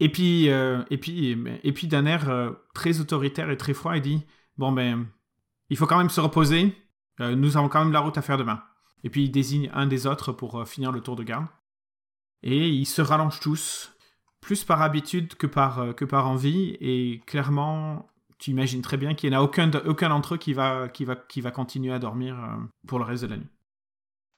Et 0.00 0.10
puis 0.10 0.48
euh, 0.48 0.82
et 0.90 0.98
puis 0.98 1.36
et 1.62 1.72
puis 1.72 1.88
d'un 1.88 2.06
air 2.06 2.28
euh, 2.28 2.52
très 2.74 3.00
autoritaire 3.00 3.50
et 3.50 3.56
très 3.56 3.74
froid, 3.74 3.96
il 3.96 4.02
dit 4.02 4.24
bon 4.56 4.72
ben 4.72 5.06
il 5.70 5.76
faut 5.76 5.86
quand 5.86 5.98
même 5.98 6.10
se 6.10 6.20
reposer. 6.20 6.76
Euh, 7.20 7.34
nous 7.34 7.56
avons 7.56 7.68
quand 7.68 7.80
même 7.82 7.92
la 7.92 8.00
route 8.00 8.16
à 8.16 8.22
faire 8.22 8.38
demain. 8.38 8.62
Et 9.04 9.10
puis 9.10 9.24
il 9.24 9.30
désigne 9.30 9.70
un 9.74 9.86
des 9.86 10.06
autres 10.06 10.32
pour 10.32 10.66
finir 10.66 10.92
le 10.92 11.00
tour 11.00 11.16
de 11.16 11.22
garde. 11.22 11.46
Et 12.42 12.68
ils 12.68 12.86
se 12.86 13.02
rallongent 13.02 13.40
tous, 13.40 13.92
plus 14.40 14.64
par 14.64 14.82
habitude 14.82 15.34
que 15.34 15.46
par, 15.46 15.94
que 15.96 16.04
par 16.04 16.28
envie. 16.28 16.76
Et 16.80 17.20
clairement, 17.26 18.08
tu 18.38 18.50
imagines 18.50 18.82
très 18.82 18.96
bien 18.96 19.14
qu'il 19.14 19.30
n'y 19.30 19.36
en 19.36 19.40
a 19.40 19.42
aucun, 19.42 19.70
aucun 19.86 20.08
d'entre 20.08 20.34
eux 20.34 20.38
qui 20.38 20.52
va, 20.52 20.88
qui, 20.88 21.04
va, 21.04 21.16
qui 21.16 21.40
va 21.40 21.50
continuer 21.50 21.92
à 21.92 21.98
dormir 21.98 22.36
pour 22.86 22.98
le 22.98 23.04
reste 23.04 23.24
de 23.24 23.28
la 23.28 23.36
nuit. 23.36 23.48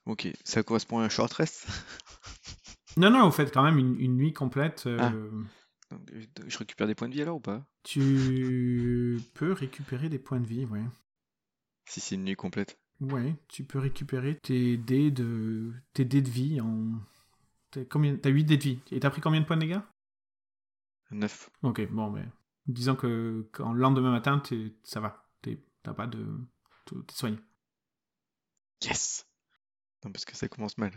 Ok, 0.05 0.27
ça 0.43 0.63
correspond 0.63 0.99
à 0.99 1.03
un 1.03 1.09
short 1.09 1.31
rest? 1.33 1.67
Non, 2.97 3.09
non, 3.09 3.25
vous 3.25 3.31
faites 3.31 3.53
quand 3.53 3.63
même 3.63 3.77
une, 3.77 3.99
une 3.99 4.15
nuit 4.17 4.33
complète. 4.33 4.85
euh, 4.87 4.97
Ah. 4.99 5.11
Donc, 5.91 6.09
je- 6.47 6.57
récupère 6.57 6.87
des 6.87 6.95
points 6.95 7.09
de 7.09 7.13
vie 7.13 7.21
alors 7.21 7.37
ou 7.37 7.39
pas? 7.41 7.65
Tu 7.83 9.19
peux 9.33 9.51
récupérer 9.53 10.09
des 10.09 10.19
points 10.19 10.39
de 10.39 10.47
vie, 10.47 10.65
ouais. 10.65 10.83
Si 11.85 11.99
c'est 11.99 12.15
une 12.15 12.23
nuit 12.23 12.35
complète. 12.35 12.79
Ouais, 13.01 13.35
tu 13.47 13.63
peux 13.63 13.79
récupérer 13.79 14.37
tes 14.37 14.77
dés 14.77 15.09
de, 15.11 15.73
tes 15.93 16.05
dés 16.05 16.21
de 16.21 16.29
vie 16.29 16.61
en... 16.61 16.91
T'as 17.71 17.83
combien... 17.85 18.15
T'as 18.15 18.29
8 18.29 18.43
dés 18.45 18.57
de 18.57 18.63
vie. 18.63 18.79
Et 18.91 18.99
t'as 18.99 19.09
pris 19.09 19.21
combien 19.21 19.41
de 19.41 19.45
points 19.45 19.57
de 19.57 19.61
dégâts? 19.61 19.79
9. 21.11 21.49
Ok, 21.63 21.89
bon, 21.89 22.09
mais 22.11 22.25
disons 22.67 22.95
que 22.95 23.47
quand 23.51 23.73
le 23.73 23.79
lendemain 23.81 24.11
matin, 24.11 24.39
t'es- 24.39 24.73
ça 24.83 24.99
va. 25.01 25.25
T'es- 25.41 25.59
T'as 25.83 25.93
pas 25.93 26.05
de. 26.07 26.25
T'es 26.85 27.15
soigné. 27.15 27.37
Yes 28.83 29.25
Non, 30.05 30.11
parce 30.11 30.25
que 30.25 30.35
ça 30.37 30.47
commence 30.47 30.77
mal. 30.77 30.91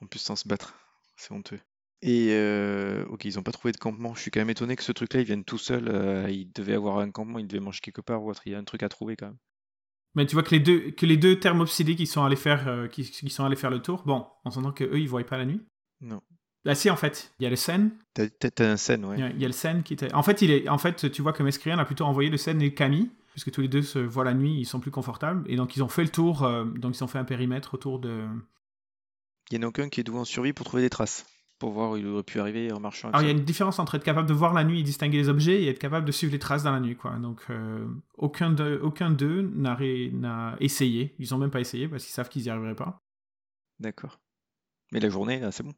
En 0.00 0.06
plus, 0.06 0.18
sans 0.20 0.36
se 0.36 0.48
battre. 0.48 0.74
C'est 1.16 1.32
honteux. 1.32 1.60
Et 2.02 2.28
euh, 2.32 3.04
ok, 3.06 3.24
ils 3.24 3.38
ont 3.38 3.42
pas 3.42 3.52
trouvé 3.52 3.72
de 3.72 3.78
campement. 3.78 4.14
Je 4.14 4.20
suis 4.20 4.30
quand 4.30 4.40
même 4.40 4.50
étonné 4.50 4.76
que 4.76 4.82
ce 4.82 4.92
truc-là, 4.92 5.20
ils 5.20 5.26
viennent 5.26 5.44
tout 5.44 5.58
seuls. 5.58 5.88
euh, 5.88 6.28
ils 6.30 6.50
devaient 6.52 6.74
avoir 6.74 6.98
un 6.98 7.10
campement, 7.10 7.38
ils 7.38 7.46
devaient 7.46 7.60
manger 7.64 7.80
quelque 7.80 8.02
part 8.02 8.22
ou 8.22 8.30
autre. 8.30 8.42
Il 8.46 8.52
y 8.52 8.54
a 8.54 8.58
un 8.58 8.64
truc 8.64 8.82
à 8.82 8.88
trouver 8.88 9.16
quand 9.16 9.26
même. 9.26 9.38
Mais 10.14 10.26
tu 10.26 10.34
vois 10.34 10.42
que 10.42 10.50
les 10.50 10.60
deux, 10.60 10.90
que 10.92 11.06
les 11.06 11.16
deux 11.16 11.36
qui 11.36 12.06
sont 12.06 12.22
allés 12.24 12.36
faire, 12.36 12.68
euh, 12.68 12.88
qui, 12.88 13.02
qui 13.10 13.30
sont 13.30 13.44
allés 13.44 13.56
faire 13.56 13.70
le 13.70 13.80
tour, 13.80 14.02
bon, 14.04 14.26
en 14.44 14.50
s'entendant 14.50 14.72
que 14.72 14.84
eux 14.84 15.00
ils 15.00 15.08
voyaient 15.08 15.26
pas 15.26 15.38
la 15.38 15.46
nuit. 15.46 15.60
Non. 16.00 16.20
Là, 16.64 16.74
si, 16.74 16.88
en 16.88 16.96
fait, 16.96 17.32
il 17.38 17.42
y 17.44 17.46
a 17.46 17.50
le 17.50 17.56
Sen. 17.56 17.90
T'as 18.14 18.70
un 18.72 18.76
scène, 18.76 19.04
ouais. 19.04 19.16
Il 19.18 19.20
y 19.20 19.22
a- 19.24 19.30
il 19.30 19.40
y 19.40 19.44
a 19.44 19.48
le 19.48 19.52
Sen 19.52 19.82
qui 19.82 19.92
était. 19.94 20.12
En 20.14 20.22
fait, 20.22 20.40
il 20.42 20.50
est. 20.50 20.68
En 20.68 20.78
fait, 20.78 21.10
tu 21.10 21.20
vois 21.20 21.32
que 21.32 21.42
Mescrian 21.42 21.78
a 21.78 21.84
plutôt 21.84 22.04
envoyé 22.04 22.30
le 22.30 22.36
Sen 22.38 22.60
et 22.62 22.64
le 22.66 22.70
Camille, 22.70 23.10
puisque 23.32 23.50
tous 23.50 23.60
les 23.60 23.68
deux 23.68 23.82
se 23.82 23.98
voient 23.98 24.24
la 24.24 24.32
nuit, 24.34 24.54
ils 24.58 24.64
sont 24.64 24.80
plus 24.80 24.90
confortables, 24.90 25.44
et 25.50 25.56
donc 25.56 25.76
ils 25.76 25.82
ont 25.82 25.88
fait 25.88 26.02
le 26.04 26.08
tour. 26.10 26.42
euh, 26.44 26.64
donc 26.64 26.96
ils 26.96 27.04
ont 27.04 27.06
fait 27.08 27.18
un 27.18 27.24
périmètre 27.24 27.74
autour 27.74 27.98
de. 27.98 28.24
Il 29.50 29.56
y 29.56 29.60
en 29.60 29.62
a 29.62 29.68
aucun 29.68 29.88
qui 29.88 30.00
est 30.00 30.04
doué 30.04 30.18
en 30.18 30.24
survie 30.24 30.52
pour 30.52 30.66
trouver 30.66 30.82
des 30.82 30.90
traces. 30.90 31.26
Pour 31.58 31.70
voir 31.70 31.92
où 31.92 31.96
il 31.96 32.06
aurait 32.06 32.24
pu 32.24 32.40
arriver 32.40 32.72
en 32.72 32.80
marchant. 32.80 33.08
Alors, 33.10 33.22
il 33.22 33.26
y 33.26 33.28
a 33.28 33.32
une 33.32 33.44
différence 33.44 33.78
entre 33.78 33.94
être 33.94 34.04
capable 34.04 34.28
de 34.28 34.34
voir 34.34 34.54
la 34.54 34.64
nuit 34.64 34.80
et 34.80 34.82
distinguer 34.82 35.18
les 35.18 35.28
objets 35.28 35.62
et 35.62 35.68
être 35.68 35.78
capable 35.78 36.04
de 36.04 36.12
suivre 36.12 36.32
les 36.32 36.38
traces 36.38 36.64
dans 36.64 36.72
la 36.72 36.80
nuit, 36.80 36.96
quoi. 36.96 37.12
Donc, 37.12 37.42
euh, 37.50 37.86
aucun 38.18 38.50
d'eux 38.50 38.80
aucun 38.82 39.10
d'eux 39.10 39.42
n'a 39.42 40.56
essayé. 40.58 41.14
Ils 41.18 41.32
ont 41.34 41.38
même 41.38 41.50
pas 41.50 41.60
essayé 41.60 41.88
parce 41.88 42.04
qu'ils 42.04 42.12
savent 42.12 42.28
qu'ils 42.28 42.42
y 42.42 42.50
arriveraient 42.50 42.74
pas. 42.74 42.98
D'accord. 43.78 44.18
Mais 44.92 45.00
la 45.00 45.08
journée, 45.08 45.38
là, 45.38 45.52
c'est 45.52 45.62
bon. 45.62 45.74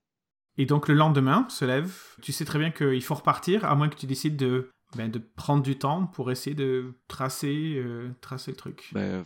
Et 0.58 0.64
donc, 0.64 0.88
le 0.88 0.94
lendemain 0.94 1.46
se 1.50 1.64
lève. 1.64 1.94
Tu 2.22 2.32
sais 2.32 2.46
très 2.46 2.58
bien 2.58 2.70
qu'il 2.70 3.02
faut 3.02 3.14
repartir, 3.14 3.64
à 3.66 3.74
moins 3.74 3.88
que 3.90 3.96
tu 3.96 4.06
décides 4.06 4.36
de, 4.36 4.70
ben, 4.96 5.10
de 5.10 5.18
prendre 5.18 5.62
du 5.62 5.76
temps 5.76 6.06
pour 6.06 6.30
essayer 6.30 6.56
de 6.56 6.94
tracer, 7.08 7.74
euh, 7.76 8.10
tracer 8.22 8.52
le 8.52 8.56
truc. 8.56 8.88
Bah, 8.92 9.22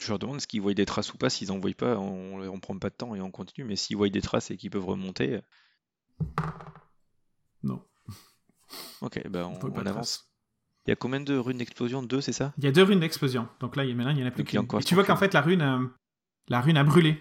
je 0.00 0.08
leur 0.08 0.18
demande 0.18 0.38
qu'ils 0.38 0.60
voient 0.60 0.74
des 0.74 0.86
traces 0.86 1.12
ou 1.12 1.18
pas. 1.18 1.30
S'ils 1.30 1.52
en 1.52 1.58
voient 1.58 1.72
pas, 1.76 1.96
on, 1.98 2.40
on 2.40 2.60
prend 2.60 2.78
pas 2.78 2.90
de 2.90 2.94
temps 2.94 3.14
et 3.14 3.20
on 3.20 3.30
continue. 3.30 3.66
Mais 3.66 3.76
s'ils 3.76 3.96
voient 3.96 4.08
des 4.08 4.22
traces 4.22 4.50
et 4.50 4.56
qu'ils 4.56 4.70
peuvent 4.70 4.86
remonter, 4.86 5.40
Non, 7.62 7.82
ok, 9.00 9.28
bah 9.28 9.46
on 9.48 9.58
on, 9.66 9.72
on 9.72 9.86
avance. 9.86 10.30
Il 10.86 10.90
y 10.90 10.92
a 10.92 10.96
combien 10.96 11.20
de 11.20 11.36
runes 11.36 11.58
d'explosion? 11.58 12.02
Deux, 12.02 12.20
c'est 12.20 12.32
ça? 12.32 12.54
Il 12.58 12.64
y 12.64 12.66
a 12.68 12.72
deux 12.72 12.84
runes 12.84 13.00
d'explosion. 13.00 13.48
Donc 13.60 13.76
là, 13.76 13.84
il 13.84 13.90
y 13.90 13.94
maintenant, 13.94 14.12
il 14.12 14.20
y 14.20 14.22
en 14.22 14.26
a 14.26 14.30
plus 14.30 14.44
qu'une. 14.44 14.66
Et 14.78 14.84
tu 14.84 14.94
vois 14.94 15.04
qu'en 15.04 15.16
fait, 15.16 15.34
la 15.34 15.40
rune, 15.40 15.60
euh, 15.60 15.86
la 16.48 16.60
rune 16.60 16.76
a 16.76 16.84
brûlé 16.84 17.20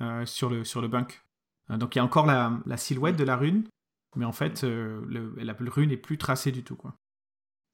euh, 0.00 0.24
sur, 0.24 0.48
le, 0.48 0.64
sur 0.64 0.80
le 0.80 0.88
bunk. 0.88 1.20
Euh, 1.70 1.76
donc 1.76 1.94
il 1.94 1.98
y 1.98 2.00
a 2.00 2.04
encore 2.04 2.26
la, 2.26 2.58
la 2.64 2.76
silhouette 2.76 3.16
de 3.16 3.24
la 3.24 3.36
rune, 3.36 3.68
mais 4.16 4.24
en 4.24 4.32
fait, 4.32 4.64
euh, 4.64 5.04
le, 5.08 5.34
la 5.36 5.54
rune 5.58 5.90
n'est 5.90 5.96
plus 5.96 6.16
tracée 6.16 6.52
du 6.52 6.62
tout. 6.62 6.76
Quoi. 6.76 6.94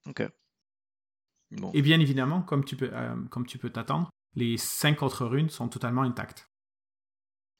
Ok. 0.06 0.22
Bon. 1.50 1.70
Et 1.72 1.82
bien 1.82 2.00
évidemment, 2.00 2.42
comme 2.42 2.64
tu 2.64 2.76
peux 2.76 2.90
comme 3.30 3.46
tu 3.46 3.58
peux 3.58 3.70
t'attendre, 3.70 4.10
les 4.34 4.56
cinq 4.56 5.02
autres 5.02 5.26
runes 5.26 5.50
sont 5.50 5.68
totalement 5.68 6.02
intactes. 6.02 6.48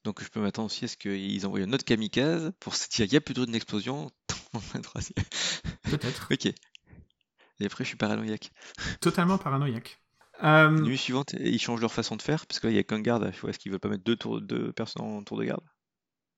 Donc 0.03 0.23
je 0.23 0.29
peux 0.29 0.39
m'attendre 0.39 0.67
aussi 0.67 0.85
à 0.85 0.87
ce 0.87 0.97
qu'ils 0.97 1.45
envoient 1.45 1.59
un 1.59 1.73
autre 1.73 1.83
kamikaze 1.83 2.51
pour 2.59 2.75
se 2.75 2.87
dire 2.89 3.05
il 3.05 3.11
n'y 3.11 3.17
a 3.17 3.21
plus 3.21 3.33
de 3.33 3.41
runes 3.41 3.51
d'explosion. 3.51 4.09
Peut-être. 5.83 6.27
ok. 6.31 6.45
Et 7.61 7.65
après, 7.65 7.83
je 7.83 7.89
suis 7.89 7.97
paranoïaque. 7.97 8.51
totalement 9.01 9.37
paranoïaque. 9.37 10.01
Euh, 10.43 10.69
Nuit 10.69 10.97
suivante, 10.97 11.33
ils 11.33 11.59
changent 11.59 11.81
leur 11.81 11.91
façon 11.91 12.15
de 12.15 12.21
faire 12.21 12.47
parce 12.47 12.59
que 12.59 12.67
là, 12.67 12.71
il 12.71 12.75
n'y 12.75 12.79
a 12.79 12.83
qu'un 12.83 13.01
garde. 13.01 13.25
Est-ce 13.25 13.59
qu'ils 13.59 13.71
veulent 13.71 13.81
pas 13.81 13.89
mettre 13.89 14.05
deux, 14.05 14.15
tours, 14.15 14.41
deux 14.41 14.71
personnes 14.71 15.01
en 15.03 15.23
tour 15.23 15.37
de 15.37 15.43
garde? 15.43 15.63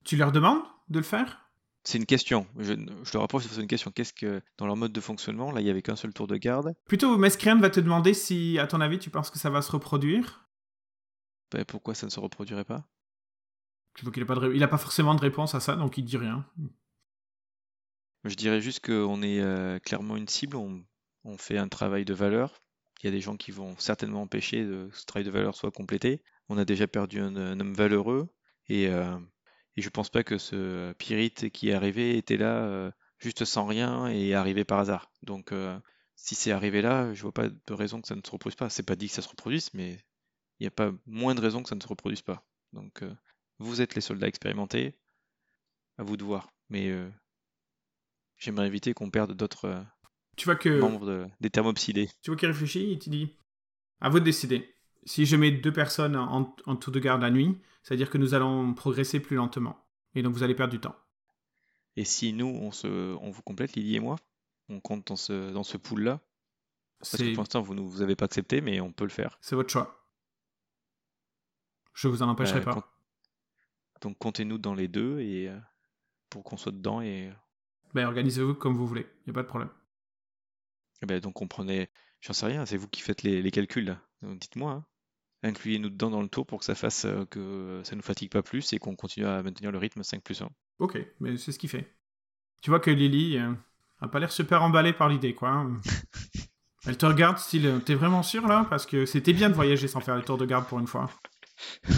Tu 0.03 0.17
leur 0.17 0.31
demandes 0.31 0.63
de 0.89 0.97
le 0.97 1.05
faire? 1.05 1.50
C'est 1.83 1.97
une 1.97 2.05
question. 2.05 2.47
Je, 2.57 2.73
je 2.73 3.11
te 3.11 3.17
rapproche, 3.17 3.43
c'est 3.43 3.59
une 3.59 3.67
question. 3.67 3.91
Qu'est-ce 3.91 4.13
que, 4.13 4.41
dans 4.57 4.67
leur 4.67 4.77
mode 4.77 4.91
de 4.91 5.01
fonctionnement, 5.01 5.51
là, 5.51 5.61
il 5.61 5.63
n'y 5.63 5.69
avait 5.69 5.81
qu'un 5.81 5.95
seul 5.95 6.13
tour 6.13 6.27
de 6.27 6.37
garde? 6.37 6.75
Plutôt, 6.85 7.17
Mescrian 7.17 7.57
va 7.59 7.71
te 7.71 7.79
demander 7.79 8.13
si, 8.13 8.59
à 8.59 8.67
ton 8.67 8.81
avis, 8.81 8.99
tu 8.99 9.09
penses 9.09 9.31
que 9.31 9.39
ça 9.39 9.49
va 9.49 9.61
se 9.61 9.71
reproduire? 9.71 10.47
Ben, 11.51 11.65
pourquoi 11.65 11.95
ça 11.95 12.05
ne 12.05 12.11
se 12.11 12.19
reproduirait 12.19 12.65
pas? 12.65 12.87
Qu'il 13.95 14.07
n'a 14.07 14.25
pas, 14.25 14.35
de 14.35 14.53
il 14.53 14.67
pas 14.67 14.77
forcément 14.77 15.15
de 15.15 15.21
réponse 15.21 15.55
à 15.55 15.59
ça, 15.59 15.75
donc 15.75 15.97
il 15.97 16.05
dit 16.05 16.17
rien. 16.17 16.45
Je 18.23 18.35
dirais 18.35 18.61
juste 18.61 18.85
qu'on 18.85 19.21
est 19.23 19.41
euh, 19.41 19.79
clairement 19.79 20.15
une 20.15 20.27
cible, 20.27 20.55
on, 20.55 20.85
on 21.23 21.37
fait 21.37 21.57
un 21.57 21.67
travail 21.67 22.05
de 22.05 22.13
valeur. 22.13 22.61
Il 23.01 23.07
y 23.07 23.09
a 23.09 23.11
des 23.11 23.21
gens 23.21 23.35
qui 23.35 23.49
vont 23.49 23.75
certainement 23.79 24.21
empêcher 24.21 24.63
que 24.63 24.89
ce 24.93 25.05
travail 25.05 25.25
de 25.25 25.31
valeur 25.31 25.55
soit 25.55 25.71
complété. 25.71 26.21
On 26.47 26.57
a 26.59 26.63
déjà 26.63 26.87
perdu 26.87 27.19
un, 27.19 27.35
un 27.35 27.59
homme 27.59 27.73
valeureux 27.73 28.29
et, 28.67 28.87
euh, 28.87 29.17
et 29.77 29.81
je 29.81 29.89
pense 29.89 30.09
pas 30.09 30.23
que 30.23 30.37
ce 30.37 30.93
Pyrite 30.93 31.49
qui 31.49 31.69
est 31.69 31.73
arrivé 31.73 32.17
était 32.17 32.37
là 32.37 32.63
euh, 32.65 32.91
juste 33.19 33.45
sans 33.45 33.65
rien 33.65 34.07
et 34.07 34.33
arrivé 34.33 34.63
par 34.65 34.79
hasard. 34.79 35.11
Donc 35.23 35.51
euh, 35.51 35.79
si 36.15 36.35
c'est 36.35 36.51
arrivé 36.51 36.81
là, 36.81 37.13
je 37.13 37.21
vois 37.21 37.31
pas 37.33 37.49
de 37.49 37.73
raison 37.73 38.01
que 38.01 38.07
ça 38.07 38.15
ne 38.15 38.21
se 38.25 38.31
reproduise 38.31 38.55
pas. 38.57 38.69
C'est 38.69 38.83
pas 38.85 38.95
dit 38.95 39.07
que 39.07 39.13
ça 39.13 39.21
se 39.21 39.29
reproduise, 39.29 39.73
mais 39.73 39.93
il 40.59 40.63
n'y 40.63 40.67
a 40.67 40.71
pas 40.71 40.91
moins 41.05 41.33
de 41.35 41.41
raison 41.41 41.63
que 41.63 41.69
ça 41.69 41.75
ne 41.75 41.81
se 41.81 41.87
reproduise 41.87 42.21
pas. 42.21 42.45
Donc 42.73 43.01
euh, 43.03 43.13
vous 43.59 43.81
êtes 43.81 43.95
les 43.95 44.01
soldats 44.01 44.27
expérimentés, 44.27 44.95
à 45.97 46.03
vous 46.03 46.17
de 46.17 46.23
voir. 46.23 46.49
Mais 46.69 46.91
j'aimerais 48.37 48.67
éviter 48.67 48.93
qu'on 48.93 49.09
perde 49.11 49.33
d'autres 49.33 49.83
Tu 50.37 50.45
vois 50.45 50.55
que 50.55 50.69
membres 50.79 51.05
de- 51.05 51.27
des 51.39 51.49
thermopsilés. 51.49 52.09
tu 52.21 52.31
vois 52.31 52.37
qu'il 52.37 52.47
réfléchit, 52.47 52.91
il 52.91 52.99
te 52.99 53.09
dit 53.09 53.35
à 53.99 54.09
vous 54.09 54.19
de 54.19 54.25
décider. 54.25 54.75
Si 55.03 55.25
je 55.25 55.35
mets 55.35 55.51
deux 55.51 55.73
personnes 55.73 56.15
en, 56.15 56.55
en 56.65 56.75
tour 56.75 56.93
de 56.93 56.99
garde 56.99 57.21
la 57.21 57.31
nuit, 57.31 57.57
c'est-à-dire 57.83 58.09
que 58.09 58.17
nous 58.17 58.33
allons 58.33 58.73
progresser 58.73 59.19
plus 59.19 59.35
lentement. 59.35 59.83
Et 60.13 60.21
donc 60.21 60.33
vous 60.33 60.43
allez 60.43 60.55
perdre 60.55 60.71
du 60.73 60.79
temps. 60.79 60.95
Et 61.95 62.05
si 62.05 62.33
nous, 62.33 62.45
on, 62.47 62.71
se, 62.71 62.87
on 62.87 63.31
vous 63.31 63.41
complète, 63.41 63.73
Lily 63.73 63.95
et 63.95 63.99
moi, 63.99 64.15
on 64.69 64.79
compte 64.79 65.07
dans 65.07 65.15
ce, 65.15 65.51
dans 65.51 65.63
ce 65.63 65.77
pool-là, 65.77 66.19
parce 66.99 67.17
que 67.17 67.33
pour 67.33 67.41
l'instant, 67.43 67.61
vous 67.61 67.73
ne 67.73 67.81
vous 67.81 68.01
avez 68.01 68.15
pas 68.15 68.25
accepté, 68.25 68.61
mais 68.61 68.79
on 68.79 68.91
peut 68.93 69.03
le 69.05 69.09
faire. 69.09 69.37
c'est 69.41 69.55
votre 69.55 69.69
choix. 69.71 70.05
Je 71.93 72.07
vous 72.07 72.21
en 72.21 72.29
empêcherai 72.29 72.59
Euh, 72.59 72.63
pas. 72.63 72.73
com- 72.75 72.83
Donc 74.01 74.17
comptez-nous 74.19 74.57
dans 74.57 74.73
les 74.73 74.87
deux 74.87 75.19
et 75.19 75.49
euh, 75.49 75.57
pour 76.29 76.43
qu'on 76.43 76.57
soit 76.57 76.71
dedans 76.71 77.01
et 77.01 77.31
Ben, 77.93 78.05
organisez-vous 78.07 78.53
comme 78.55 78.75
vous 78.77 78.87
voulez, 78.87 79.07
il 79.25 79.29
n'y 79.29 79.31
a 79.31 79.33
pas 79.33 79.43
de 79.43 79.47
problème. 79.47 79.69
Eh 81.01 81.05
ben, 81.05 81.19
donc 81.19 81.41
on 81.41 81.47
prenait, 81.47 81.89
j'en 82.21 82.33
sais 82.33 82.45
rien, 82.45 82.65
c'est 82.65 82.77
vous 82.77 82.87
qui 82.87 83.01
faites 83.01 83.23
les, 83.23 83.41
les 83.41 83.51
calculs 83.51 83.85
là. 83.85 83.99
Donc, 84.21 84.39
Dites-moi, 84.39 84.71
hein. 84.71 84.85
incluez-nous 85.43 85.89
dedans 85.89 86.09
dans 86.09 86.21
le 86.21 86.27
tour 86.29 86.45
pour 86.45 86.59
que 86.59 86.65
ça 86.65 86.75
fasse 86.75 87.05
euh, 87.05 87.25
que 87.25 87.81
ça 87.83 87.95
nous 87.95 88.01
fatigue 88.01 88.31
pas 88.31 88.43
plus 88.43 88.73
et 88.73 88.79
qu'on 88.79 88.95
continue 88.95 89.25
à 89.25 89.41
maintenir 89.43 89.71
le 89.71 89.77
rythme 89.77 90.03
5 90.03 90.21
plus 90.23 90.41
1. 90.41 90.49
Ok, 90.79 90.97
mais 91.19 91.37
c'est 91.37 91.51
ce 91.51 91.59
qu'il 91.59 91.69
fait. 91.69 91.95
Tu 92.61 92.69
vois 92.69 92.79
que 92.79 92.91
Lily 92.91 93.37
euh, 93.37 93.53
a 93.99 94.07
pas 94.07 94.19
l'air 94.19 94.31
super 94.31 94.63
emballée 94.63 94.93
par 94.93 95.09
l'idée, 95.09 95.33
quoi. 95.33 95.49
hein. 95.49 95.79
Elle 96.85 96.97
te 96.97 97.05
regarde, 97.05 97.37
style, 97.37 97.79
t'es 97.85 97.93
vraiment 97.93 98.23
sûr 98.23 98.47
là? 98.47 98.65
Parce 98.67 98.87
que 98.87 99.05
c'était 99.05 99.33
bien 99.33 99.49
de 99.49 99.53
voyager 99.53 99.87
sans 99.87 99.99
faire 99.99 100.15
le 100.15 100.23
tour 100.23 100.37
de 100.39 100.45
garde 100.47 100.65
pour 100.67 100.79
une 100.79 100.87
fois. 100.87 101.09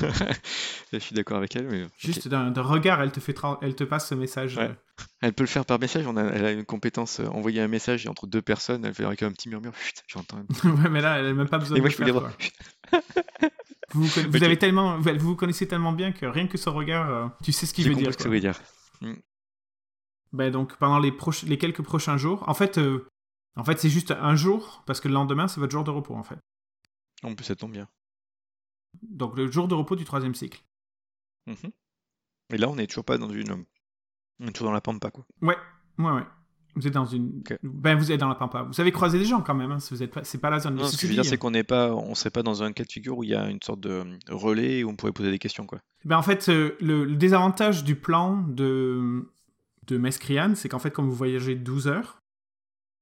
je 0.93 0.97
suis 0.99 1.15
d'accord 1.15 1.37
avec 1.37 1.55
elle. 1.55 1.67
Mais... 1.67 1.85
Juste 1.97 2.27
d'un 2.27 2.51
regard, 2.61 3.01
elle 3.01 3.11
te, 3.11 3.19
fait 3.19 3.35
elle 3.61 3.75
te 3.75 3.83
passe 3.83 4.09
ce 4.09 4.15
message. 4.15 4.57
Ouais. 4.57 4.75
Elle 5.21 5.33
peut 5.33 5.43
le 5.43 5.47
faire 5.47 5.65
par 5.65 5.79
message. 5.79 6.05
On 6.07 6.17
a... 6.17 6.23
Elle 6.23 6.45
a 6.45 6.51
une 6.51 6.65
compétence 6.65 7.19
euh, 7.19 7.27
envoyer 7.27 7.61
un 7.61 7.67
message 7.67 8.07
entre 8.07 8.27
deux 8.27 8.41
personnes. 8.41 8.85
Elle 8.85 8.93
fait 8.93 9.05
avec 9.05 9.23
un 9.23 9.31
petit 9.31 9.49
murmure. 9.49 9.73
J'entends. 10.07 10.37
ouais, 10.63 10.89
mais 10.89 11.01
là, 11.01 11.19
elle 11.19 11.25
n'a 11.25 11.33
même 11.33 11.49
pas 11.49 11.57
besoin 11.57 11.77
Et 11.77 11.81
de 11.81 11.83
moi, 11.83 11.89
le 11.89 12.05
je 12.05 12.11
faire. 12.91 13.01
Vous, 13.93 14.05
vous, 14.05 14.35
Ok. 14.35 14.41
avez 14.41 14.57
tellement, 14.57 14.97
vous 14.97 15.19
vous 15.19 15.35
connaissez 15.35 15.67
tellement 15.67 15.91
bien 15.91 16.11
que 16.13 16.25
rien 16.25 16.47
que 16.47 16.57
son 16.57 16.73
regard, 16.73 17.09
euh, 17.11 17.27
tu 17.43 17.51
sais 17.51 17.67
ce 17.67 17.75
qu'il 17.75 17.87
veut 17.87 17.93
dire. 17.93 18.11
ce 18.11 18.17
que 18.17 18.23
ça 18.23 18.29
veut 18.29 18.39
dire. 18.39 18.59
Ben 20.31 20.51
donc 20.51 20.75
pendant 20.77 20.97
les 20.97 21.57
quelques 21.59 21.83
prochains 21.83 22.17
jours, 22.17 22.43
en 22.49 22.55
fait, 22.55 22.79
euh, 22.79 23.07
en 23.55 23.63
fait 23.63 23.79
c'est 23.79 23.89
juste 23.89 24.09
un 24.09 24.35
jour 24.35 24.83
parce 24.87 24.99
que 24.99 25.07
le 25.07 25.13
lendemain 25.13 25.47
c'est 25.47 25.59
votre 25.59 25.71
jour 25.71 25.83
de 25.83 25.91
repos 25.91 26.15
en 26.15 26.23
fait. 26.23 26.39
En 27.21 27.35
plus, 27.35 27.45
ça 27.45 27.55
tombe 27.55 27.71
bien. 27.71 27.87
Donc 29.01 29.35
le 29.37 29.49
jour 29.51 29.67
de 29.67 29.73
repos 29.73 29.95
du 29.95 30.05
troisième 30.05 30.35
cycle. 30.35 30.63
Mhm. 31.47 31.71
Et 32.53 32.57
là, 32.57 32.69
on 32.69 32.77
est 32.77 32.87
toujours 32.87 33.05
pas 33.05 33.17
dans 33.17 33.29
une. 33.29 33.65
On 34.39 34.47
est 34.47 34.51
toujours 34.51 34.67
dans 34.67 34.73
la 34.73 34.81
pampa, 34.81 35.11
quoi. 35.11 35.25
Ouais, 35.41 35.57
ouais, 35.97 36.11
ouais. 36.11 36.23
Vous 36.75 36.87
êtes 36.87 36.93
dans 36.93 37.05
une, 37.05 37.43
ben 37.61 37.95
vous 37.95 38.11
êtes 38.11 38.19
dans 38.19 38.27
la 38.27 38.33
pampa. 38.35 38.63
Vous 38.63 38.81
avez 38.81 38.91
croisé 38.91 39.19
des 39.19 39.25
gens 39.25 39.41
quand 39.41 39.53
même. 39.53 39.71
Hein, 39.71 39.79
si 39.79 39.93
vous 39.93 40.01
êtes 40.01 40.11
pas, 40.11 40.23
c'est 40.23 40.39
pas 40.39 40.49
la 40.49 40.59
zone. 40.59 40.75
Non, 40.75 40.85
ce 40.85 40.95
que 40.97 41.03
je 41.03 41.07
veux 41.07 41.13
dire, 41.13 41.25
c'est 41.25 41.37
qu'on 41.37 41.51
n'est 41.51 41.63
pas, 41.63 41.93
on 41.93 42.15
serait 42.15 42.31
pas 42.31 42.41
dans 42.41 42.63
un 42.63 42.71
cas 42.71 42.83
de 42.83 42.91
figure 42.91 43.17
où 43.19 43.23
il 43.23 43.29
y 43.29 43.35
a 43.35 43.47
une 43.47 43.61
sorte 43.61 43.79
de 43.79 44.03
relais 44.27 44.83
où 44.83 44.89
on 44.89 44.95
pourrait 44.95 45.11
poser 45.11 45.29
des 45.29 45.37
questions, 45.37 45.67
quoi. 45.67 45.79
Ben 46.03 46.17
en 46.17 46.23
fait, 46.23 46.49
euh, 46.49 46.75
le, 46.81 47.05
le 47.05 47.15
désavantage 47.15 47.83
du 47.83 47.95
plan 47.95 48.41
de, 48.47 49.31
de 49.85 49.97
Mescrian, 49.97 50.55
c'est 50.55 50.67
qu'en 50.67 50.79
fait, 50.79 50.89
comme 50.89 51.07
vous 51.07 51.15
voyagez 51.15 51.53
12 51.55 51.87
heures, 51.87 52.23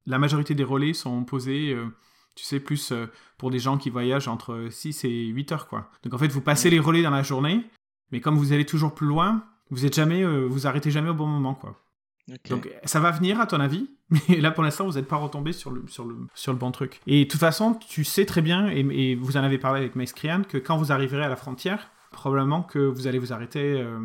la 0.06 0.19
majorité 0.19 0.54
des 0.54 0.65
relais 0.65 0.93
sont 0.93 1.23
posés, 1.23 1.71
euh, 1.73 1.88
tu 2.36 2.44
sais, 2.46 2.60
plus 2.60 2.91
euh, 2.91 3.08
pour 3.38 3.52
des 3.52 3.60
gens 3.60 3.78
qui 3.78 3.89
voyagent 3.89 4.28
entre 4.28 4.67
6 4.70 5.04
et 5.06 5.26
8 5.28 5.52
heures, 5.52 5.67
quoi. 5.67 5.89
Donc 6.04 6.13
en 6.13 6.17
fait, 6.17 6.28
vous 6.30 6.41
passez 6.41 6.70
les 6.70 6.80
relais 6.80 7.02
dans 7.04 7.10
la 7.12 7.24
journée, 7.24 7.63
mais 8.12 8.22
comme 8.22 8.36
vous 8.38 8.54
allez 8.54 8.65
toujours 8.65 8.94
plus 8.94 9.08
loin, 9.08 9.44
vous 9.70 9.86
êtes 9.86 9.96
jamais, 9.96 10.24
euh, 10.24 10.46
vous 10.48 10.67
arrêtez 10.67 10.91
jamais 10.91 11.10
au 11.10 11.13
bon 11.13 11.28
moment, 11.28 11.54
quoi. 11.56 11.78
Donc 12.50 12.70
ça 12.86 13.00
va 13.02 13.12
venir 13.12 13.41
à 13.41 13.46
ton 13.48 13.60
avis, 13.60 13.89
mais 14.30 14.39
là 14.39 14.52
pour 14.52 14.63
l'instant 14.63 14.86
vous 14.86 14.94
n'êtes 14.94 15.08
pas 15.08 15.17
retombé 15.17 15.52
sur 15.52 15.70
le, 15.72 15.84
sur, 15.88 16.06
le, 16.06 16.15
sur 16.34 16.54
le 16.54 16.58
bon 16.58 16.72
truc. 16.72 17.02
Et 17.08 17.26
de 17.26 17.30
toute 17.30 17.39
façon, 17.39 17.74
tu 17.74 18.04
sais 18.06 18.26
très 18.26 18.41
bien, 18.41 18.70
et, 18.70 18.80
et 18.80 19.15
vous 19.15 19.36
en 19.38 19.44
avez 19.44 19.58
parlé 19.58 19.82
avec 19.82 19.96
Mescrian, 19.96 20.44
que 20.48 20.58
quand 20.58 20.78
vous 20.78 20.91
arriverez 20.94 21.24
à 21.26 21.30
la 21.30 21.36
frontière, 21.36 21.89
probablement 22.12 22.62
que 22.63 22.80
vous 22.80 23.08
allez 23.08 23.20
vous 23.20 23.34
arrêter 23.34 23.60
euh, 23.82 24.00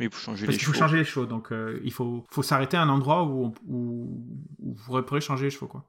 Oui, 0.00 0.08
pour 0.10 0.18
changer 0.20 0.44
parce 0.44 0.56
les 0.56 0.58
qu'il 0.58 0.66
faut 0.66 0.72
chevaux. 0.74 0.84
changer 0.84 0.96
les 0.98 1.04
chevaux. 1.04 1.24
Donc 1.26 1.50
euh, 1.52 1.80
il 1.84 1.92
faut, 1.92 2.26
faut 2.30 2.42
s'arrêter 2.42 2.76
à 2.76 2.82
un 2.82 2.88
endroit 2.90 3.24
où, 3.24 3.44
on- 3.46 3.54
où, 3.66 4.26
où 4.58 4.74
vous 4.74 5.02
pourrez 5.02 5.20
changer 5.22 5.44
les 5.44 5.50
chevaux. 5.50 5.68
Quoi. 5.68 5.88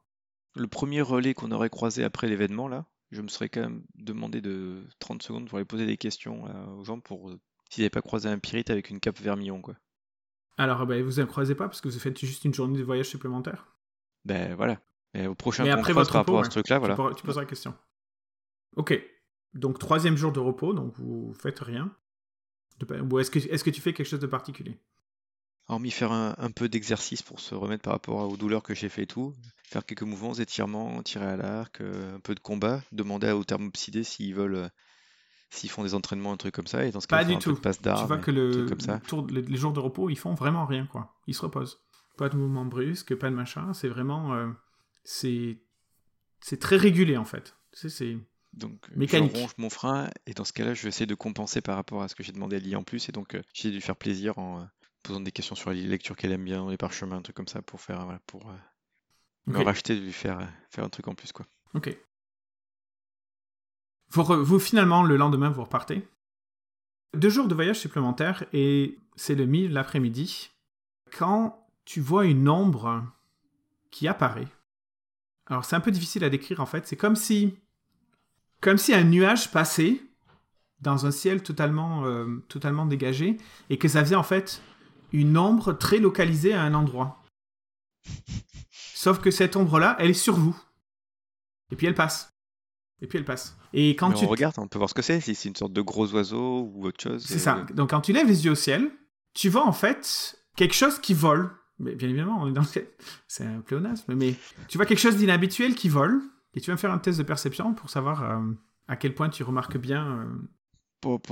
Le 0.56 0.68
premier 0.68 1.02
relais 1.02 1.34
qu'on 1.34 1.52
aurait 1.52 1.70
croisé 1.70 2.04
après 2.04 2.28
l'événement, 2.28 2.68
là, 2.68 2.86
je 3.12 3.22
me 3.22 3.28
serais 3.28 3.50
quand 3.50 3.62
même 3.62 3.84
demandé 3.96 4.42
de 4.42 4.84
30 5.00 5.24
secondes 5.24 5.48
pour 5.50 5.58
aller 5.58 5.66
poser 5.66 5.86
des 5.86 5.98
questions 5.98 6.48
euh, 6.48 6.66
aux 6.78 6.84
gens 6.84 7.00
pour 7.00 7.30
euh, 7.30 7.39
s'ils 7.70 7.82
n'avaient 7.84 7.89
pas 7.89 8.02
croisé 8.02 8.30
un 8.30 8.39
pirate 8.39 8.70
avec 8.70 8.89
une 8.89 9.00
cape 9.00 9.20
vermillon, 9.20 9.62
quoi. 9.62 9.76
Alors 10.58 10.86
ben, 10.86 11.04
vous 11.04 11.20
ne 11.20 11.26
croisez 11.26 11.56
pas 11.56 11.68
parce 11.68 11.82
que 11.82 11.89
vous 11.89 11.98
faites 12.00 12.20
juste 12.20 12.46
une 12.46 12.54
journée 12.54 12.78
de 12.78 12.84
voyage 12.84 13.08
supplémentaire? 13.08 13.76
Ben 14.26 14.54
voilà. 14.56 14.80
Et 15.16 15.26
au 15.28 15.36
prochain 15.36 15.63
Mais 15.63 15.72
après 15.72 15.94
votre 15.94 16.12
par 16.12 16.22
rapport 16.22 16.36
repos, 16.36 16.42
à 16.42 16.46
ce 16.46 16.50
truc-là, 16.52 16.78
voilà. 16.80 16.94
Tu, 16.94 16.98
pourras- 16.98 17.13
tu 17.16 17.24
poseras 17.24 17.42
la 17.42 17.48
question. 17.50 17.74
Ok. 18.76 19.00
Donc 19.56 19.80
troisième 19.80 20.18
jour 20.18 20.32
de 20.32 20.39
repos, 20.39 20.74
donc 20.74 20.94
vous 20.98 21.34
faites 21.34 21.60
rien. 21.60 21.96
De- 22.80 23.02
Ou 23.02 23.20
est-ce 23.20 23.30
que, 23.32 23.39
est-ce 23.39 23.63
que 23.63 23.70
tu 23.70 23.82
fais 23.82 23.94
quelque 23.94 24.08
chose 24.08 24.20
de 24.20 24.28
particulier? 24.28 24.80
Hormis 25.69 25.91
faire 25.91 26.12
un, 26.12 26.36
un 26.38 26.52
peu 26.52 26.67
d'exercice 26.67 27.21
pour 27.21 27.39
se 27.39 27.56
remettre 27.56 27.84
par 27.84 27.93
rapport 27.93 28.30
aux 28.30 28.36
douleurs 28.38 28.63
que 28.63 28.76
j'ai 28.76 28.89
fait 28.89 29.04
et 29.04 29.08
tout, 29.08 29.34
faire 29.63 29.86
quelques 29.86 30.04
mouvements, 30.04 30.34
étirements, 30.34 31.02
tirer 31.04 31.26
à 31.26 31.38
l'arc, 31.38 31.80
euh, 31.82 32.15
un 32.15 32.19
peu 32.19 32.36
de 32.36 32.41
combat, 32.41 32.82
demander 32.91 33.32
aux 33.32 33.45
thermopsidés 33.45 34.04
s'ils 34.04 34.36
veulent, 34.36 34.56
euh, 34.56 34.67
s'ils 35.49 35.69
font 35.69 35.84
des 35.84 35.93
entraînements, 35.95 36.34
un 36.34 36.38
truc 36.38 36.54
comme 36.54 36.67
ça, 36.67 36.86
et 36.86 36.91
dans 36.91 36.99
ce 36.99 37.08
cas, 37.08 37.17
Pas 37.19 37.23
du 37.23 37.34
un 37.34 37.38
peu 37.38 37.41
tout. 37.43 37.54
de 37.54 37.60
passe 37.60 37.82
Tu 37.82 37.89
vois 37.89 38.17
que 38.17 38.32
des 38.32 38.38
le, 38.38 38.52
trucs 38.52 38.69
comme 38.69 38.80
ça. 38.82 38.95
le 38.95 38.99
tour- 39.08 39.28
les, 39.28 39.41
les 39.41 39.58
jours 39.58 39.71
de 39.71 39.80
repos, 39.80 40.10
ils 40.10 40.17
font 40.17 40.34
vraiment 40.34 40.65
rien, 40.65 40.86
quoi. 40.86 41.15
Ils 41.28 41.34
se 41.36 41.41
reposent. 41.41 41.80
Pas 42.17 42.28
de 42.30 42.36
mouvement 42.36 42.65
brusque, 42.65 43.15
pas 43.15 43.30
de 43.30 43.36
machin. 43.36 43.73
C'est 43.73 43.88
vraiment... 43.89 44.34
euh, 44.34 44.49
c'est... 45.06 45.62
C'est 46.41 46.60
très 46.60 46.76
régulé, 46.76 47.15
en 47.15 47.23
fait. 47.26 47.56
C'est... 47.71 48.17
Donc, 48.52 48.73
Mécanique. 48.95 49.34
je 49.34 49.41
ronge 49.41 49.54
mon 49.58 49.69
frein, 49.69 50.10
et 50.28 50.34
dans 50.34 50.43
ce 50.43 50.52
cas-là, 50.54 50.73
je 50.73 50.84
vais 50.84 50.89
essayer 50.89 51.06
de 51.08 51.15
compenser 51.15 51.62
par 51.62 51.78
rapport 51.78 52.04
à 52.04 52.10
ce 52.10 52.15
que 52.15 52.21
j'ai 52.21 52.34
demandé 52.34 52.58
à 52.58 52.60
Lily 52.60 52.76
en 52.76 52.84
plus, 52.84 53.08
et 53.08 53.12
donc, 53.13 53.34
euh, 53.34 53.41
j'ai 53.54 53.71
dû 53.71 53.80
faire 53.82 53.95
plaisir 53.95 54.38
en 54.38 54.67
posant 55.04 55.20
des 55.20 55.32
questions 55.32 55.56
sur 55.56 55.70
la 55.70 55.76
lecture 55.76 56.16
qu'elle 56.16 56.32
aime 56.32 56.46
bien, 56.46 56.70
les 56.70 56.78
parchemins, 56.78 57.18
un 57.18 57.22
truc 57.22 57.36
comme 57.36 57.48
ça, 57.48 57.62
pour 57.62 57.82
faire, 57.82 58.04
voilà, 58.04 58.20
pour 58.26 58.50
euh, 58.50 58.56
me 59.48 59.60
racheter 59.62 59.96
de 59.96 60.02
lui 60.02 60.13
faire, 60.13 60.39
euh, 60.39 60.46
faire 60.70 60.84
un 60.84 60.89
truc 60.89 61.08
en 61.08 61.13
plus, 61.13 61.32
quoi. 61.32 61.46
Ok. 61.74 61.96
Vous, 64.10 64.22
re- 64.22 64.42
vous, 64.42 64.60
finalement, 64.60 65.04
le 65.04 65.18
lendemain, 65.18 65.50
vous 65.50 65.63
repartez. 65.63 66.08
Deux 67.13 67.30
jours 67.30 67.48
de 67.48 67.54
voyage 67.54 67.80
supplémentaires 67.80 68.46
et 68.54 68.98
c'est 69.16 69.36
le 69.36 69.46
de 69.46 69.74
l'après-midi. 69.74 70.50
Quand 71.12 71.68
tu 71.86 72.02
vois 72.02 72.26
une 72.26 72.50
ombre 72.50 73.06
qui 73.92 74.08
apparaît. 74.08 74.48
Alors 75.46 75.66
c'est 75.66 75.76
un 75.76 75.80
peu 75.80 75.92
difficile 75.92 76.24
à 76.24 76.30
décrire 76.30 76.60
en 76.60 76.66
fait. 76.66 76.88
C'est 76.88 76.96
comme 76.96 77.16
si, 77.16 77.56
comme 78.62 78.78
si 78.78 78.94
un 78.94 79.04
nuage 79.04 79.52
passait 79.52 80.02
dans 80.80 81.06
un 81.06 81.12
ciel 81.12 81.44
totalement, 81.44 82.06
euh, 82.06 82.44
totalement 82.48 82.86
dégagé 82.86 83.38
et 83.70 83.78
que 83.78 83.88
ça 83.88 84.04
faisait 84.04 84.16
en 84.16 84.24
fait 84.24 84.63
une 85.13 85.38
ombre 85.38 85.73
très 85.73 85.99
localisée 85.99 86.54
à 86.54 86.62
un 86.63 86.73
endroit. 86.73 87.23
Sauf 88.71 89.19
que 89.19 89.32
cette 89.32 89.56
ombre-là, 89.56 89.95
elle 89.99 90.10
est 90.10 90.13
sur 90.13 90.36
vous. 90.36 90.60
Et 91.71 91.76
puis 91.76 91.88
elle 91.88 91.95
passe. 91.95 92.30
Et 93.02 93.08
puis 93.08 93.17
elle 93.17 93.26
passe. 93.26 93.58
Et 93.73 93.95
quand 93.95 94.10
Mais 94.10 94.15
tu 94.15 94.26
on 94.26 94.30
regarde, 94.30 94.56
on 94.58 94.67
peut 94.67 94.78
voir 94.78 94.89
ce 94.89 94.93
que 94.93 95.02
c'est, 95.02 95.19
si 95.21 95.36
c'est 95.36 95.49
une 95.49 95.56
sorte 95.56 95.73
de 95.73 95.82
gros 95.82 96.13
oiseau 96.13 96.71
ou 96.73 96.86
autre 96.86 97.02
chose. 97.02 97.26
C'est 97.26 97.36
euh, 97.36 97.39
ça. 97.39 97.65
Donc 97.73 97.91
quand 97.91 98.02
tu 98.02 98.13
lèves 98.13 98.28
les 98.28 98.45
yeux 98.45 98.52
au 98.52 98.56
ciel, 98.56 98.91
tu 99.34 99.49
vois 99.49 99.65
en 99.65 99.71
fait 99.73 100.38
quelque 100.56 100.76
chose 100.76 100.99
qui 100.99 101.13
vole. 101.13 101.52
Mais 101.80 101.95
bien 101.95 102.08
évidemment, 102.08 102.39
on 102.41 102.47
est 102.47 102.54
dans 102.54 102.62
le. 102.62 102.67
C'est 103.28 103.45
un 103.45 103.62
pléonasme, 103.62 104.13
mais 104.15 104.36
tu 104.67 104.78
vois 104.78 104.86
quelque 104.86 104.99
chose 104.99 105.17
d'inhabituel 105.17 105.76
qui 105.76 105.89
vole. 105.89 106.21
Et 106.56 106.62
tu 106.62 106.67
vas 106.69 106.73
me 106.73 106.80
faire 106.80 106.91
un 106.91 106.99
test 106.99 107.17
de 107.17 107.23
perception 107.23 107.73
pour 107.73 107.89
savoir 107.89 108.23
euh, 108.23 108.39
à 108.88 108.95
quel 108.95 109.15
point 109.15 109.30
tu 109.30 109.43
remarques 109.43 109.78
bien. 109.78 110.19
euh, 110.19 110.26
pop. 111.02 111.28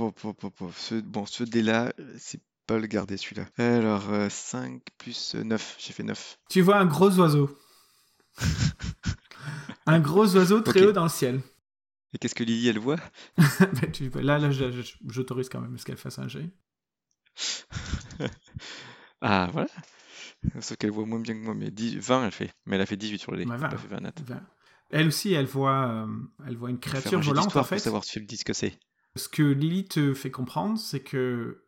Ce, 0.74 1.00
bon, 1.00 1.26
ce 1.26 1.44
dé-là, 1.44 1.92
euh, 1.98 2.14
c'est 2.18 2.40
pas 2.72 2.78
le 2.78 2.86
garder 2.86 3.16
celui-là. 3.16 3.46
Alors, 3.58 4.10
euh, 4.10 4.28
5 4.30 4.82
plus 4.98 5.34
9, 5.34 5.76
j'ai 5.78 5.92
fait 5.92 6.02
9. 6.02 6.38
Tu 6.48 6.60
vois 6.62 6.76
un 6.78 6.86
gros 6.86 7.10
oiseau. 7.18 7.56
un 9.86 10.00
gros 10.00 10.34
oiseau 10.36 10.60
très 10.60 10.82
Ok. 10.82 10.88
haut 10.88 10.92
dans 10.92 11.02
le 11.04 11.08
ciel. 11.08 11.40
Et 12.14 12.18
qu'est-ce 12.18 12.34
que 12.34 12.44
Lily, 12.44 12.68
elle 12.68 12.78
voit? 12.78 12.98
Ben, 14.14 14.22
là, 14.22 14.38
là, 14.38 14.50
j'autorise 14.50 15.48
quand 15.48 15.60
même 15.60 15.76
ce 15.78 15.84
qu'elle 15.84 15.96
fasse 15.96 16.18
un 16.18 16.28
jet. 16.28 16.50
Ah, 19.24 19.48
voilà. 19.52 19.68
Sauf 20.60 20.76
qu'elle 20.78 20.90
voit 20.90 21.06
moins 21.06 21.20
bien 21.20 21.34
que 21.34 21.38
moi, 21.44 21.54
mais 21.54 21.70
10 21.70 21.96
20 21.98 22.24
elle 22.26 22.32
fait. 22.32 22.50
Mais 22.66 22.74
elle 22.74 22.82
a 22.82 22.86
fait 22.86 22.96
18 22.96 23.18
sur 23.20 23.30
le 23.30 23.38
dé. 23.38 23.44
Ouais, 23.44 23.54
Elle 23.54 23.60
20. 23.60 23.68
a 23.68 23.76
fait 23.76 23.86
20 23.88 24.00
nat. 24.00 24.12
Ben, 24.26 24.44
Elle 24.90 25.06
aussi, 25.06 25.32
elle 25.32 25.46
voit, 25.46 25.86
euh, 25.88 26.06
elle 26.44 26.56
voit 26.56 26.70
une 26.70 26.80
créature 26.80 27.20
volante 27.20 27.54
en 27.56 27.62
fait. 27.62 27.76
pour 27.76 27.84
savoir 27.84 28.04
si 28.04 28.18
elle 28.18 28.26
dit 28.26 28.36
ce 28.36 28.44
que 28.44 28.52
c'est. 28.52 28.76
Ce 29.14 29.28
que 29.28 29.42
Lily 29.44 29.86
te 29.86 30.12
fait 30.14 30.32
comprendre, 30.32 30.76
c'est 30.76 31.04
que 31.04 31.64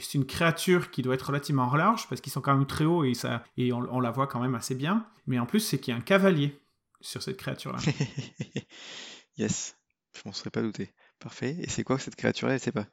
c'est 0.00 0.18
une 0.18 0.26
créature 0.26 0.90
qui 0.90 1.02
doit 1.02 1.14
être 1.14 1.26
relativement 1.26 1.74
large 1.74 2.08
parce 2.08 2.20
qu'ils 2.20 2.32
sont 2.32 2.40
quand 2.40 2.54
même 2.56 2.66
très 2.66 2.84
hauts 2.84 3.04
et, 3.04 3.14
ça, 3.14 3.44
et 3.56 3.72
on, 3.72 3.80
on 3.90 4.00
la 4.00 4.10
voit 4.10 4.26
quand 4.26 4.40
même 4.40 4.54
assez 4.54 4.74
bien. 4.74 5.06
Mais 5.26 5.38
en 5.38 5.46
plus, 5.46 5.60
c'est 5.60 5.78
qu'il 5.78 5.92
y 5.92 5.94
a 5.94 5.98
un 5.98 6.02
cavalier 6.02 6.60
sur 7.00 7.22
cette 7.22 7.36
créature-là. 7.36 7.78
yes, 9.36 9.76
je 10.14 10.22
m'en 10.24 10.32
serais 10.32 10.50
pas 10.50 10.62
douté. 10.62 10.94
Parfait. 11.18 11.56
Et 11.60 11.68
c'est 11.68 11.84
quoi 11.84 11.98
cette 11.98 12.16
créature-là? 12.16 12.54
Elle 12.54 12.60
sait 12.60 12.72
pas. 12.72 12.86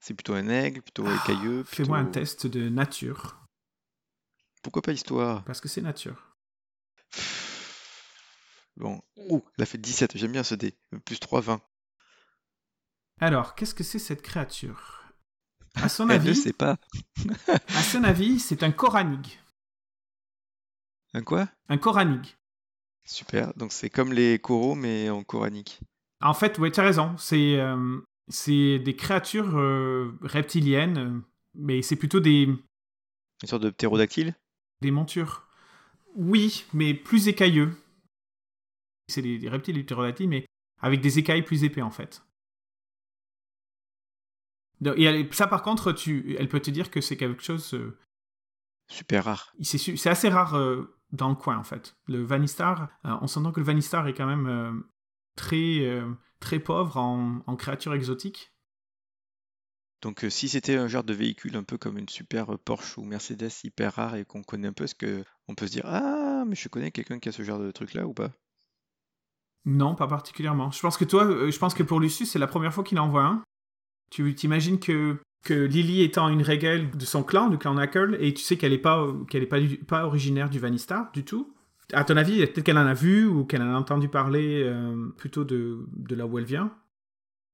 C'est 0.00 0.14
plutôt 0.14 0.34
un 0.34 0.48
aigle, 0.48 0.82
plutôt 0.82 1.06
écailleux. 1.06 1.64
Ah, 1.64 1.68
Fais-moi 1.68 1.98
un 1.98 2.06
test 2.06 2.46
de 2.46 2.68
nature 2.68 3.46
Pourquoi 4.62 4.82
pas 4.82 4.92
histoire 4.92 5.44
parce 5.44 5.60
que 5.60 5.68
c'est 5.68 5.82
nature. 5.82 6.36
Bon. 8.78 9.02
Ouh, 9.16 9.44
elle 9.58 9.64
a 9.64 9.66
fait 9.66 9.76
17, 9.76 10.16
j'aime 10.16 10.32
bien 10.32 10.42
ce 10.42 10.54
dé. 10.54 10.74
Plus 11.04 11.20
3, 11.20 11.42
20. 11.42 11.60
Alors, 13.20 13.54
qu'est-ce 13.54 13.74
que 13.74 13.84
c'est 13.84 13.98
cette 13.98 14.22
créature? 14.22 15.01
À 15.74 15.88
son 15.88 16.08
Elle 16.08 16.22
ne 16.22 16.28
avis, 16.28 16.36
sait 16.36 16.52
pas. 16.52 16.76
à 17.48 17.82
son 17.82 18.04
avis, 18.04 18.38
c'est 18.38 18.62
un 18.62 18.70
coranig. 18.72 19.38
Un 21.14 21.22
quoi? 21.22 21.48
Un 21.68 21.78
coranig. 21.78 22.36
Super. 23.04 23.52
Donc 23.54 23.72
c'est 23.72 23.90
comme 23.90 24.12
les 24.12 24.38
coraux, 24.38 24.74
mais 24.74 25.10
en 25.10 25.22
coranique. 25.24 25.80
En 26.20 26.34
fait, 26.34 26.58
ouais, 26.58 26.70
tu 26.70 26.80
as 26.80 26.84
raison. 26.84 27.16
C'est 27.18 27.58
euh, 27.58 28.00
c'est 28.28 28.78
des 28.78 28.94
créatures 28.96 29.56
euh, 29.58 30.16
reptiliennes, 30.22 31.22
mais 31.54 31.82
c'est 31.82 31.96
plutôt 31.96 32.20
des, 32.20 32.44
Une 32.44 33.48
sorte 33.48 33.62
de 33.62 33.70
ptérodactyle? 33.70 34.34
Des 34.82 34.90
montures. 34.90 35.48
Oui, 36.14 36.64
mais 36.72 36.94
plus 36.94 37.28
écailleux. 37.28 37.74
C'est 39.08 39.22
des, 39.22 39.38
des 39.38 39.48
reptiles 39.48 39.76
et 39.76 39.80
des 39.80 39.84
ptérodactyles, 39.84 40.28
mais 40.28 40.46
avec 40.80 41.00
des 41.00 41.18
écailles 41.18 41.42
plus 41.44 41.64
épais 41.64 41.82
en 41.82 41.90
fait. 41.90 42.22
Et 44.96 45.04
elle- 45.04 45.32
ça, 45.34 45.46
par 45.46 45.62
contre, 45.62 45.92
tu, 45.92 46.36
elle 46.38 46.48
peut 46.48 46.60
te 46.60 46.70
dire 46.70 46.90
que 46.90 47.00
c'est 47.00 47.16
quelque 47.16 47.42
chose. 47.42 47.74
euh, 47.74 47.98
Super 48.88 49.24
rare. 49.24 49.52
c'est 49.62 50.06
assez 50.10 50.28
rare 50.28 50.54
euh, 50.54 50.96
dans 51.12 51.28
le 51.28 51.34
coin 51.34 51.56
en 51.56 51.64
fait. 51.64 51.96
Le 52.08 52.22
Vanistar, 52.22 52.88
euh, 53.04 53.16
on 53.20 53.26
s'entend 53.26 53.52
que 53.52 53.60
le 53.60 53.66
Vanistar 53.66 54.06
est 54.08 54.14
quand 54.14 54.26
même 54.26 54.82
très, 55.36 56.00
très 56.40 56.58
pauvre 56.58 56.96
en, 56.96 57.42
en 57.46 57.56
créatures 57.56 57.94
exotiques. 57.94 58.52
Donc, 60.02 60.26
si 60.30 60.48
c'était 60.48 60.76
un 60.76 60.88
genre 60.88 61.04
de 61.04 61.14
véhicule 61.14 61.56
un 61.56 61.62
peu 61.62 61.78
comme 61.78 61.96
une 61.96 62.08
super 62.08 62.58
Porsche 62.58 62.98
ou 62.98 63.04
Mercedes 63.04 63.50
hyper 63.62 63.94
rare 63.94 64.16
et 64.16 64.24
qu'on 64.24 64.42
connaît 64.42 64.66
un 64.68 64.72
peu, 64.72 64.84
est-ce 64.84 64.96
que 64.96 65.24
on 65.46 65.54
peut 65.54 65.68
se 65.68 65.72
dire 65.72 65.84
Ah, 65.86 66.44
mais 66.46 66.56
je 66.56 66.68
connais 66.68 66.90
quelqu'un 66.90 67.20
qui 67.20 67.28
a 67.28 67.32
ce 67.32 67.44
genre 67.44 67.60
de 67.60 67.70
truc-là 67.70 68.04
ou 68.06 68.12
pas? 68.12 68.32
Non, 69.64 69.94
pas 69.94 70.08
particulièrement. 70.08 70.72
Je 70.72 70.80
pense 70.80 70.96
que 70.96 71.04
toi, 71.04 71.48
je 71.48 71.58
pense 71.58 71.74
que 71.74 71.84
pour 71.84 72.00
Lucius, 72.00 72.32
c'est 72.32 72.38
la 72.40 72.48
première 72.48 72.74
fois 72.74 72.82
qu'il 72.82 72.98
en 72.98 73.08
voit 73.08 73.24
un. 73.24 73.42
Tu 74.12 74.34
t'imagines 74.34 74.78
que, 74.78 75.16
que 75.42 75.54
Lily 75.54 76.02
étant 76.02 76.28
une 76.28 76.42
régale 76.42 76.90
de 76.90 77.04
son 77.06 77.22
clan, 77.22 77.48
du 77.48 77.56
clan 77.56 77.72
Knuckle, 77.72 78.18
et 78.20 78.34
tu 78.34 78.42
sais 78.42 78.58
qu'elle 78.58 78.72
n'est 78.72 78.78
pas, 78.78 79.10
qu'elle 79.30 79.42
est 79.42 79.84
pas, 79.86 80.04
originaire 80.04 80.50
du 80.50 80.58
Vanistar 80.58 81.10
du 81.12 81.24
tout? 81.24 81.56
À 81.94 82.04
ton 82.04 82.18
avis, 82.18 82.46
peut-être 82.46 82.62
qu'elle 82.62 82.76
en 82.76 82.86
a 82.86 82.92
vu 82.92 83.24
ou 83.24 83.46
qu'elle 83.46 83.62
en 83.62 83.74
a 83.74 83.78
entendu 83.78 84.10
parler 84.10 84.64
euh, 84.64 85.08
plutôt 85.16 85.44
de, 85.44 85.86
de 85.92 86.14
là 86.14 86.26
où 86.26 86.38
elle 86.38 86.44
vient. 86.44 86.76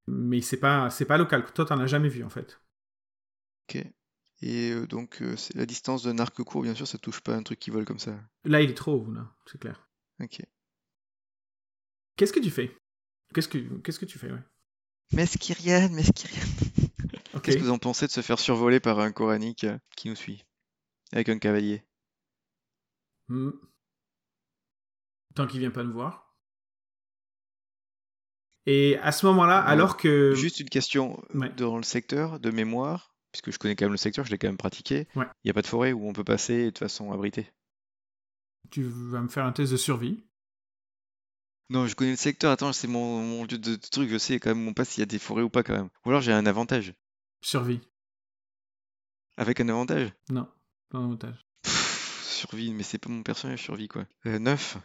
Mais 0.08 0.40
c'est 0.40 0.58
pas, 0.58 0.90
c'est 0.90 1.04
pas 1.04 1.16
local. 1.16 1.44
Toi, 1.54 1.64
t'en 1.64 1.78
as 1.78 1.86
jamais 1.86 2.08
vu 2.08 2.24
en 2.24 2.28
fait. 2.28 2.60
Ok. 3.68 3.84
Et 4.42 4.72
euh, 4.72 4.86
donc, 4.88 5.22
euh, 5.22 5.36
c'est 5.36 5.54
la 5.54 5.64
distance 5.64 6.02
d'un 6.02 6.18
arc 6.18 6.42
court, 6.42 6.62
bien 6.62 6.74
sûr, 6.74 6.88
ça 6.88 6.98
touche 6.98 7.20
pas 7.20 7.36
un 7.36 7.44
truc 7.44 7.60
qui 7.60 7.70
vole 7.70 7.84
comme 7.84 8.00
ça. 8.00 8.18
Là, 8.44 8.62
il 8.62 8.70
est 8.70 8.74
trop 8.74 8.94
haut, 8.94 9.12
là, 9.12 9.32
c'est 9.46 9.60
clair. 9.60 9.88
Ok. 10.20 10.42
Qu'est-ce 12.16 12.32
que 12.32 12.40
tu 12.40 12.50
fais? 12.50 12.76
Qu'est-ce 13.32 13.48
que, 13.48 13.58
qu'est-ce 13.78 14.00
que 14.00 14.06
tu 14.06 14.18
fais, 14.18 14.32
ouais? 14.32 14.42
Mesquirian, 15.12 15.88
Mesquirian. 15.90 16.46
Ok. 17.34 17.42
Qu'est-ce 17.42 17.58
que 17.58 17.62
vous 17.62 17.70
en 17.70 17.78
pensez 17.78 18.06
de 18.06 18.10
se 18.10 18.20
faire 18.22 18.38
survoler 18.38 18.80
par 18.80 18.98
un 19.00 19.12
coranique 19.12 19.64
euh, 19.64 19.78
qui 19.96 20.08
nous 20.08 20.16
suit? 20.16 20.44
Avec 21.12 21.28
un 21.28 21.38
cavalier 21.38 21.82
Hmm. 23.28 23.50
Tant 25.34 25.46
qu'il 25.46 25.60
vient 25.60 25.70
pas 25.70 25.84
nous 25.84 25.92
voir. 25.92 26.34
Et 28.66 28.96
à 29.02 29.12
ce 29.12 29.26
moment-là, 29.26 29.60
Ouais. 29.62 29.70
alors 29.70 29.96
que... 29.98 30.34
Juste 30.34 30.60
une 30.60 30.68
question 30.70 31.22
euh, 31.34 31.38
Ouais. 31.40 31.48
dans 31.50 31.76
le 31.76 31.82
secteur 31.82 32.40
de 32.40 32.50
mémoire, 32.50 33.14
puisque 33.32 33.50
je 33.52 33.58
connais 33.58 33.76
quand 33.76 33.84
même 33.84 33.92
le 33.92 33.98
secteur, 33.98 34.24
je 34.24 34.30
l'ai 34.30 34.38
quand 34.38 34.48
même 34.48 34.56
pratiqué. 34.56 35.06
Il 35.14 35.18
Ouais. 35.20 35.26
n'y 35.44 35.50
a 35.50 35.54
pas 35.54 35.62
de 35.62 35.66
forêt 35.66 35.92
où 35.92 36.08
on 36.08 36.12
peut 36.14 36.24
passer 36.24 36.70
de 36.70 36.78
façon 36.78 37.12
abritée? 37.12 37.52
Tu 38.70 38.82
vas 38.82 39.20
me 39.20 39.28
faire 39.28 39.44
un 39.44 39.52
test 39.52 39.72
de 39.72 39.76
survie. 39.76 40.24
Non, 41.70 41.86
je 41.86 41.94
connais 41.94 42.12
le 42.12 42.16
secteur, 42.16 42.50
attends, 42.50 42.72
c'est 42.72 42.88
mon, 42.88 43.22
mon 43.22 43.42
lieu 43.42 43.58
de, 43.58 43.76
de 43.76 43.76
truc, 43.76 44.08
je 44.08 44.16
sais 44.16 44.40
quand 44.40 44.50
même 44.50 44.62
mon 44.64 44.72
pas 44.72 44.86
s'il 44.86 45.00
y 45.00 45.02
a 45.02 45.06
des 45.06 45.18
forêts 45.18 45.42
ou 45.42 45.50
pas 45.50 45.62
quand 45.62 45.74
même. 45.74 45.90
Ou 46.04 46.10
alors 46.10 46.22
j'ai 46.22 46.32
un 46.32 46.46
avantage. 46.46 46.94
Survie. 47.42 47.80
Avec 49.36 49.60
un 49.60 49.68
avantage? 49.68 50.10
Non, 50.30 50.48
pas 50.88 50.98
un. 50.98 51.16
Pff, 51.16 52.22
Survie, 52.24 52.72
mais 52.72 52.82
c'est 52.82 52.98
pas 52.98 53.10
mon 53.10 53.22
personnage 53.22 53.62
survie 53.62 53.88
quoi. 53.88 54.06
Euh, 54.26 54.38
9 54.38 54.78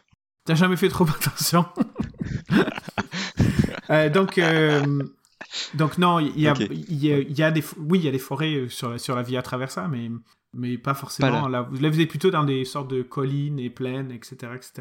T'as 0.44 0.54
jamais 0.54 0.76
fait 0.76 0.88
trop 0.88 1.04
attention? 1.08 1.66
Euh, 3.90 4.08
donc, 4.08 4.38
euh, 4.38 5.02
donc 5.74 5.98
non, 5.98 6.18
il 6.18 6.40
y 6.40 6.48
a, 6.48 6.54
y 6.58 7.12
a, 7.12 7.18
il 7.18 7.38
y 7.38 7.42
a 7.42 7.50
des, 7.50 7.62
oui, 7.76 7.98
il 7.98 8.04
y 8.06 8.08
a 8.08 8.10
des 8.10 8.18
forêts 8.18 8.54
euh, 8.54 8.68
sur 8.70 8.88
la, 8.88 8.98
sur 8.98 9.14
la 9.14 9.22
via 9.22 9.42
Traversa, 9.42 9.88
mais, 9.88 10.10
mais 10.54 10.78
pas 10.78 10.94
forcément. 10.94 11.42
Pas 11.42 11.48
là. 11.48 11.62
Vous, 11.62 11.80
là, 11.80 11.90
vous 11.90 12.00
êtes 12.00 12.08
plutôt 12.08 12.30
dans 12.30 12.44
des 12.44 12.64
sortes 12.64 12.90
de 12.90 13.02
collines 13.02 13.58
et 13.58 13.70
plaines, 13.70 14.10
etc., 14.10 14.52
etc. 14.54 14.72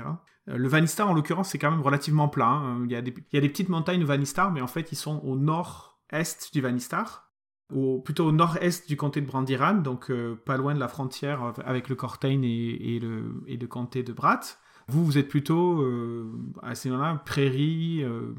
Euh, 0.49 0.57
le 0.57 0.67
Vanistar, 0.67 1.09
en 1.09 1.13
l'occurrence, 1.13 1.49
c'est 1.49 1.57
quand 1.59 1.71
même 1.71 1.81
relativement 1.81 2.27
plat. 2.27 2.47
hein. 2.47 2.81
Il 2.85 2.91
y, 2.91 2.95
a 2.95 3.01
des, 3.01 3.13
il 3.13 3.35
y 3.35 3.37
a 3.37 3.41
des 3.41 3.49
petites 3.49 3.69
montagnes 3.69 4.03
Vanistar, 4.03 4.51
mais 4.51 4.61
en 4.61 4.67
fait, 4.67 4.91
ils 4.91 4.97
sont 4.97 5.19
au 5.23 5.37
nord-est 5.37 6.53
du 6.53 6.61
Vanistar, 6.61 7.31
ou 7.71 8.01
plutôt 8.01 8.25
au 8.25 8.31
nord-est 8.31 8.87
du 8.87 8.97
comté 8.97 9.21
de 9.21 9.25
Brandiran, 9.25 9.75
donc 9.75 10.11
euh, 10.11 10.35
pas 10.45 10.57
loin 10.57 10.75
de 10.75 10.79
la 10.79 10.87
frontière 10.87 11.53
avec 11.65 11.89
le 11.89 11.95
Cortain 11.95 12.41
et, 12.43 12.95
et 12.95 12.99
le, 12.99 13.43
et 13.47 13.57
le 13.57 13.67
comté 13.67 14.03
de 14.03 14.13
Brat. 14.13 14.41
Vous, 14.89 15.05
vous 15.05 15.17
êtes 15.17 15.29
plutôt 15.29 15.81
euh, 15.81 16.29
à 16.61 16.75
ces 16.75 16.89
moments-là, 16.89 17.15
prairies, 17.25 18.03
euh, 18.03 18.35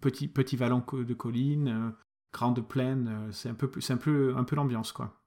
petit, 0.00 0.28
petit 0.28 0.56
vallon 0.56 0.82
de 0.92 1.14
collines, 1.14 1.68
euh, 1.68 1.90
grande 2.32 2.66
plaine. 2.66 3.08
euh, 3.10 3.32
c'est 3.32 3.48
un 3.48 3.54
peu, 3.54 3.68
un 3.88 3.96
peu, 3.96 4.34
un 4.36 4.44
peu 4.44 4.54
l'ambiance, 4.54 4.92
quoi. 4.92 5.20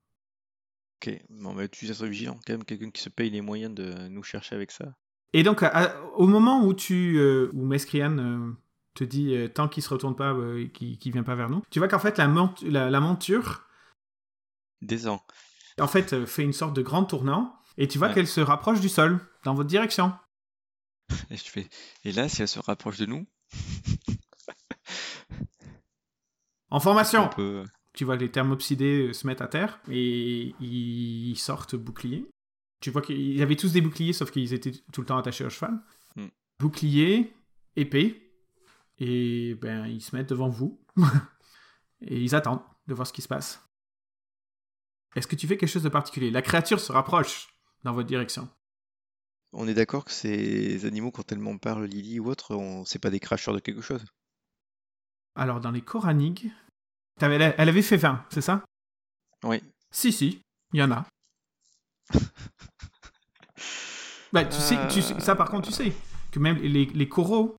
Ok, 1.02 1.18
bon 1.30 1.54
bah 1.54 1.68
tu 1.70 1.86
être 1.90 2.06
vigilant, 2.06 2.38
quand 2.46 2.54
même 2.54 2.66
quelqu'un 2.66 2.90
qui 2.92 3.02
se 3.02 3.10
paye 3.10 3.30
les 3.30 3.40
moyens 3.42 3.74
de 3.74 4.08
nous 4.10 4.24
chercher 4.24 4.56
avec 4.56 4.72
ça. 4.72 4.86
Et 5.34 5.44
donc, 5.44 5.64
à- 5.64 5.96
au 6.16 6.28
moment 6.28 6.66
où 6.66 6.74
tu, 6.74 7.18
euh, 7.18 7.50
où 7.54 7.66
Mescrian 7.66 8.18
euh, 8.18 8.52
te 8.96 9.04
dit 9.06 9.34
euh, 9.36 9.48
tant 9.48 9.70
qu'il 9.70 9.82
se 9.84 9.90
retourne 9.90 10.16
pas, 10.16 10.36
qu'il 10.74 10.98
qu'il 10.98 11.12
vient 11.14 11.24
pas 11.24 11.36
vers 11.36 11.50
nous, 11.50 11.62
tu 11.70 11.80
vois 11.80 11.88
qu'en 11.88 12.00
fait 12.00 12.18
la, 12.18 12.28
mont- 12.28 12.54
la, 12.64 12.90
la 12.90 13.00
monture, 13.00 13.66
Descends. 14.82 15.24
en 15.80 15.88
fait, 15.88 16.26
fait 16.26 16.44
une 16.44 16.52
sorte 16.54 16.76
de 16.76 16.82
grand 16.82 17.06
tournant, 17.06 17.56
et 17.78 17.88
tu 17.88 17.98
vois 17.98 18.10
Ouais. 18.10 18.14
qu'elle 18.16 18.28
se 18.28 18.42
rapproche 18.42 18.82
du 18.82 18.90
sol 18.90 19.20
dans 19.46 19.54
votre 19.54 19.70
direction. 19.70 20.14
Et 21.30 21.38
je 21.38 21.44
fais. 21.50 21.70
Et 22.04 22.12
là, 22.12 22.28
si 22.28 22.42
elle 22.42 22.48
se 22.50 22.60
rapproche 22.60 22.98
de 22.98 23.06
nous, 23.06 23.26
En 26.72 26.80
formation. 26.80 27.30
Tu 28.00 28.06
vois 28.06 28.16
que 28.16 28.22
les 28.22 28.32
thermopsidés 28.32 29.10
euh, 29.10 29.14
se 29.14 29.28
mettent 29.28 29.42
à 29.42 29.50
terre 29.50 29.82
et 29.90 30.56
ils 30.62 31.36
sortent 31.36 31.76
bouclier. 31.76 32.32
Tu 32.80 32.92
vois 32.92 33.02
qu'ils 33.02 33.42
avaient 33.42 33.58
tous 33.58 33.74
des 33.74 33.82
boucliers, 33.82 34.14
sauf 34.14 34.32
qu'ils 34.32 34.54
étaient 34.54 34.72
tout 34.94 35.02
le 35.02 35.06
temps 35.08 35.18
attachés 35.18 35.44
au 35.44 35.50
cheval. 35.50 35.82
Hmm. 36.16 36.28
Bouclier, 36.60 37.36
épée, 37.76 38.32
et 39.00 39.54
ben 39.56 39.86
ils 39.86 40.00
se 40.00 40.16
mettent 40.16 40.30
devant 40.30 40.48
vous 40.48 40.80
et 42.02 42.22
ils 42.22 42.36
attendent 42.36 42.62
de 42.88 42.94
voir 42.94 43.06
ce 43.06 43.12
qui 43.12 43.22
se 43.22 43.28
passe. 43.28 43.68
Est-ce 45.18 45.28
que 45.28 45.36
tu 45.36 45.46
fais 45.46 45.58
quelque 45.58 45.68
chose 45.68 45.84
de 45.84 45.90
particulier? 45.90 46.32
La 46.32 46.42
créature 46.42 46.80
se 46.80 46.94
rapproche 46.94 47.50
dans 47.84 47.92
votre 47.92 48.08
direction. 48.08 48.48
On 49.52 49.68
est 49.68 49.74
d'accord 49.74 50.06
que 50.06 50.12
ces 50.12 50.86
animaux, 50.86 51.12
quand 51.12 51.34
elles 51.34 51.40
m'en 51.40 51.58
parlent, 51.58 51.84
Lily 51.84 52.22
ou 52.22 52.30
autre, 52.30 52.56
on... 52.56 52.86
c'est 52.86 53.00
pas 53.00 53.10
des 53.10 53.20
cracheurs 53.20 53.54
de 53.54 53.60
quelque 53.60 53.82
chose. 53.82 54.06
Alors 55.36 55.60
dans 55.60 55.72
les 55.72 55.82
t'avais- 55.82 56.54
elle 57.22 57.70
avait 57.70 57.82
fait 57.82 57.98
20, 57.98 58.26
c'est 58.30 58.42
ça? 58.42 58.64
Oui. 59.44 59.62
Si, 59.92 60.12
si, 60.12 60.42
il 60.74 60.80
y 60.80 60.84
en 60.84 60.92
a. 60.92 61.06
bah, 64.34 64.46
tu 64.46 64.58
sais, 64.60 64.76
tu 64.90 65.02
sais- 65.02 65.20
ça 65.20 65.36
par 65.36 65.50
contre, 65.50 65.68
tu 65.68 65.74
sais 65.74 65.92
que 66.32 66.40
même 66.40 66.58
les, 66.58 66.86
les 66.86 67.10
coraux, 67.10 67.56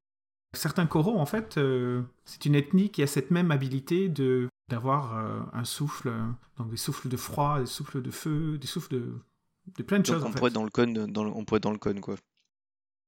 certains 0.55 0.87
coraux, 0.87 1.19
en 1.19 1.27
fait, 1.27 1.59
euh, 1.59 2.03
c'est 2.25 2.45
une 2.47 2.55
ethnie 2.55 2.91
qui 2.91 3.03
a 3.03 3.07
cette 3.07 3.31
même 3.31 3.51
habilité 3.51 4.09
de 4.09 4.49
d'avoir 4.69 5.17
euh, 5.17 5.41
un 5.53 5.65
souffle, 5.65 6.09
euh, 6.09 6.23
donc 6.57 6.71
des 6.71 6.77
souffles 6.77 7.09
de 7.09 7.17
froid, 7.17 7.59
des 7.59 7.67
souffles 7.67 8.01
de 8.03 8.11
feu, 8.13 8.57
des 8.57 8.69
souffles 8.69 8.95
de, 8.95 9.13
de 9.77 9.83
plein 9.83 9.99
de 9.99 10.05
Donc 10.05 10.15
choses. 10.15 10.23
on 10.23 10.29
en 10.29 10.31
fait. 10.31 10.39
pourrait 10.39 10.49
être 10.51 10.55
dans 10.55 10.63
le 10.65 10.71
cône, 10.71 11.07
dans 11.07 11.25
le- 11.25 11.31
on 11.35 11.45
pourrait 11.45 11.59
dans 11.61 11.73
le 11.73 11.79
cône 11.79 12.01
quoi. 12.01 12.15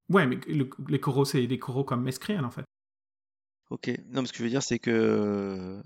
Ouais, 0.08 0.26
mais 0.26 0.40
le- 0.48 0.68
les 0.88 0.98
coraux, 0.98 1.24
c'est 1.24 1.46
des 1.46 1.58
coraux 1.60 1.84
comme 1.84 2.02
Mescrian, 2.02 2.42
en 2.42 2.50
fait. 2.50 2.64
Ok. 3.70 3.88
Non, 4.08 4.22
mais 4.22 4.26
ce 4.26 4.32
que 4.32 4.38
je 4.38 4.42
veux 4.42 4.50
dire, 4.50 4.62
c'est 4.62 4.80
que 4.80 4.90
euh, 4.90 5.80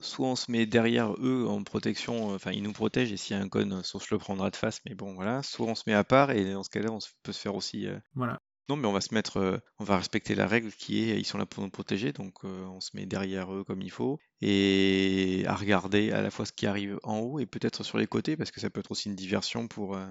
soit 0.00 0.26
on 0.28 0.36
se 0.36 0.50
met 0.50 0.66
derrière 0.66 1.12
eux 1.18 1.46
en 1.48 1.62
protection, 1.62 2.32
euh, 2.32 2.34
enfin 2.36 2.52
ils 2.52 2.62
nous 2.62 2.72
protègent 2.72 3.12
et 3.12 3.16
s'il 3.16 3.36
y 3.36 3.40
a 3.40 3.42
un 3.42 3.48
cône, 3.48 3.82
soit 3.84 4.00
on 4.00 4.04
se 4.04 4.14
le 4.14 4.18
prendra 4.18 4.50
de 4.50 4.56
face, 4.56 4.80
mais 4.86 4.94
bon 4.94 5.14
voilà. 5.14 5.42
Soit 5.42 5.66
on 5.66 5.74
se 5.74 5.82
met 5.86 5.94
à 5.94 6.04
part 6.04 6.30
et 6.30 6.52
dans 6.52 6.62
ce 6.64 6.70
cas-là, 6.70 6.90
on 6.92 6.98
peut 7.22 7.32
se 7.32 7.40
faire 7.40 7.54
aussi. 7.54 7.86
euh, 7.86 7.98
Voilà. 8.14 8.40
Non, 8.68 8.76
mais 8.76 8.86
on 8.86 8.92
va 8.92 9.00
se 9.00 9.12
mettre, 9.14 9.38
euh, 9.38 9.58
on 9.78 9.84
va 9.84 9.96
respecter 9.98 10.34
la 10.36 10.46
règle 10.46 10.70
qui 10.72 11.10
est, 11.10 11.18
ils 11.18 11.24
sont 11.24 11.38
là 11.38 11.46
pour 11.46 11.62
nous 11.64 11.70
protéger, 11.70 12.12
donc 12.12 12.34
euh, 12.44 12.64
on 12.66 12.80
se 12.80 12.90
met 12.96 13.04
derrière 13.04 13.52
eux 13.52 13.64
comme 13.64 13.82
il 13.82 13.90
faut 13.90 14.20
et 14.42 15.42
à 15.46 15.54
regarder 15.56 16.12
à 16.12 16.22
la 16.22 16.30
fois 16.30 16.46
ce 16.46 16.52
qui 16.52 16.66
arrive 16.66 16.98
en 17.02 17.18
haut 17.18 17.38
et 17.40 17.46
peut-être 17.46 17.82
sur 17.82 17.98
les 17.98 18.06
côtés 18.06 18.36
parce 18.36 18.50
que 18.52 18.60
ça 18.60 18.70
peut 18.70 18.80
être 18.80 18.92
aussi 18.92 19.08
une 19.08 19.16
diversion 19.16 19.66
pour 19.68 19.96
euh, 19.96 20.06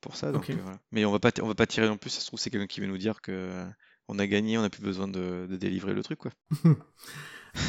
pour 0.00 0.16
ça. 0.16 0.32
Donc 0.32 0.50
euh, 0.56 0.62
voilà. 0.62 0.78
Mais 0.90 1.04
on 1.04 1.12
va 1.12 1.20
pas, 1.20 1.30
on 1.40 1.46
va 1.46 1.54
pas 1.54 1.66
tirer 1.66 1.86
non 1.88 1.96
plus. 1.98 2.10
Ça 2.10 2.20
se 2.20 2.26
trouve 2.26 2.40
c'est 2.40 2.50
quelqu'un 2.50 2.66
qui 2.66 2.80
va 2.80 2.86
nous 2.86 2.98
dire 2.98 3.20
que 3.22 3.32
euh, 3.32 3.66
on 4.08 4.18
a 4.18 4.26
gagné, 4.26 4.58
on 4.58 4.62
n'a 4.62 4.70
plus 4.70 4.82
besoin 4.82 5.08
de, 5.08 5.46
de 5.48 5.56
délivrer 5.56 5.94
le 5.94 6.02
truc 6.02 6.18
quoi. 6.18 6.32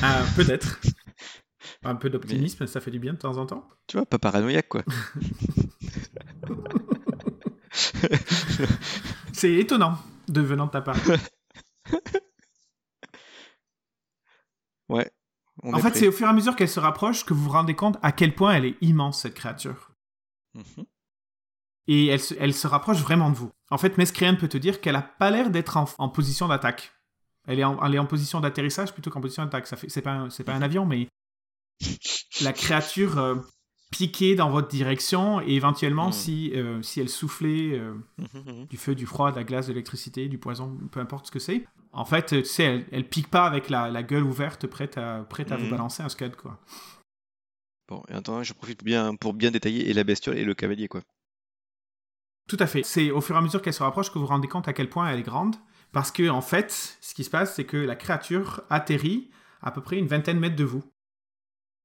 Ah, 0.01 0.23
peut-être. 0.35 0.79
Un 1.83 1.95
peu 1.95 2.09
d'optimisme, 2.09 2.65
ça 2.67 2.81
fait 2.81 2.91
du 2.91 2.99
bien 2.99 3.13
de 3.13 3.17
temps 3.17 3.37
en 3.37 3.45
temps. 3.45 3.67
Tu 3.87 3.97
vois, 3.97 4.05
pas 4.05 4.19
paranoïaque 4.19 4.69
quoi. 4.69 4.83
C'est 9.33 9.53
étonnant 9.53 9.97
de 10.27 10.41
venant 10.41 10.67
de 10.67 10.71
ta 10.71 10.81
part. 10.81 10.97
Ouais. 14.89 15.11
On 15.63 15.73
en 15.73 15.79
fait, 15.79 15.95
c'est 15.95 16.07
au 16.07 16.11
fur 16.11 16.27
et 16.27 16.29
à 16.29 16.33
mesure 16.33 16.55
qu'elle 16.55 16.69
se 16.69 16.79
rapproche 16.79 17.25
que 17.25 17.33
vous 17.33 17.43
vous 17.43 17.49
rendez 17.49 17.75
compte 17.75 17.97
à 18.01 18.11
quel 18.11 18.35
point 18.35 18.53
elle 18.53 18.65
est 18.65 18.77
immense, 18.81 19.21
cette 19.21 19.35
créature. 19.35 19.91
Mhm. 20.53 20.85
Et 21.87 22.07
elle 22.07 22.19
se, 22.19 22.33
elle 22.39 22.53
se 22.53 22.67
rapproche 22.67 22.97
vraiment 22.97 23.29
de 23.29 23.35
vous. 23.35 23.51
En 23.69 23.77
fait, 23.77 23.97
Mescrian 23.97 24.35
peut 24.35 24.47
te 24.47 24.57
dire 24.57 24.81
qu'elle 24.81 24.95
a 24.95 25.01
pas 25.01 25.31
l'air 25.31 25.49
d'être 25.49 25.77
en, 25.77 25.85
en 25.97 26.09
position 26.09 26.47
d'attaque. 26.47 26.93
Elle 27.47 27.59
est 27.59 27.63
en, 27.63 27.83
elle 27.85 27.95
est 27.95 27.99
en 27.99 28.05
position 28.05 28.39
d'atterrissage 28.39 28.93
plutôt 28.93 29.09
qu'en 29.09 29.21
position 29.21 29.43
d'attaque. 29.43 29.67
Ça 29.67 29.75
fait, 29.75 29.89
c'est 29.89 30.01
pas, 30.01 30.11
un- 30.13 30.29
c'est 30.29 30.43
pas 30.43 30.53
un 30.53 30.61
avion, 30.61 30.85
mais 30.85 31.07
la 32.41 32.53
créature 32.53 33.17
euh, 33.17 33.35
piquait 33.91 34.35
dans 34.35 34.49
votre 34.49 34.69
direction 34.69 35.41
et 35.41 35.51
éventuellement, 35.51 36.09
Mm. 36.09 36.13
si, 36.13 36.51
euh, 36.55 36.81
si 36.81 36.99
elle 37.01 37.09
soufflait 37.09 37.77
euh, 37.77 37.93
du 38.69 38.77
feu, 38.77 38.95
du 38.95 39.05
froid, 39.05 39.31
de 39.31 39.35
la 39.35 39.43
glace, 39.43 39.67
de 39.67 39.71
l'électricité, 39.73 40.27
du 40.29 40.37
poison, 40.37 40.77
peu 40.91 40.99
importe 40.99 41.27
ce 41.27 41.31
que 41.31 41.39
c'est. 41.39 41.65
En 41.91 42.05
fait, 42.05 42.25
tu 42.27 42.45
sais, 42.45 42.63
elle, 42.63 42.85
elle 42.91 43.07
pique 43.07 43.27
pas 43.29 43.45
avec 43.45 43.69
la, 43.69 43.89
la 43.91 44.01
gueule 44.03 44.23
ouverte, 44.23 44.65
prête 44.67 44.97
à, 44.97 45.25
prête 45.29 45.51
à 45.51 45.57
vous 45.57 45.65
Mhm. 45.65 45.71
balancer 45.71 46.01
un 46.01 46.09
scud, 46.09 46.35
quoi. 46.35 46.59
Bon, 47.89 48.01
et 48.07 48.13
attends, 48.13 48.41
je 48.41 48.53
profite 48.53 48.83
bien 48.83 49.15
pour 49.15 49.33
bien 49.33 49.51
détailler 49.51 49.89
et 49.89 49.93
la 49.93 50.03
bestiole 50.05 50.37
et 50.37 50.45
le 50.45 50.53
cavalier 50.55 50.87
quoi. 50.87 51.01
Tout 52.47 52.57
à 52.59 52.65
fait. 52.67 52.81
C'est 52.83 53.11
au 53.11 53.21
fur 53.21 53.35
et 53.35 53.39
à 53.39 53.41
mesure 53.41 53.61
qu'elle 53.61 53.73
se 53.73 53.83
rapproche 53.83 54.09
que 54.09 54.13
vous 54.15 54.21
vous 54.21 54.27
rendez 54.27 54.47
compte 54.47 54.67
à 54.67 54.73
quel 54.73 54.89
point 54.89 55.07
elle 55.09 55.19
est 55.19 55.23
grande. 55.23 55.55
Parce 55.93 56.11
que, 56.11 56.27
en 56.27 56.41
fait, 56.41 56.97
ce 56.99 57.13
qui 57.13 57.23
se 57.23 57.29
passe, 57.29 57.55
c'est 57.55 57.65
que 57.65 57.77
la 57.77 57.95
créature 57.95 58.63
atterrit 58.69 59.29
à 59.61 59.71
peu 59.71 59.81
près 59.81 59.97
une 59.97 60.07
vingtaine 60.07 60.35
de 60.37 60.41
mètres 60.41 60.55
de 60.55 60.63
vous. 60.65 60.83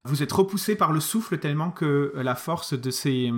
Vous 0.04 0.22
êtes 0.22 0.32
repoussé 0.32 0.74
par 0.74 0.92
le 0.92 1.00
souffle 1.00 1.38
tellement 1.38 1.70
que 1.70 2.12
la 2.16 2.34
force 2.34 2.72
de 2.74 2.90
ses, 2.90 3.30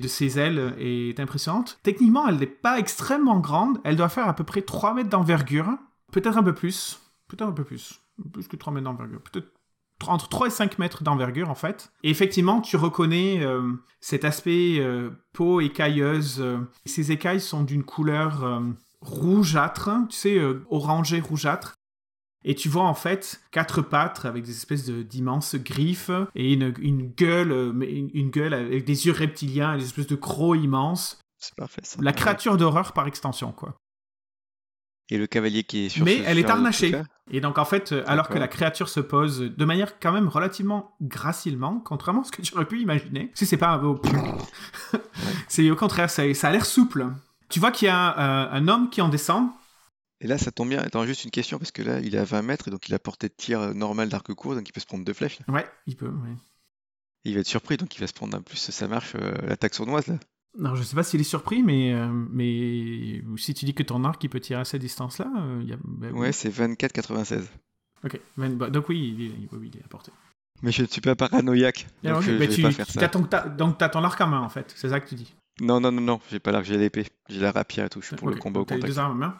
de 0.00 0.08
ses 0.08 0.38
ailes 0.38 0.74
est 0.78 1.18
impressionnante. 1.18 1.80
Techniquement, 1.82 2.28
elle 2.28 2.36
n'est 2.36 2.46
pas 2.46 2.78
extrêmement 2.78 3.40
grande. 3.40 3.80
Elle 3.84 3.96
doit 3.96 4.08
faire 4.08 4.28
à 4.28 4.34
peu 4.34 4.44
près 4.44 4.62
3 4.62 4.94
mètres 4.94 5.08
d'envergure. 5.08 5.78
Peut-être 6.12 6.36
un 6.36 6.42
peu 6.42 6.54
plus. 6.54 7.00
Peut-être 7.28 7.48
un 7.48 7.52
peu 7.52 7.64
plus. 7.64 8.00
Plus 8.32 8.48
que 8.48 8.56
3 8.56 8.72
mètres 8.72 8.84
d'envergure. 8.84 9.22
Peut-être 9.22 9.48
entre 10.06 10.28
3 10.28 10.46
et 10.46 10.50
5 10.50 10.78
mètres 10.78 11.02
d'envergure 11.02 11.50
en 11.50 11.54
fait. 11.54 11.92
Et 12.02 12.10
effectivement, 12.10 12.60
tu 12.60 12.76
reconnais 12.76 13.42
euh, 13.42 13.72
cet 14.00 14.24
aspect 14.24 14.78
euh, 14.78 15.10
peau 15.32 15.60
écailleuse. 15.60 16.40
Euh, 16.40 16.58
ces 16.86 17.12
écailles 17.12 17.40
sont 17.40 17.62
d'une 17.62 17.84
couleur 17.84 18.44
euh, 18.44 18.60
rougeâtre, 19.00 19.90
tu 20.08 20.16
sais, 20.16 20.38
euh, 20.38 20.64
orangé 20.70 21.20
rougeâtre. 21.20 21.74
Et 22.42 22.54
tu 22.54 22.70
vois 22.70 22.84
en 22.84 22.94
fait 22.94 23.42
quatre 23.50 23.82
pattes 23.82 24.24
avec 24.24 24.44
des 24.44 24.52
espèces 24.52 24.86
de- 24.86 25.02
d'immenses 25.02 25.56
griffes 25.56 26.10
et 26.34 26.54
une, 26.54 26.72
une 26.80 27.08
gueule, 27.10 27.52
euh, 27.52 27.72
mais 27.74 27.92
une, 27.92 28.10
une 28.14 28.30
gueule 28.30 28.54
avec 28.54 28.84
des 28.86 29.06
yeux 29.06 29.12
reptiliens 29.12 29.74
et 29.74 29.78
des 29.78 29.84
espèces 29.84 30.06
de 30.06 30.16
crocs 30.16 30.58
immenses. 30.58 31.20
C'est 31.38 31.54
parfait 31.54 31.82
ça. 31.84 31.98
La 32.00 32.12
créature 32.14 32.56
d'horreur 32.56 32.92
par 32.94 33.06
extension, 33.06 33.52
quoi. 33.52 33.76
Et 35.10 35.18
le 35.18 35.26
cavalier 35.26 35.64
qui 35.64 35.86
est 35.86 35.88
sur 35.90 36.04
Mais 36.04 36.18
ce- 36.18 36.22
elle 36.22 36.38
est 36.38 36.48
harnachée. 36.48 36.94
Et 37.32 37.40
donc 37.42 37.58
en 37.58 37.64
fait, 37.66 37.92
euh, 37.92 38.02
alors 38.06 38.28
que 38.28 38.38
la 38.38 38.48
créature 38.48 38.88
se 38.88 39.00
pose 39.00 39.40
de 39.40 39.64
manière 39.66 39.98
quand 40.00 40.12
même 40.12 40.28
relativement 40.28 40.96
gracilement, 41.02 41.78
contrairement 41.80 42.22
à 42.22 42.24
ce 42.24 42.32
que 42.32 42.40
tu 42.42 42.54
aurais 42.54 42.64
pu 42.64 42.80
imaginer, 42.80 43.30
si 43.34 43.44
c'est 43.44 43.56
pas 43.58 43.68
un 43.68 43.78
beau... 43.78 44.00
c'est 45.48 45.70
au 45.70 45.76
contraire, 45.76 46.08
ça, 46.10 46.32
ça 46.34 46.48
a 46.48 46.52
l'air 46.52 46.64
souple. 46.64 47.06
Tu 47.50 47.60
vois 47.60 47.70
qu'il 47.72 47.86
y 47.86 47.90
a 47.90 48.18
euh, 48.18 48.52
un 48.52 48.68
homme 48.68 48.90
qui 48.90 49.00
en 49.02 49.08
descend. 49.08 49.48
Et 50.20 50.26
là, 50.26 50.38
ça 50.38 50.50
tombe 50.52 50.68
bien. 50.68 50.80
Attends, 50.80 51.04
juste 51.06 51.24
une 51.24 51.30
question, 51.30 51.58
parce 51.58 51.70
que 51.72 51.82
là, 51.82 51.98
il 52.00 52.14
est 52.14 52.18
à 52.18 52.24
20 52.24 52.42
mètres, 52.42 52.68
et 52.68 52.70
donc 52.70 52.88
il 52.88 52.94
a 52.94 52.98
portée 52.98 53.28
de 53.28 53.34
tir 53.36 53.60
euh, 53.60 53.72
normale 53.74 54.08
d'arc 54.08 54.32
court, 54.34 54.54
donc 54.54 54.68
il 54.68 54.72
peut 54.72 54.80
se 54.80 54.86
prendre 54.86 55.04
deux 55.04 55.12
flèches. 55.14 55.38
là. 55.46 55.54
Ouais, 55.54 55.66
il 55.86 55.96
peut. 55.96 56.08
ouais. 56.08 56.34
Et 57.24 57.30
il 57.30 57.34
va 57.34 57.40
être 57.40 57.46
surpris, 57.46 57.76
donc 57.76 57.94
il 57.96 58.00
va 58.00 58.06
se 58.06 58.12
prendre 58.12 58.36
en 58.36 58.42
plus, 58.42 58.56
ça 58.56 58.88
marche, 58.88 59.12
euh, 59.14 59.32
l'attaque 59.46 59.74
sournoise, 59.74 60.06
là. 60.06 60.14
Non, 60.58 60.74
je 60.74 60.82
sais 60.82 60.96
pas 60.96 61.04
s'il 61.04 61.20
est 61.20 61.24
surpris, 61.24 61.62
mais, 61.62 61.92
euh, 61.94 62.08
mais 62.10 63.22
si 63.36 63.54
tu 63.54 63.64
dis 63.64 63.72
que 63.74 63.84
ton 63.84 64.04
arc 64.04 64.22
il 64.24 64.28
peut 64.28 64.40
tirer 64.40 64.60
à 64.60 64.64
cette 64.64 64.80
distance-là, 64.80 65.30
euh, 65.38 65.60
il 65.62 65.68
y 65.68 65.72
a... 65.72 65.76
bah 65.84 66.08
oui. 66.12 66.18
Ouais, 66.18 66.32
c'est 66.32 66.50
24,96. 66.50 67.44
Ok, 68.04 68.20
Ben, 68.36 68.56
bah, 68.56 68.68
donc 68.68 68.88
oui, 68.88 69.14
il 69.16 69.26
est, 69.26 69.32
oui, 69.52 69.70
il 69.72 69.78
est 69.80 69.84
à 69.84 69.88
portée. 69.88 70.10
Mais 70.62 70.72
je 70.72 70.82
ne 70.82 70.86
suis 70.88 71.00
pas 71.00 71.14
paranoïaque, 71.14 71.86
donc 72.02 72.16
ok, 72.16 72.22
je, 72.22 72.30
je 72.32 72.36
vais 72.36 72.48
tu- 72.48 72.62
pas 72.62 72.72
faire 72.72 72.90
ça. 72.90 73.00
t'as 73.00 73.08
ton- 73.08 73.22
t'as- 73.24 73.48
donc 73.48 73.78
t'as 73.78 73.88
ton 73.90 74.02
arc 74.02 74.20
en 74.20 74.26
main 74.26 74.40
en 74.40 74.48
fait, 74.48 74.72
c'est 74.76 74.88
ça 74.88 74.98
que 75.00 75.08
tu 75.08 75.14
dis. 75.14 75.34
Non, 75.60 75.80
non, 75.80 75.92
non, 75.92 76.00
non, 76.00 76.20
j'ai 76.30 76.40
pas 76.40 76.52
l'arc, 76.52 76.64
j'ai 76.64 76.76
l'épée. 76.78 77.06
J'ai 77.28 77.40
la 77.40 77.52
rapière 77.52 77.86
et 77.86 77.88
tout, 77.88 78.00
je 78.00 78.06
suis 78.08 78.16
pour 78.16 78.28
le 78.28 78.36
combat 78.36 78.60
au 78.60 78.62
donc 78.62 78.68
t'as 78.68 78.74
les 78.76 78.80
contact. 78.80 78.94
deux 78.94 78.98
armes 78.98 79.12
en 79.12 79.26
main, 79.26 79.38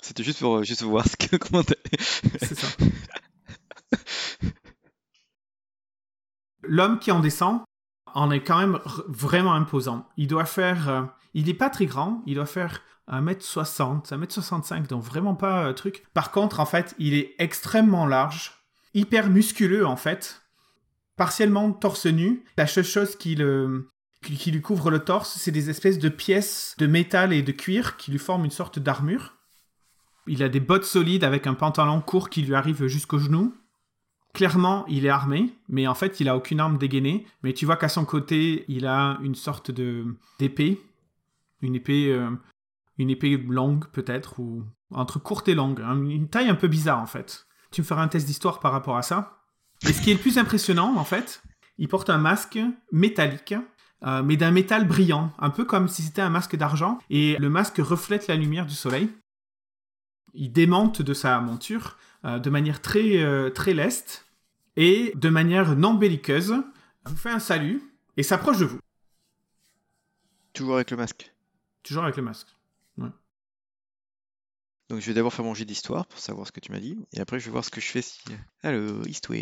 C'était 0.00 0.22
juste 0.22 0.40
pour, 0.40 0.58
euh, 0.58 0.62
juste 0.64 0.82
voir 0.82 1.06
ce 1.06 1.16
que, 1.16 1.36
comment 1.42 1.62
t'allais. 1.62 1.80
c'est 1.98 2.58
ça. 2.58 2.68
L'homme 6.62 6.98
qui 6.98 7.10
en 7.10 7.20
descend 7.20 7.62
en 8.14 8.30
est 8.30 8.42
quand 8.42 8.58
même 8.58 8.78
vraiment 9.08 9.54
imposant. 9.54 10.08
Il 10.16 10.26
doit 10.28 10.44
faire... 10.44 10.88
euh, 10.88 11.02
il 11.34 11.46
n'est 11.46 11.54
pas 11.54 11.70
très 11.70 11.86
grand, 11.86 12.22
il 12.26 12.34
doit 12.34 12.46
faire 12.46 12.82
1m60, 13.08 14.08
1m65, 14.08 14.86
donc 14.86 15.02
vraiment 15.02 15.34
pas 15.34 15.66
euh, 15.68 15.72
truc. 15.72 16.04
Par 16.14 16.30
contre, 16.30 16.60
en 16.60 16.66
fait, 16.66 16.94
il 16.98 17.14
est 17.14 17.34
extrêmement 17.38 18.06
large, 18.06 18.64
hyper 18.94 19.30
musculeux 19.30 19.86
en 19.86 19.96
fait, 19.96 20.42
partiellement 21.16 21.72
torse 21.72 22.06
nu. 22.06 22.44
La 22.56 22.66
seule 22.66 22.84
chose 22.84 23.16
qui, 23.16 23.34
le, 23.34 23.90
qui, 24.22 24.50
lui 24.50 24.60
couvre 24.60 24.90
le 24.90 25.00
torse, 25.00 25.36
c'est 25.38 25.50
des 25.50 25.70
espèces 25.70 25.98
de 25.98 26.08
pièces 26.08 26.74
de 26.78 26.86
métal 26.86 27.32
et 27.32 27.42
de 27.42 27.52
cuir 27.52 27.96
qui 27.96 28.10
lui 28.10 28.18
forment 28.18 28.44
une 28.44 28.50
sorte 28.50 28.78
d'armure. 28.78 29.34
Il 30.26 30.42
a 30.42 30.48
des 30.48 30.60
bottes 30.60 30.84
solides 30.84 31.24
avec 31.24 31.46
un 31.46 31.54
pantalon 31.54 32.00
court 32.00 32.28
qui 32.28 32.42
lui 32.42 32.54
arrive 32.54 32.86
jusqu'aux 32.86 33.18
genoux. 33.18 33.54
Clairement, 34.34 34.84
il 34.88 35.06
est 35.06 35.10
armé, 35.10 35.54
mais 35.68 35.86
en 35.86 35.94
fait, 35.94 36.20
il 36.20 36.28
a 36.28 36.36
aucune 36.36 36.60
arme 36.60 36.76
dégainée. 36.76 37.26
Mais 37.42 37.54
tu 37.54 37.64
vois 37.64 37.76
qu'à 37.76 37.88
son 37.88 38.04
côté, 38.04 38.64
il 38.68 38.86
a 38.86 39.18
une 39.22 39.34
sorte 39.34 39.70
de 39.70 40.04
d'épée, 40.38 40.80
une 41.62 41.74
épée, 41.74 42.12
euh, 42.12 42.30
une 42.98 43.10
épée 43.10 43.38
longue 43.38 43.86
peut-être 43.86 44.38
ou 44.38 44.64
entre 44.90 45.18
courte 45.18 45.48
et 45.48 45.54
longue, 45.54 45.80
hein, 45.80 45.96
une 46.02 46.28
taille 46.28 46.48
un 46.48 46.54
peu 46.54 46.68
bizarre 46.68 47.00
en 47.00 47.06
fait. 47.06 47.46
Tu 47.70 47.82
me 47.82 47.86
feras 47.86 48.02
un 48.02 48.08
test 48.08 48.26
d'histoire 48.26 48.60
par 48.60 48.72
rapport 48.72 48.96
à 48.96 49.02
ça. 49.02 49.38
Et 49.86 49.92
ce 49.92 50.02
qui 50.02 50.10
est 50.10 50.14
le 50.14 50.20
plus 50.20 50.38
impressionnant, 50.38 50.96
en 50.96 51.04
fait, 51.04 51.42
il 51.76 51.88
porte 51.88 52.10
un 52.10 52.18
masque 52.18 52.58
métallique, 52.90 53.54
euh, 54.04 54.22
mais 54.22 54.36
d'un 54.36 54.50
métal 54.50 54.86
brillant, 54.86 55.32
un 55.38 55.50
peu 55.50 55.64
comme 55.64 55.88
si 55.88 56.02
c'était 56.02 56.22
un 56.22 56.30
masque 56.30 56.56
d'argent, 56.56 56.98
et 57.10 57.36
le 57.38 57.50
masque 57.50 57.78
reflète 57.78 58.28
la 58.28 58.36
lumière 58.36 58.66
du 58.66 58.74
soleil. 58.74 59.10
Il 60.34 60.52
démonte 60.52 61.02
de 61.02 61.14
sa 61.14 61.40
monture 61.40 61.96
euh, 62.24 62.38
de 62.38 62.50
manière 62.50 62.80
très, 62.80 63.18
euh, 63.22 63.50
très 63.50 63.74
leste 63.74 64.26
et 64.76 65.12
de 65.16 65.28
manière 65.28 65.76
non 65.76 65.94
belliqueuse. 65.94 66.54
Vous 67.06 67.16
fait 67.16 67.30
un 67.30 67.40
salut 67.40 67.82
et 68.16 68.22
s'approche 68.22 68.58
de 68.58 68.66
vous, 68.66 68.78
Toujours 70.52 70.76
avec 70.76 70.90
le 70.90 70.96
masque. 70.96 71.32
toujours 71.82 72.04
avec 72.04 72.16
le 72.16 72.22
masque. 72.22 72.48
Donc 74.88 75.00
je 75.00 75.06
vais 75.06 75.12
d'abord 75.14 75.34
faire 75.34 75.44
mon 75.44 75.52
jet 75.52 75.66
d'histoire 75.66 76.06
pour 76.06 76.18
savoir 76.18 76.46
ce 76.46 76.52
que 76.52 76.60
tu 76.60 76.72
m'as 76.72 76.80
dit, 76.80 76.98
et 77.12 77.20
après 77.20 77.38
je 77.38 77.44
vais 77.44 77.50
voir 77.50 77.62
ce 77.62 77.70
que 77.70 77.78
je 77.80 77.88
fais 77.88 78.00
si... 78.00 78.20
Alors, 78.62 79.06
histoire. 79.06 79.38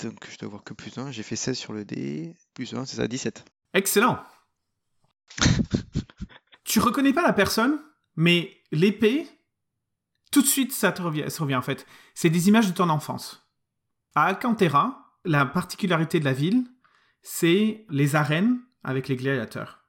Donc 0.00 0.26
je 0.28 0.36
dois 0.36 0.46
avoir 0.48 0.64
que 0.64 0.74
plus 0.74 0.98
1, 0.98 1.12
j'ai 1.12 1.22
fait 1.22 1.36
16 1.36 1.56
sur 1.56 1.72
le 1.72 1.84
dé, 1.84 2.34
plus 2.54 2.74
1, 2.74 2.84
c'est 2.84 2.96
ça, 2.96 3.06
17. 3.06 3.44
Excellent. 3.74 4.22
tu 6.64 6.80
reconnais 6.80 7.12
pas 7.12 7.22
la 7.22 7.32
personne, 7.32 7.80
mais 8.16 8.56
l'épée, 8.72 9.26
tout 10.30 10.42
de 10.42 10.46
suite, 10.46 10.72
ça 10.72 10.92
te 10.92 11.02
revient, 11.02 11.24
ça 11.28 11.42
revient 11.42 11.56
en 11.56 11.62
fait. 11.62 11.86
C'est 12.14 12.30
des 12.30 12.48
images 12.48 12.68
de 12.68 12.72
ton 12.72 12.88
enfance. 12.88 13.48
À 14.14 14.24
Alcantara, 14.24 15.16
la 15.24 15.46
particularité 15.46 16.20
de 16.20 16.24
la 16.24 16.32
ville, 16.32 16.64
c'est 17.22 17.86
les 17.90 18.16
arènes 18.16 18.58
avec 18.84 19.08
les 19.08 19.16
gladiateurs. 19.16 19.84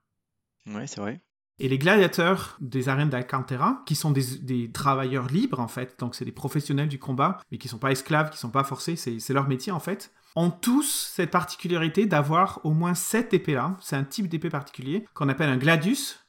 Ouais, 0.67 0.87
c'est 0.87 1.01
vrai. 1.01 1.21
Et 1.61 1.67
les 1.67 1.77
gladiateurs 1.77 2.57
des 2.61 2.87
arènes 2.87 3.09
d'Alcantara, 3.09 3.83
qui 3.85 3.95
sont 3.95 4.11
des, 4.11 4.37
des 4.37 4.71
travailleurs 4.71 5.27
libres 5.27 5.59
en 5.59 5.67
fait, 5.67 5.99
donc 5.99 6.15
c'est 6.15 6.23
des 6.23 6.31
professionnels 6.31 6.87
du 6.87 6.99
combat, 6.99 7.41
mais 7.51 7.57
qui 7.57 7.67
sont 7.67 7.79
pas 7.79 7.91
esclaves, 7.91 8.29
qui 8.29 8.37
sont 8.37 8.49
pas 8.49 8.63
forcés, 8.63 8.95
c'est 8.95 9.19
c'est 9.19 9.33
leur 9.33 9.47
métier 9.49 9.73
en 9.73 9.79
fait, 9.81 10.13
ont 10.35 10.51
tous 10.51 11.11
cette 11.13 11.31
particularité 11.31 12.05
d'avoir 12.05 12.59
au 12.63 12.71
moins 12.71 12.93
cette 12.93 13.33
épée-là. 13.33 13.75
C'est 13.81 13.95
un 13.95 14.03
type 14.03 14.27
d'épée 14.27 14.49
particulier 14.49 15.05
qu'on 15.13 15.29
appelle 15.29 15.49
un 15.49 15.57
gladius. 15.57 16.19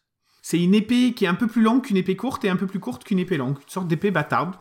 C'est 0.42 0.58
une 0.62 0.74
épée 0.74 1.12
qui 1.12 1.26
est 1.26 1.28
un 1.28 1.34
peu 1.34 1.46
plus 1.46 1.62
longue 1.62 1.82
qu'une 1.84 1.96
épée 1.98 2.16
courte 2.16 2.44
et 2.44 2.48
un 2.48 2.56
peu 2.56 2.66
plus 2.66 2.80
courte 2.80 3.04
qu'une 3.04 3.18
épée 3.18 3.36
longue, 3.36 3.58
une 3.62 3.68
sorte 3.68 3.88
d'épée 3.88 4.10
bâtarde. 4.10 4.54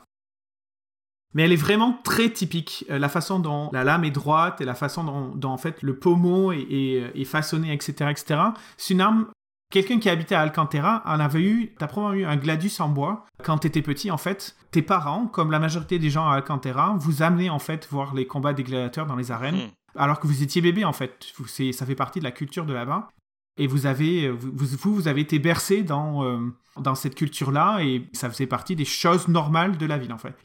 Mais 1.34 1.44
elle 1.44 1.54
est 1.54 1.58
vraiment 1.58 1.94
très 2.04 2.30
typique. 2.32 2.86
Euh, 2.90 2.98
la 3.00 3.08
façon 3.08 3.40
dont 3.40 3.70
la 3.72 3.84
lame 3.84 4.04
est 4.04 4.10
droite 4.12 4.62
et 4.62 4.66
la 4.66 4.74
façon 4.76 5.04
dont, 5.36 5.50
en 5.50 5.58
fait 5.58 5.82
le 5.84 5.98
pommeau 5.98 6.52
est, 6.52 6.62
est- 6.62 7.12
est 7.22 7.24
façonné, 7.26 7.72
etc., 7.72 8.10
etc. 8.10 8.42
C'est 8.78 8.94
une 8.96 9.02
arme 9.02 9.28
Quelqu'un 9.72 10.00
qui 10.00 10.10
habitait 10.10 10.34
à 10.36 10.42
Alcantara 10.42 11.04
en 11.06 11.20
avait 11.20 11.44
eu, 11.44 11.76
t'as 11.78 11.86
probablement 11.88 12.22
eu 12.22 12.26
un 12.26 12.38
gladius 12.38 12.80
en 12.80 12.90
bois 12.90 13.26
quand 13.44 13.60
t'étais 13.60 13.84
petit 13.84 14.10
en 14.10 14.18
fait. 14.18 14.56
Tes 14.72 14.82
parents, 14.82 15.28
comme 15.28 15.52
la 15.52 15.60
majorité 15.60 16.00
des 16.00 16.10
gens 16.10 16.28
à 16.28 16.36
Alcantara, 16.36 16.96
vous 17.00 17.22
amenaient 17.22 17.50
en 17.50 17.60
fait 17.60 17.88
voir 17.92 18.16
les 18.16 18.26
combats 18.26 18.54
des 18.54 18.64
gladiateurs 18.64 19.06
dans 19.06 19.16
les 19.16 19.32
arènes, 19.32 19.56
Hmm. 19.58 20.00
alors 20.00 20.20
que 20.20 20.26
vous 20.28 20.42
étiez 20.42 20.62
bébé 20.62 20.86
en 20.86 20.94
fait. 20.94 21.34
Ça 21.72 21.86
fait 21.86 21.96
partie 21.96 22.20
de 22.20 22.24
la 22.24 22.32
culture 22.32 22.66
de 22.66 22.74
là-bas. 22.74 23.10
Et 23.58 23.68
vous 23.68 23.86
avez, 23.86 24.30
vous, 24.30 24.52
vous, 24.54 24.96
vous 24.96 25.08
avez 25.08 25.22
été 25.22 25.38
bercé 25.38 25.84
dans, 25.84 26.24
euh, 26.24 26.40
dans 26.78 26.96
cette 26.96 27.14
culture-là 27.16 27.80
et 27.82 28.08
ça 28.14 28.30
faisait 28.30 28.48
partie 28.48 28.76
des 28.76 28.86
choses 28.86 29.28
normales 29.28 29.78
de 29.78 29.86
la 29.86 29.98
ville 29.98 30.14
en 30.14 30.18
fait. 30.18 30.36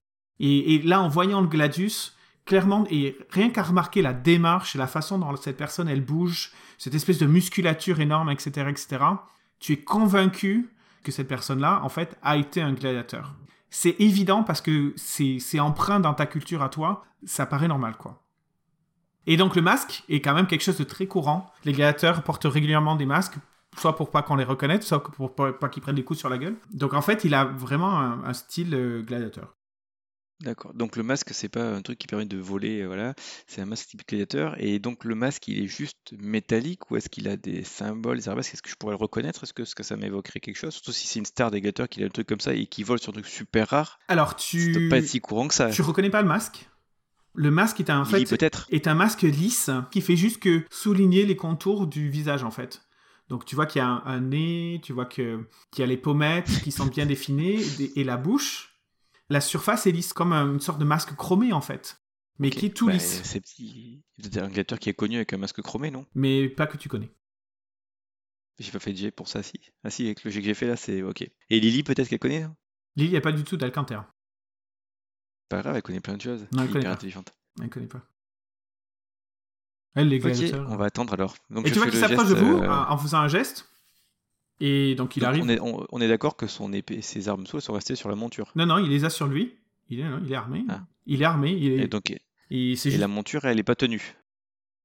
Et, 0.40 0.74
et 0.74 0.82
là, 0.82 1.00
en 1.00 1.08
voyant 1.08 1.40
le 1.40 1.46
gladius, 1.46 2.13
clairement, 2.44 2.84
et 2.90 3.16
rien 3.30 3.50
qu'à 3.50 3.62
remarquer 3.62 4.02
la 4.02 4.12
démarche 4.12 4.74
et 4.74 4.78
la 4.78 4.86
façon 4.86 5.18
dont 5.18 5.34
cette 5.36 5.56
personne 5.56 5.88
elle 5.88 6.04
bouge, 6.04 6.52
cette 6.78 6.94
espèce 6.94 7.18
de 7.18 7.26
musculature 7.26 8.00
énorme, 8.00 8.30
etc., 8.30 8.68
etc., 8.68 9.04
tu 9.60 9.72
es 9.72 9.76
convaincu 9.78 10.70
que 11.02 11.12
cette 11.12 11.28
personne-là, 11.28 11.80
en 11.82 11.88
fait, 11.88 12.18
a 12.22 12.36
été 12.36 12.60
un 12.60 12.72
gladiateur. 12.72 13.34
C'est 13.70 13.96
évident 13.98 14.42
parce 14.42 14.60
que 14.60 14.94
c'est 14.96 15.60
empreint 15.60 16.00
dans 16.00 16.14
ta 16.14 16.26
culture 16.26 16.62
à 16.62 16.68
toi, 16.68 17.04
ça 17.24 17.46
paraît 17.46 17.68
normal, 17.68 17.96
quoi. 17.96 18.20
Et 19.26 19.36
donc 19.36 19.56
le 19.56 19.62
masque 19.62 20.04
est 20.08 20.20
quand 20.20 20.34
même 20.34 20.46
quelque 20.46 20.62
chose 20.62 20.76
de 20.76 20.84
très 20.84 21.06
courant. 21.06 21.50
Les 21.64 21.72
gladiateurs 21.72 22.22
portent 22.22 22.44
régulièrement 22.44 22.94
des 22.94 23.06
masques, 23.06 23.36
soit 23.76 23.96
pour 23.96 24.10
pas 24.10 24.22
qu'on 24.22 24.36
les 24.36 24.44
reconnaisse, 24.44 24.86
soit 24.86 25.02
pour 25.02 25.34
pas, 25.34 25.52
qu'ils 25.70 25.82
prennent 25.82 25.94
des 25.94 26.04
coups 26.04 26.18
sur 26.18 26.28
la 26.28 26.36
gueule. 26.36 26.56
Donc 26.72 26.92
en 26.92 27.00
fait, 27.00 27.24
il 27.24 27.34
a 27.34 27.44
vraiment 27.44 27.98
un, 27.98 28.22
un 28.24 28.32
style 28.34 28.74
euh, 28.74 29.02
gladiateur. 29.02 29.54
D'accord. 30.40 30.74
Donc 30.74 30.96
le 30.96 31.02
masque, 31.02 31.30
c'est 31.32 31.48
pas 31.48 31.64
un 31.64 31.80
truc 31.80 31.98
qui 31.98 32.06
permet 32.06 32.26
de 32.26 32.36
voler, 32.36 32.80
euh, 32.82 32.86
voilà. 32.86 33.14
C'est 33.46 33.60
un 33.60 33.66
masque 33.66 33.88
type 33.88 34.06
gladiateur. 34.06 34.56
Et 34.58 34.78
donc 34.78 35.04
le 35.04 35.14
masque, 35.14 35.48
il 35.48 35.62
est 35.62 35.66
juste 35.68 36.12
métallique 36.18 36.90
ou 36.90 36.96
est-ce 36.96 37.08
qu'il 37.08 37.28
a 37.28 37.36
des 37.36 37.64
symboles, 37.64 38.18
des 38.18 38.28
arabesques? 38.28 38.52
Est-ce 38.54 38.62
que 38.62 38.68
je 38.68 38.74
pourrais 38.74 38.92
le 38.92 38.98
reconnaître? 38.98 39.44
Est-ce 39.44 39.52
que, 39.52 39.62
est-ce 39.62 39.74
que 39.74 39.82
ça 39.84 39.96
m'évoquerait 39.96 40.40
quelque 40.40 40.56
chose? 40.56 40.74
Surtout 40.74 40.92
si 40.92 41.06
c'est 41.06 41.18
une 41.20 41.24
star 41.24 41.50
des 41.50 41.60
gladiateurs 41.60 41.88
qui 41.88 42.02
a 42.02 42.06
un 42.06 42.10
truc 42.10 42.26
comme 42.26 42.40
ça 42.40 42.52
et 42.52 42.66
qui 42.66 42.82
vole 42.82 42.98
sur 42.98 43.10
un 43.10 43.12
truc 43.14 43.26
super 43.26 43.68
rare. 43.68 43.98
Alors 44.08 44.30
Ça 44.30 44.36
tu... 44.36 44.72
doit 44.72 44.88
pas 44.90 44.98
être 44.98 45.06
si 45.06 45.20
courant 45.20 45.48
que 45.48 45.54
ça. 45.54 45.70
Tu 45.70 45.82
reconnais 45.82 46.10
pas 46.10 46.20
le 46.20 46.28
masque? 46.28 46.68
Le 47.36 47.50
masque 47.50 47.80
est 47.80 47.90
un, 47.90 48.02
en 48.02 48.04
fait, 48.04 48.24
peut-être. 48.28 48.66
est 48.70 48.86
un 48.86 48.94
masque 48.94 49.22
lisse 49.22 49.70
qui 49.90 50.00
fait 50.00 50.16
juste 50.16 50.40
que 50.40 50.64
souligner 50.70 51.26
les 51.26 51.36
contours 51.36 51.86
du 51.86 52.08
visage 52.08 52.44
en 52.44 52.50
fait. 52.50 52.82
Donc 53.28 53.44
tu 53.44 53.54
vois 53.56 53.66
qu'il 53.66 53.80
y 53.80 53.82
a 53.82 53.88
un, 53.88 54.02
un 54.04 54.20
nez, 54.20 54.80
tu 54.84 54.92
vois 54.92 55.06
que- 55.06 55.48
qu'il 55.72 55.80
y 55.80 55.84
a 55.84 55.86
les 55.86 55.96
pommettes 55.96 56.60
qui 56.62 56.70
sont 56.70 56.86
bien 56.86 57.06
définies 57.06 57.60
et, 57.80 58.00
et 58.00 58.04
la 58.04 58.16
bouche. 58.16 58.73
La 59.30 59.40
surface 59.40 59.86
est 59.86 59.92
lisse, 59.92 60.12
comme 60.12 60.32
une 60.32 60.60
sorte 60.60 60.78
de 60.78 60.84
masque 60.84 61.14
chromé 61.16 61.52
en 61.52 61.60
fait, 61.60 62.02
mais 62.38 62.50
qui 62.50 62.66
est 62.66 62.76
tout 62.76 62.86
Bah, 62.86 62.92
lisse, 62.92 63.22
C'est 63.24 63.40
petit. 63.40 64.02
Un 64.20 64.46
gladiateur 64.46 64.78
qui 64.78 64.90
est 64.90 64.94
connu 64.94 65.16
avec 65.16 65.32
un 65.32 65.38
masque 65.38 65.62
chromé, 65.62 65.90
non? 65.90 66.06
Mais 66.14 66.48
pas 66.48 66.66
que 66.66 66.76
tu 66.76 66.88
connais. 66.88 67.10
J'ai 68.58 68.70
pas 68.70 68.78
fait 68.78 68.92
de 68.92 68.98
jet 68.98 69.10
pour 69.10 69.28
ça, 69.28 69.42
si. 69.42 69.58
Ah 69.82 69.90
si, 69.90 70.04
avec 70.04 70.22
le 70.24 70.30
jet 70.30 70.40
que 70.40 70.46
j'ai 70.46 70.54
fait 70.54 70.66
là, 70.68 70.76
c'est 70.76 71.02
ok. 71.02 71.22
Et 71.50 71.60
Lily, 71.60 71.82
peut-être 71.82 72.08
qu'elle 72.08 72.18
connaît 72.20 72.42
hein? 72.42 72.56
Lily, 72.96 73.16
a 73.16 73.20
pas 73.20 73.32
du 73.32 73.42
tout 73.42 73.56
d'Alcanter. 73.56 74.00
Pas 75.48 75.60
grave, 75.62 75.76
elle 75.76 75.82
connaît 75.82 76.00
plein 76.00 76.16
de 76.16 76.22
choses. 76.22 76.46
Non, 76.52 76.62
elle 76.62 76.64
elle 76.64 76.64
est 76.64 76.68
connaît 76.68 76.80
hyper 76.80 76.90
pas. 76.90 76.94
intelligente. 76.94 77.34
Elle 77.60 77.70
connaît 77.70 77.86
pas. 77.88 78.02
Elle, 79.96 80.08
les 80.08 80.18
gladiateurs. 80.18 80.68
on 80.70 80.76
va 80.76 80.86
attendre 80.86 81.12
alors. 81.14 81.34
Donc 81.50 81.66
Et 81.66 81.68
je 81.68 81.74
tu 81.74 81.78
vois 81.80 81.88
qu'il 81.88 81.98
s'approche 81.98 82.28
de 82.28 82.34
vous 82.34 82.58
euh, 82.58 82.68
en 82.68 82.96
faisant 82.98 83.18
un 83.18 83.28
geste. 83.28 83.68
Et 84.60 84.94
donc 84.94 85.16
il 85.16 85.20
donc, 85.20 85.28
arrive. 85.28 85.44
On 85.44 85.48
est, 85.48 85.60
on, 85.60 85.86
on 85.90 86.00
est 86.00 86.08
d'accord 86.08 86.36
que 86.36 86.46
son 86.46 86.72
épée, 86.72 87.02
ses 87.02 87.28
armes 87.28 87.46
sont 87.46 87.72
restées 87.72 87.96
sur 87.96 88.08
la 88.08 88.14
monture. 88.14 88.52
Non, 88.54 88.66
non, 88.66 88.78
il 88.78 88.88
les 88.88 89.04
a 89.04 89.10
sur 89.10 89.26
lui. 89.26 89.54
Il 89.90 90.00
est, 90.00 90.04
il 90.24 90.32
est 90.32 90.36
armé. 90.36 90.64
Ah. 90.68 90.82
Il 91.06 91.20
est 91.22 91.24
armé. 91.24 91.52
Il 91.52 91.72
est... 91.72 91.84
Et 91.84 91.88
donc, 91.88 92.14
et 92.50 92.76
la 92.98 93.08
monture, 93.08 93.44
elle 93.44 93.58
est 93.58 93.64
pas 93.64 93.74
tenue. 93.74 94.16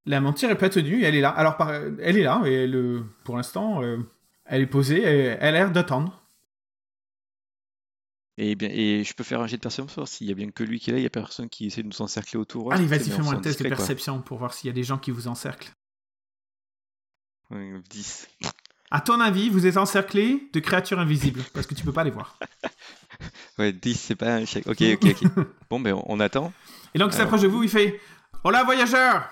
La 0.06 0.22
monture 0.22 0.50
est 0.50 0.58
pas 0.58 0.70
tenue, 0.70 1.04
elle 1.04 1.16
est 1.16 1.22
là. 1.22 1.30
Alors, 1.30 1.58
par- 1.58 1.72
elle 1.74 2.18
est 2.18 2.24
là, 2.24 2.42
et 2.46 2.54
elle, 2.54 2.76
euh, 2.76 3.04
pour 3.24 3.38
l'instant, 3.38 3.84
euh, 3.84 4.00
elle 4.46 4.62
est 4.62 4.68
posée, 4.68 5.00
et 5.00 5.38
elle 5.40 5.40
a 5.40 5.52
l'air 5.52 5.72
d'attendre. 5.72 6.24
Et 8.38 8.56
bien, 8.56 8.70
et 8.72 9.04
je 9.04 9.14
peux 9.14 9.26
faire 9.26 9.42
un 9.42 9.48
jet 9.48 9.58
de 9.58 9.62
perception 9.62 10.06
s'il 10.06 10.28
y 10.28 10.32
a 10.32 10.34
bien 10.34 10.50
que 10.50 10.64
lui 10.64 10.80
qui 10.80 10.90
est 10.90 10.94
là, 10.94 11.00
il 11.00 11.04
y 11.04 11.06
a 11.06 11.10
personne 11.10 11.50
qui 11.50 11.66
essaie 11.66 11.84
de 11.84 11.88
nous 11.88 12.02
encercler 12.02 12.40
autour. 12.40 12.72
Allez, 12.72 12.86
vas-y, 12.86 13.10
fais-moi 13.10 13.34
un 13.34 13.42
test 13.42 13.62
de 13.62 13.68
quoi. 13.68 13.76
perception 13.76 14.22
pour 14.22 14.38
voir 14.38 14.54
s'il 14.54 14.68
y 14.68 14.72
a 14.72 14.74
des 14.74 14.84
gens 14.84 14.98
qui 14.98 15.12
vous 15.12 15.28
encerclent. 15.28 15.74
Ouais, 17.52 17.74
10. 17.90 18.30
À 18.92 19.02
ton 19.02 19.20
avis, 19.20 19.50
vous 19.50 19.68
êtes 19.68 19.78
encerclé 19.78 20.50
de 20.52 20.60
créatures 20.60 21.00
invisibles, 21.00 21.44
parce 21.54 21.68
que 21.68 21.76
tu 21.76 21.84
peux 21.84 21.94
pas 21.94 22.04
les 22.04 22.12
voir. 22.12 22.38
Ouais, 23.58 23.74
10, 23.74 24.00
c'est 24.00 24.16
pas 24.16 24.36
un 24.36 24.38
échec. 24.38 24.66
Ok, 24.66 24.82
ok, 24.82 25.04
ok. 25.04 25.46
bon, 25.70 25.82
ben 25.82 26.02
on, 26.06 26.22
attend. 26.22 26.54
Et 26.94 27.00
donc, 27.00 27.12
il 27.12 27.18
s'approche 27.18 27.42
de 27.42 27.50
vous, 27.50 27.64
il 27.64 27.70
fait 27.70 28.00
Hola, 28.46 28.64
voyageurs 28.64 29.28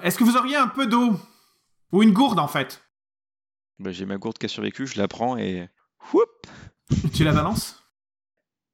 Est-ce 0.00 0.16
que 0.16 0.22
vous 0.22 0.36
auriez 0.36 0.54
un 0.54 0.68
peu 0.68 0.86
d'eau? 0.86 1.18
Ou 1.90 2.04
une 2.04 2.12
gourde, 2.12 2.38
en 2.38 2.46
fait? 2.46 2.80
Ben, 3.80 3.92
J'ai 3.92 4.06
ma 4.06 4.18
gourde 4.18 4.38
qui 4.38 4.46
a 4.46 4.48
survécu, 4.48 4.86
je 4.86 4.98
la 4.98 5.08
prends 5.08 5.36
et. 5.36 5.68
Whoop 6.12 6.46
Tu 7.12 7.24
la 7.24 7.32
balances? 7.32 7.82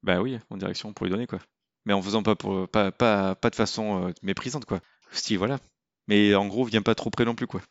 Bah 0.02 0.20
oui, 0.20 0.38
en 0.50 0.58
direction 0.58 0.92
pour 0.92 1.06
lui 1.06 1.10
donner 1.10 1.26
quoi. 1.26 1.38
Mais 1.86 1.94
en 1.94 2.02
faisant 2.02 2.22
pas 2.22 2.36
pour 2.36 2.68
pas 2.68 2.92
pas, 2.92 3.34
pas 3.34 3.50
de 3.50 3.54
façon 3.54 4.08
euh, 4.08 4.12
méprisante 4.22 4.66
quoi. 4.66 4.80
Si 5.10 5.36
voilà. 5.36 5.58
Mais 6.08 6.34
en 6.34 6.46
gros, 6.46 6.64
viens 6.64 6.82
pas 6.82 6.94
trop 6.94 7.08
près 7.08 7.24
non 7.24 7.34
plus 7.34 7.46
quoi. 7.46 7.62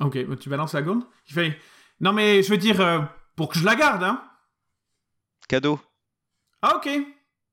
Ok, 0.00 0.18
tu 0.38 0.48
balances 0.48 0.74
la 0.74 0.82
gourde 0.82 1.04
Il 1.28 1.32
fait 1.34 1.58
Non, 2.00 2.12
mais 2.12 2.42
je 2.42 2.50
veux 2.50 2.58
dire, 2.58 2.80
euh, 2.80 3.00
pour 3.34 3.48
que 3.48 3.58
je 3.58 3.64
la 3.64 3.74
garde, 3.76 4.02
hein 4.02 4.22
Cadeau. 5.48 5.80
Ah, 6.62 6.76
ok. 6.76 6.88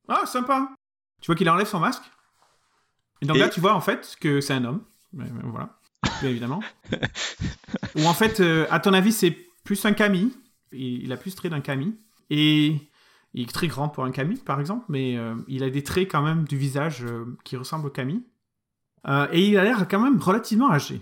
Ah, 0.09 0.25
sympa. 0.25 0.69
Tu 1.21 1.27
vois 1.27 1.35
qu'il 1.35 1.49
enlève 1.49 1.67
son 1.67 1.79
masque. 1.79 2.03
Et 3.21 3.25
donc 3.25 3.37
Et- 3.37 3.39
là, 3.39 3.49
tu 3.49 3.61
vois 3.61 3.73
en 3.73 3.81
fait 3.81 4.15
que 4.19 4.41
c'est 4.41 4.53
un 4.53 4.65
homme. 4.65 4.83
Mais, 5.13 5.25
mais 5.31 5.41
voilà, 5.43 5.77
bien 6.21 6.29
évidemment. 6.31 6.61
Ou 7.95 8.05
en 8.05 8.13
fait, 8.13 8.39
euh, 8.39 8.65
à 8.71 8.79
ton 8.79 8.93
avis, 8.93 9.11
c'est 9.11 9.37
plus 9.63 9.85
un 9.85 9.93
kami. 9.93 10.35
Il, 10.71 11.03
il 11.03 11.11
a 11.11 11.17
plus 11.17 11.31
ce 11.31 11.35
trait 11.35 11.49
d'un 11.49 11.61
kami. 11.61 11.95
Et 12.29 12.75
il 13.33 13.43
est 13.43 13.51
très 13.53 13.67
grand 13.67 13.89
pour 13.89 14.03
un 14.05 14.11
kami, 14.11 14.37
par 14.37 14.59
exemple, 14.59 14.85
mais 14.89 15.15
euh, 15.17 15.35
il 15.47 15.63
a 15.63 15.69
des 15.69 15.83
traits 15.83 16.09
quand 16.11 16.21
même 16.23 16.45
du 16.45 16.57
visage 16.57 17.05
qui 17.43 17.55
ressemblent 17.57 17.87
au. 17.87 17.91
Euh, 19.07 19.27
et 19.31 19.47
il 19.47 19.57
a 19.57 19.63
l'air 19.63 19.87
quand 19.87 19.99
même 19.99 20.19
relativement 20.19 20.71
âgé. 20.71 21.01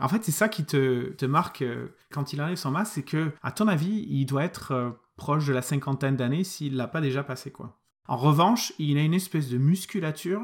En 0.00 0.08
fait, 0.08 0.22
c'est 0.24 0.32
ça 0.32 0.48
qui 0.48 0.64
te, 0.64 1.24
marque 1.24 1.62
euh, 1.62 1.88
quand 2.12 2.32
il 2.32 2.40
enlève 2.42 2.56
son 2.56 2.70
masque, 2.70 2.92
c'est 2.94 3.02
que, 3.02 3.32
à 3.42 3.50
ton 3.52 3.68
avis, 3.68 4.06
il 4.08 4.26
doit 4.26 4.44
être 4.44 4.72
euh, 4.72 4.90
proche 5.16 5.46
de 5.46 5.52
la 5.52 5.62
cinquantaine 5.62 6.16
d'années 6.16 6.44
s'il 6.44 6.76
l'a 6.76 6.86
pas 6.88 7.00
déjà 7.00 7.22
passé, 7.24 7.50
quoi. 7.50 7.78
En 8.06 8.16
revanche, 8.16 8.72
il 8.78 8.96
a 8.98 9.02
une 9.02 9.14
espèce 9.14 9.48
de 9.48 9.58
musculature. 9.58 10.40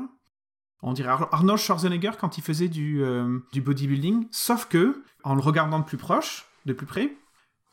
On 0.83 0.93
dirait 0.93 1.09
Ar- 1.11 1.33
Arnold 1.33 1.59
Schwarzenegger 1.59 2.13
quand 2.19 2.37
il 2.37 2.43
faisait 2.43 2.69
du, 2.69 3.03
euh, 3.03 3.39
du 3.53 3.63
bodybuilding. 3.63 4.27
Sauf 4.31 4.67
que, 4.67 5.03
en 5.23 5.35
le 5.35 5.41
regardant 5.41 5.79
de 5.79 5.85
plus 5.85 5.97
proche, 5.97 6.47
de 6.67 6.73
plus 6.73 6.87
près, 6.87 7.17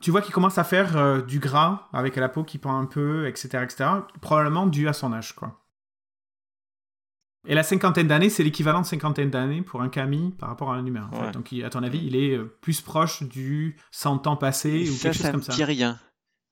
tu 0.02 0.12
vois 0.12 0.22
qu'il 0.22 0.34
commence 0.34 0.58
à 0.58 0.64
faire 0.64 1.24
du 1.26 1.40
gras 1.40 1.88
avec 1.94 2.16
la 2.16 2.28
peau 2.30 2.44
qui 2.44 2.58
pend 2.58 2.78
un 2.78 2.86
peu, 2.86 3.28
etc., 3.28 3.64
etc. 3.64 3.90
Probablement 4.20 4.66
dû 4.66 4.88
à 4.88 4.94
son 4.94 5.14
âge, 5.14 5.36
quoi. 5.36 5.61
Et 7.48 7.56
la 7.56 7.64
cinquantaine 7.64 8.08
d'années, 8.08 8.30
c'est 8.30 8.44
l'équivalent 8.44 8.82
de 8.82 8.86
cinquantaine 8.86 9.32
d'années 9.32 9.62
pour 9.64 9.82
un 9.82 9.90
Camille 9.90 10.32
par 10.32 10.50
rapport 10.50 10.72
à 10.72 10.76
un 10.76 10.86
humain. 10.86 11.10
en 11.12 11.16
fait. 11.26 11.32
Donc, 11.32 11.52
à 11.66 11.70
ton 11.72 11.82
avis, 11.82 12.00
il 12.06 12.16
est 12.16 12.36
euh, 12.38 12.46
plus 12.62 12.82
proche 12.82 13.24
du 13.24 13.78
100 13.92 14.28
ans 14.28 14.36
passé 14.38 14.88
ou 14.90 14.94
ça, 14.94 15.04
quelque 15.10 15.14
chose 15.14 15.22
ça 15.24 15.32
comme 15.32 15.40
me 15.40 15.46
ça. 15.46 15.54
dit 15.54 15.64
rien. 15.64 16.00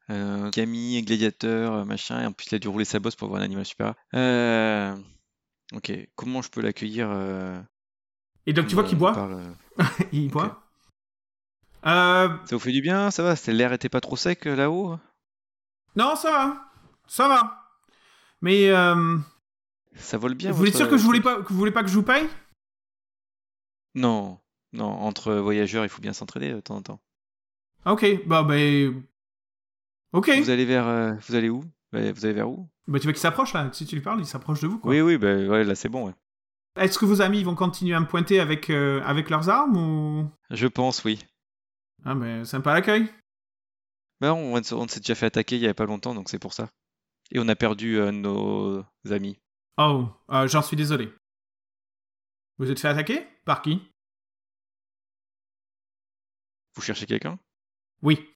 Euh, 0.10 0.50
Camille, 0.50 1.02
gladiateur, 1.04 1.74
euh, 1.74 1.86
machin, 1.86 2.20
et 2.22 2.26
en 2.26 2.32
plus 2.32 2.48
il 2.52 2.56
a 2.56 2.60
dû 2.60 2.68
rouler 2.68 2.86
sa 2.86 3.00
bosse 3.00 3.16
pour 3.16 3.28
voir 3.30 3.40
un 3.42 3.44
animal 3.46 3.66
super. 3.66 3.94
Euh... 4.16 4.96
Ok, 5.74 5.92
comment 6.16 6.42
je 6.42 6.50
peux 6.50 6.62
l'accueillir 6.62 7.08
euh, 7.12 7.62
Et 8.48 8.54
donc, 8.54 8.66
tu 8.66 8.74
vois 8.74 8.84
qu'il 8.84 8.98
boit? 8.98 9.14
parle, 9.14 9.40
il 10.12 10.32
boit? 10.32 10.64
Euh, 11.86 12.28
Ça 12.46 12.56
vous 12.56 12.60
fait 12.60 12.72
du 12.72 12.82
bien, 12.82 13.12
ça 13.12 13.22
va? 13.22 13.36
C'est- 13.36 13.54
L'air 13.54 13.72
était 13.72 13.90
pas 13.90 14.02
trop 14.02 14.16
sec 14.18 14.46
là-haut? 14.46 14.98
Non, 15.96 16.16
ça 16.16 16.32
va. 16.32 16.72
Ça 17.08 17.28
va. 17.28 17.68
Mais 18.42 18.70
euh, 18.70 19.18
Ça 20.00 20.18
vole 20.18 20.34
bien 20.34 20.52
vous 20.52 20.66
êtes 20.66 20.76
sûr 20.76 20.90
que 20.90 20.98
je 20.98 21.04
voulais 21.04 21.22
pas, 21.22 21.42
que 21.44 21.50
vous 21.54 21.60
voulez 21.60 21.72
pas 21.72 21.84
que 21.84 21.90
je 21.90 21.94
vous 21.96 22.04
paye? 22.04 22.28
Non, 23.96 24.40
non, 24.74 24.86
entre 24.86 25.34
voyageurs, 25.36 25.84
il 25.86 25.90
faut 25.90 26.02
bien 26.02 26.14
s'entraider 26.14 26.52
de 26.54 26.60
temps 26.60 26.78
en 26.78 26.82
temps. 26.82 27.02
Ok, 27.86 28.06
bah, 28.28 28.44
ben. 28.44 29.04
Ok. 30.14 30.30
Vous 30.38 30.50
allez 30.50 30.66
vers. 30.66 30.88
euh, 30.88 31.14
vous 31.28 31.36
allez 31.36 31.50
où? 31.50 31.64
Bah, 31.92 32.12
Vous 32.12 32.26
allez 32.26 32.34
vers 32.34 32.50
où? 32.50 32.68
Bah, 32.88 33.00
tu 33.00 33.04
vois 33.06 33.14
qu'il 33.14 33.22
s'approche 33.22 33.54
là. 33.54 33.70
Si 33.74 33.86
tu 33.86 33.96
lui 33.96 34.02
parles, 34.02 34.20
il 34.20 34.26
s'approche 34.26 34.62
de 34.62 34.68
vous. 34.68 34.80
Quoi. 34.80 34.92
Oui, 34.92 35.02
oui, 35.02 35.18
bah, 35.18 35.36
ouais, 35.36 35.64
là 35.64 35.76
c'est 35.76 35.90
bon. 35.90 36.08
ouais. 36.08 36.14
Est-ce 36.76 36.98
que 37.00 37.06
vos 37.06 37.22
amis 37.22 37.44
vont 37.44 37.56
continuer 37.56 37.96
à 37.96 38.00
me 38.00 38.08
pointer 38.08 38.40
avec, 38.40 38.70
euh, 38.70 39.02
avec 39.04 39.30
leurs 39.30 39.50
armes 39.50 39.78
ou? 39.78 40.30
Je 40.52 40.68
pense, 40.68 41.04
oui. 41.04 41.20
Ah, 42.06 42.16
ben, 42.16 42.46
sympa 42.46 42.74
l'accueil. 42.74 43.08
Bah, 44.22 44.34
on, 44.34 44.56
on 44.56 44.88
s'est 44.88 45.00
déjà 45.00 45.16
fait 45.16 45.26
attaquer 45.28 45.56
il 45.56 45.62
y 45.62 45.68
a 45.68 45.74
pas 45.74 45.86
longtemps, 45.86 46.14
donc 46.14 46.30
c'est 46.30 46.40
pour 46.40 46.54
ça. 46.54 46.70
Et 47.32 47.40
on 47.40 47.48
a 47.48 47.56
perdu 47.56 47.98
euh, 48.00 48.12
nos 48.12 48.84
amis. 49.10 49.38
Oh, 49.82 50.10
euh, 50.32 50.48
j'en 50.48 50.62
suis 50.62 50.76
désolé. 50.76 51.12
Vous 52.58 52.70
êtes 52.70 52.80
fait 52.80 52.90
attaquer? 52.90 53.26
Par 53.46 53.62
qui? 53.62 53.82
Vous 56.76 56.82
cherchez 56.82 57.06
quelqu'un? 57.06 57.40
Oui. 58.02 58.30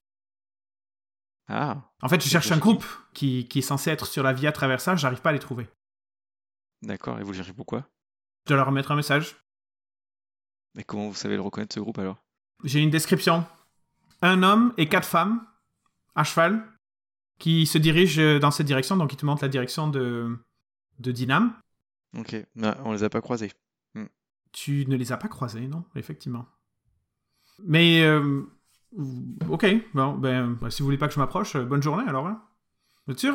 Ah, 1.48 1.90
En 2.00 2.08
fait, 2.08 2.22
je 2.22 2.28
cherche 2.28 2.50
un 2.50 2.58
groupe 2.58 2.84
qui, 3.12 3.46
qui 3.48 3.58
est 3.58 3.62
censé 3.62 3.90
être 3.90 4.06
sur 4.06 4.22
la 4.22 4.32
via 4.32 4.52
traversage, 4.52 5.00
j'arrive 5.00 5.20
pas 5.20 5.30
à 5.30 5.32
les 5.34 5.38
trouver. 5.38 5.68
d'accord. 6.82 7.18
Et 7.20 7.22
vous 7.22 7.32
le 7.32 7.36
cherchez 7.36 7.52
pourquoi? 7.52 7.86
Je 8.46 8.48
dois 8.48 8.56
leur 8.56 8.66
remettre 8.66 8.90
un 8.92 8.96
message. 8.96 9.36
Mais 10.74 10.84
comment 10.84 11.08
vous 11.08 11.14
savez 11.14 11.36
le 11.36 11.42
reconnaître 11.42 11.74
ce 11.74 11.80
groupe 11.80 11.98
alors? 11.98 12.16
J'ai 12.64 12.80
une 12.80 12.90
description. 12.90 13.46
Un 14.22 14.42
homme 14.42 14.72
et 14.78 14.88
quatre 14.88 15.06
femmes 15.06 15.46
à 16.14 16.24
cheval 16.24 16.66
qui 17.38 17.66
se 17.66 17.76
dirigent 17.78 18.38
dans 18.38 18.50
cette 18.50 18.66
direction, 18.66 18.96
donc 18.96 19.12
ils 19.12 19.16
te 19.16 19.26
montrent 19.26 19.42
la 19.42 19.48
direction 19.48 19.88
de, 19.88 20.38
de 20.98 21.12
Dinam. 21.12 21.54
Ok, 22.16 22.36
non, 22.54 22.74
on 22.84 22.92
les 22.92 23.02
a 23.04 23.08
pas 23.10 23.20
croisés. 23.20 23.52
Tu 24.52 24.84
ne 24.86 24.94
les 24.96 25.10
as 25.10 25.16
pas 25.16 25.26
croisés, 25.26 25.66
non 25.66 25.84
Effectivement. 25.96 26.46
Mais, 27.64 28.02
euh, 28.04 28.42
ok, 29.48 29.66
bon, 29.94 30.14
ben, 30.16 30.50
bah, 30.60 30.70
si 30.70 30.80
vous 30.80 30.86
voulez 30.86 30.98
pas 30.98 31.08
que 31.08 31.14
je 31.14 31.18
m'approche, 31.18 31.56
euh, 31.56 31.64
bonne 31.64 31.82
journée 31.82 32.04
alors. 32.06 32.26
Hein 32.28 32.40
vous 33.06 33.12
êtes 33.12 33.18
sûr 33.18 33.34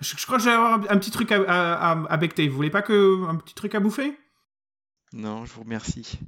je, 0.00 0.14
je 0.16 0.26
crois 0.26 0.36
que 0.38 0.42
j'ai 0.44 0.50
avoir 0.50 0.74
un, 0.74 0.82
un 0.88 0.98
petit 0.98 1.10
truc 1.12 1.30
à, 1.32 1.36
à, 1.42 1.92
à- 1.92 2.12
à 2.12 2.16
becter. 2.16 2.48
Vous 2.48 2.56
voulez 2.56 2.70
pas 2.70 2.82
que 2.82 3.24
un 3.28 3.36
petit 3.36 3.54
truc 3.54 3.74
à 3.76 3.80
bouffer? 3.80 4.18
Non, 5.12 5.44
je 5.46 5.52
vous 5.54 5.62
remercie. 5.62 6.18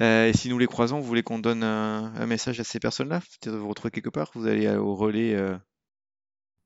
Euh, 0.00 0.28
et 0.28 0.32
si 0.32 0.48
nous 0.48 0.58
les 0.58 0.66
croisons, 0.66 1.00
vous 1.00 1.06
voulez 1.06 1.22
qu'on 1.22 1.38
donne 1.38 1.62
un, 1.62 2.14
un 2.14 2.26
message 2.26 2.60
à 2.60 2.64
ces 2.64 2.80
personnes-là? 2.80 3.20
Peut-être 3.20 3.56
vous 3.56 3.68
retrouver 3.68 3.90
quelque 3.90 4.08
part 4.10 4.30
Vous 4.34 4.46
allez 4.46 4.68
au 4.76 4.94
relais 4.94 5.34
euh, 5.34 5.56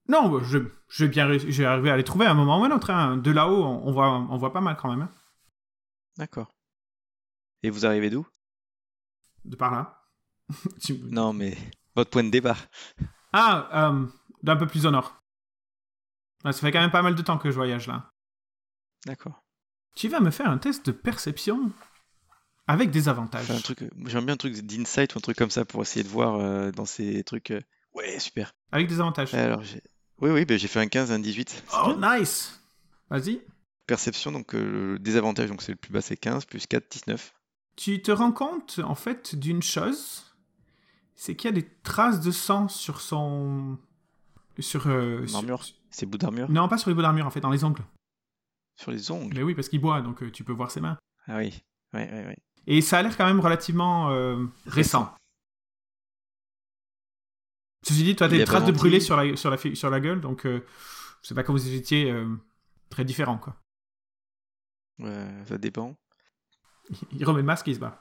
Non, 0.08 0.28
bah, 0.30 0.38
je, 0.44 0.58
je 0.88 1.04
vais 1.04 1.10
bien 1.10 1.30
je 1.36 1.46
vais 1.62 1.64
arriver 1.66 1.90
à 1.90 1.96
les 1.96 2.04
trouver 2.04 2.26
à 2.26 2.30
un 2.30 2.34
moment 2.34 2.60
ou 2.60 2.64
à 2.64 2.66
un 2.66 2.70
autre. 2.70 2.90
hein. 2.90 3.16
De 3.18 3.30
là-haut, 3.30 3.62
on, 3.62 3.86
on 3.88 3.92
voit, 3.92 4.10
on 4.10 4.36
voit 4.38 4.52
pas 4.52 4.60
mal 4.60 4.76
quand 4.76 4.88
même. 4.90 5.02
hein. 5.02 5.10
D'accord. 6.16 6.48
Et 7.62 7.70
vous 7.70 7.84
arrivez 7.86 8.10
d'où? 8.10 8.26
De 9.44 9.56
par 9.56 9.70
là. 9.72 10.02
Tu- 10.82 10.98
Non, 11.10 11.32
mais 11.32 11.56
votre 11.94 12.10
point 12.10 12.24
de 12.24 12.30
départ. 12.30 12.66
Ah, 13.32 13.90
euh, 13.90 14.06
d'un 14.42 14.56
peu 14.56 14.66
plus 14.66 14.86
au 14.86 14.90
nord. 14.90 15.20
Ouais, 16.44 16.52
ça 16.52 16.60
fait 16.60 16.72
quand 16.72 16.80
même 16.80 16.90
pas 16.90 17.02
mal 17.02 17.14
de 17.14 17.22
temps 17.22 17.36
que 17.38 17.50
je 17.50 17.56
voyage 17.56 17.86
là. 17.88 18.10
D'accord. 19.06 19.42
Tu 19.96 20.08
vas 20.08 20.20
me 20.20 20.30
faire 20.30 20.48
un 20.48 20.58
test 20.58 20.86
de 20.86 20.92
perception 20.92 21.72
avec 22.66 22.90
des 22.90 23.08
avantages. 23.08 23.42
Enfin, 23.50 23.56
un 23.56 23.60
truc, 23.60 23.82
euh, 23.82 23.90
j'aime 24.06 24.24
bien 24.24 24.34
un 24.34 24.38
truc 24.38 24.54
d'insight 24.54 25.14
ou 25.14 25.18
un 25.18 25.20
truc 25.20 25.36
comme 25.36 25.50
ça 25.50 25.64
pour 25.64 25.82
essayer 25.82 26.02
de 26.04 26.08
voir 26.08 26.36
euh, 26.36 26.70
dans 26.70 26.84
ces 26.86 27.24
trucs. 27.24 27.50
euh, 27.50 27.60
Ouais, 27.94 28.18
super. 28.20 28.52
Avec 28.70 28.86
des 28.88 29.00
avantages. 29.00 29.34
Alors, 29.34 29.62
j'ai... 29.64 29.82
Oui, 30.20 30.30
oui, 30.30 30.44
ben, 30.44 30.58
j'ai 30.58 30.68
fait 30.68 30.80
un 30.80 30.88
15, 30.88 31.12
un 31.12 31.18
18. 31.18 31.48
C'est 31.50 31.62
oh, 31.84 31.94
bien. 31.94 32.18
nice 32.18 32.60
Vas-y. 33.10 33.40
Perception, 33.86 34.32
donc 34.32 34.54
euh, 34.54 34.92
le 34.92 34.98
désavantage, 34.98 35.48
donc 35.48 35.62
c'est 35.62 35.72
le 35.72 35.76
plus 35.76 35.92
bas, 35.92 36.00
c'est 36.00 36.16
15, 36.16 36.44
plus 36.44 36.66
4, 36.66 36.90
19. 36.90 37.32
Tu 37.76 38.02
te 38.02 38.10
rends 38.10 38.32
compte, 38.32 38.80
en 38.84 38.94
fait, 38.94 39.36
d'une 39.36 39.62
chose, 39.62 40.24
c'est 41.14 41.36
qu'il 41.36 41.48
y 41.48 41.52
a 41.52 41.54
des 41.54 41.68
traces 41.82 42.20
de 42.20 42.30
sang 42.30 42.68
sur 42.68 43.00
son... 43.00 43.78
Sur... 44.58 44.88
euh, 44.88 45.26
sur- 45.26 45.38
Armure 45.38 45.64
C'est 45.90 46.04
bout 46.04 46.18
d'armure 46.18 46.50
Non, 46.50 46.68
pas 46.68 46.78
sur 46.78 46.90
les 46.90 46.94
bouts 46.94 47.02
d'armure, 47.02 47.26
en 47.26 47.30
fait, 47.30 47.40
dans 47.40 47.50
les 47.50 47.62
ongles. 47.62 47.84
Sur 48.76 48.90
les 48.90 49.10
ongles 49.10 49.36
Mais 49.36 49.42
oui, 49.42 49.54
parce 49.54 49.68
qu'il 49.68 49.80
boit, 49.80 50.02
donc 50.02 50.22
euh, 50.22 50.30
tu 50.30 50.42
peux 50.42 50.52
voir 50.52 50.70
ses 50.70 50.80
mains. 50.80 50.98
Ah 51.26 51.36
oui. 51.36 51.62
Ouais, 51.94 52.10
ouais, 52.10 52.26
ouais. 52.26 52.36
Et 52.66 52.80
ça 52.80 52.98
a 52.98 53.02
l'air 53.02 53.16
quand 53.16 53.26
même 53.26 53.40
relativement 53.40 54.10
euh, 54.10 54.44
récent. 54.66 55.14
Ceci 57.88 58.02
dit, 58.04 58.14
toi, 58.16 58.28
t'as 58.28 58.36
des 58.36 58.44
traces 58.44 58.64
de 58.66 58.72
brûlé 58.72 59.00
sur 59.00 59.16
la, 59.16 59.34
sur 59.34 59.48
la, 59.50 59.56
sur 59.56 59.88
la 59.88 60.00
gueule, 60.00 60.20
donc 60.20 60.44
euh, 60.44 60.62
c'est 61.22 61.34
pas 61.34 61.42
comme 61.42 61.56
vous 61.56 61.74
étiez 61.74 62.10
euh, 62.10 62.28
très 62.90 63.02
différents, 63.04 63.38
quoi. 63.38 63.56
Ouais, 64.98 65.26
ça 65.46 65.56
dépend. 65.56 65.96
Il 67.12 67.24
remet 67.24 67.38
le 67.38 67.44
masque 67.44 67.66
il 67.68 67.74
se 67.76 67.80
bat. 67.80 67.98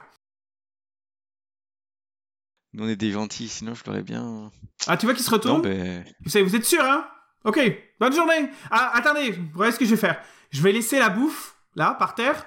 Nous, 2.74 2.84
on 2.84 2.88
est 2.88 2.96
des 2.96 3.12
gentils, 3.12 3.48
sinon 3.48 3.74
je 3.74 3.82
l'aurais 3.86 4.02
bien. 4.02 4.50
Ah, 4.86 4.98
tu 4.98 5.06
vois 5.06 5.14
qu'il 5.14 5.24
se 5.24 5.30
Non, 5.30 5.36
retourne 5.38 5.62
ben. 5.62 6.04
Vous 6.22 6.28
savez, 6.30 6.44
vous 6.44 6.54
êtes 6.54 6.66
sûr, 6.66 6.82
hein? 6.84 7.08
Ok, 7.44 7.58
bonne 7.98 8.12
journée 8.12 8.50
Ah, 8.70 8.90
attendez, 8.94 9.32
voyez 9.54 9.72
ce 9.72 9.78
que 9.78 9.86
je 9.86 9.90
vais 9.92 9.96
faire 9.96 10.22
Je 10.50 10.60
vais 10.60 10.72
laisser 10.72 10.98
la 10.98 11.08
bouffe, 11.08 11.56
là, 11.76 11.94
par 11.94 12.14
terre. 12.14 12.44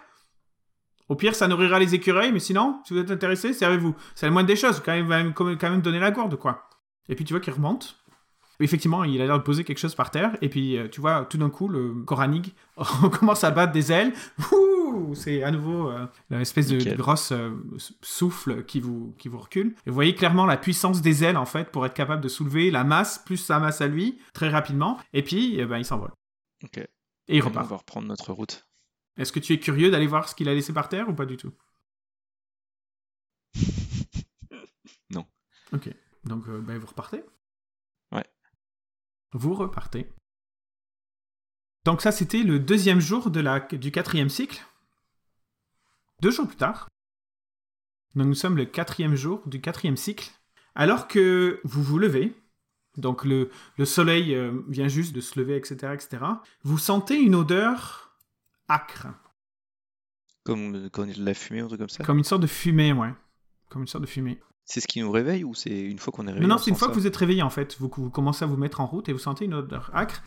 Au 1.09 1.15
pire, 1.15 1.33
ça 1.33 1.47
nourrira 1.47 1.79
les 1.79 1.95
écureuils, 1.95 2.31
mais 2.31 2.39
sinon, 2.39 2.81
si 2.85 2.93
vous 2.93 2.99
êtes 2.99 3.09
intéressé, 3.11 3.51
servez-vous. 3.53 3.95
C'est 4.13 4.27
la 4.27 4.31
moindre 4.31 4.47
des 4.47 4.55
choses, 4.55 4.79
quand 4.85 4.91
même- 4.91 5.33
quand 5.33 5.63
même 5.63 5.81
donner 5.81 5.99
la 5.99 6.11
gourde, 6.11 6.37
quoi. 6.37 6.69
Et 7.11 7.15
puis 7.15 7.25
tu 7.25 7.33
vois 7.33 7.41
qu'il 7.41 7.53
remonte. 7.53 7.97
Effectivement, 8.59 9.03
il 9.03 9.19
a 9.21 9.25
l'air 9.25 9.37
de 9.37 9.43
poser 9.43 9.63
quelque 9.63 9.79
chose 9.79 9.95
par 9.95 10.11
terre, 10.11 10.37
et 10.41 10.49
puis 10.49 10.77
euh, 10.77 10.87
tu 10.87 11.01
vois, 11.01 11.25
tout 11.25 11.37
d'un 11.37 11.49
coup, 11.49 11.67
le 11.67 11.93
Koranig 12.03 12.53
commence 13.11 13.43
à 13.43 13.51
battre 13.51 13.73
des 13.73 13.91
ailes. 13.91 14.13
C'est 15.13 15.41
à 15.41 15.51
nouveau 15.51 15.89
euh, 15.89 16.05
une 16.29 16.41
espèce 16.41 16.67
de, 16.67 16.95
grosse 16.95 17.31
euh, 17.31 17.51
souffle 18.01 18.63
qui 18.65 18.79
vous, 18.79 19.15
qui 19.17 19.29
vous 19.29 19.39
recule. 19.39 19.75
Et 19.85 19.89
vous 19.89 19.95
voyez 19.95 20.13
clairement 20.15 20.45
la 20.45 20.57
puissance 20.57 21.01
des 21.01 21.23
ailes, 21.23 21.37
en 21.37 21.45
fait, 21.45 21.71
pour 21.71 21.85
être 21.85 21.93
capable 21.93 22.21
de 22.21 22.27
soulever 22.27 22.71
la 22.71 22.83
masse, 22.83 23.19
plus 23.25 23.37
sa 23.37 23.59
masse 23.59 23.81
à 23.81 23.87
lui, 23.87 24.19
très 24.33 24.49
rapidement. 24.49 24.99
Et 25.13 25.23
puis, 25.23 25.55
eh 25.57 25.65
ben, 25.65 25.77
il 25.77 25.85
s'envole. 25.85 26.11
Ok. 26.63 26.77
Et 26.77 26.87
il 27.29 27.35
Et 27.35 27.39
nous, 27.39 27.45
on 27.45 27.49
repart. 27.49 27.67
va 27.67 27.77
reprendre 27.77 28.07
notre 28.07 28.31
route. 28.31 28.67
Est-ce 29.17 29.31
que 29.31 29.39
tu 29.39 29.53
es 29.53 29.59
curieux 29.59 29.91
d'aller 29.91 30.07
voir 30.07 30.29
ce 30.29 30.35
qu'il 30.35 30.47
a 30.49 30.53
laissé 30.53 30.71
par 30.71 30.87
terre 30.87 31.09
ou 31.09 31.13
pas 31.13 31.25
du 31.25 31.37
tout? 31.37 31.51
Non. 35.09 35.25
Ok. 35.73 35.89
Donc, 36.23 36.47
euh, 36.47 36.59
ben, 36.59 36.77
vous 36.77 36.87
repartez 36.87 37.23
Ouais. 38.11 38.25
Vous 39.33 39.53
repartez. 39.53 40.11
Donc 41.85 42.01
ça, 42.01 42.11
c'était 42.11 42.43
le 42.43 42.59
deuxième 42.59 42.99
jour 42.99 43.31
de 43.31 43.39
la, 43.39 43.59
du 43.59 43.91
quatrième 43.91 44.29
cycle. 44.29 44.63
Deux 46.21 46.31
jours 46.31 46.47
plus 46.47 46.57
tard. 46.57 46.87
Donc 48.15 48.27
nous 48.27 48.35
sommes 48.35 48.57
le 48.57 48.65
quatrième 48.65 49.15
jour 49.15 49.41
du 49.47 49.61
quatrième 49.61 49.97
cycle. 49.97 50.31
Alors 50.75 51.07
que 51.07 51.59
vous 51.63 51.81
vous 51.81 51.97
levez, 51.97 52.35
donc 52.97 53.25
le, 53.25 53.49
le 53.77 53.85
soleil 53.85 54.35
euh, 54.35 54.61
vient 54.67 54.87
juste 54.87 55.13
de 55.13 55.21
se 55.21 55.39
lever, 55.39 55.55
etc., 55.55 55.93
etc., 55.93 56.23
vous 56.63 56.77
sentez 56.77 57.19
une 57.19 57.35
odeur 57.35 58.15
âcre. 58.69 59.07
Comme 60.43 60.73
on 60.73 61.07
est 61.07 61.17
de 61.17 61.25
la 61.25 61.33
fumée 61.33 61.61
ou 61.61 61.65
un 61.65 61.67
truc 61.67 61.79
comme 61.79 61.89
ça? 61.89 62.03
Comme 62.03 62.17
une 62.17 62.23
sorte 62.23 62.41
de 62.41 62.47
fumée, 62.47 62.93
ouais. 62.93 63.13
Comme 63.69 63.83
une 63.83 63.87
sorte 63.87 64.03
de 64.03 64.09
fumée. 64.09 64.39
C'est 64.71 64.79
ce 64.79 64.87
qui 64.87 65.01
nous 65.01 65.11
réveille 65.11 65.43
ou 65.43 65.53
c'est 65.53 65.81
une 65.81 65.99
fois 65.99 66.13
qu'on 66.13 66.23
est 66.27 66.31
réveillé 66.31 66.43
Non, 66.47 66.55
non, 66.55 66.55
on 66.55 66.57
c'est 66.63 66.69
une 66.69 66.77
fois 66.77 66.87
ça 66.87 66.93
que 66.93 66.97
vous 66.97 67.05
êtes 67.05 67.17
réveillé, 67.17 67.41
en 67.41 67.49
fait. 67.49 67.75
Vous, 67.77 67.91
vous 67.93 68.09
commencez 68.09 68.45
à 68.45 68.47
vous 68.47 68.55
mettre 68.55 68.79
en 68.79 68.85
route 68.85 69.09
et 69.09 69.11
vous 69.11 69.19
sentez 69.19 69.43
une 69.43 69.53
odeur 69.53 69.91
âcre. 69.93 70.23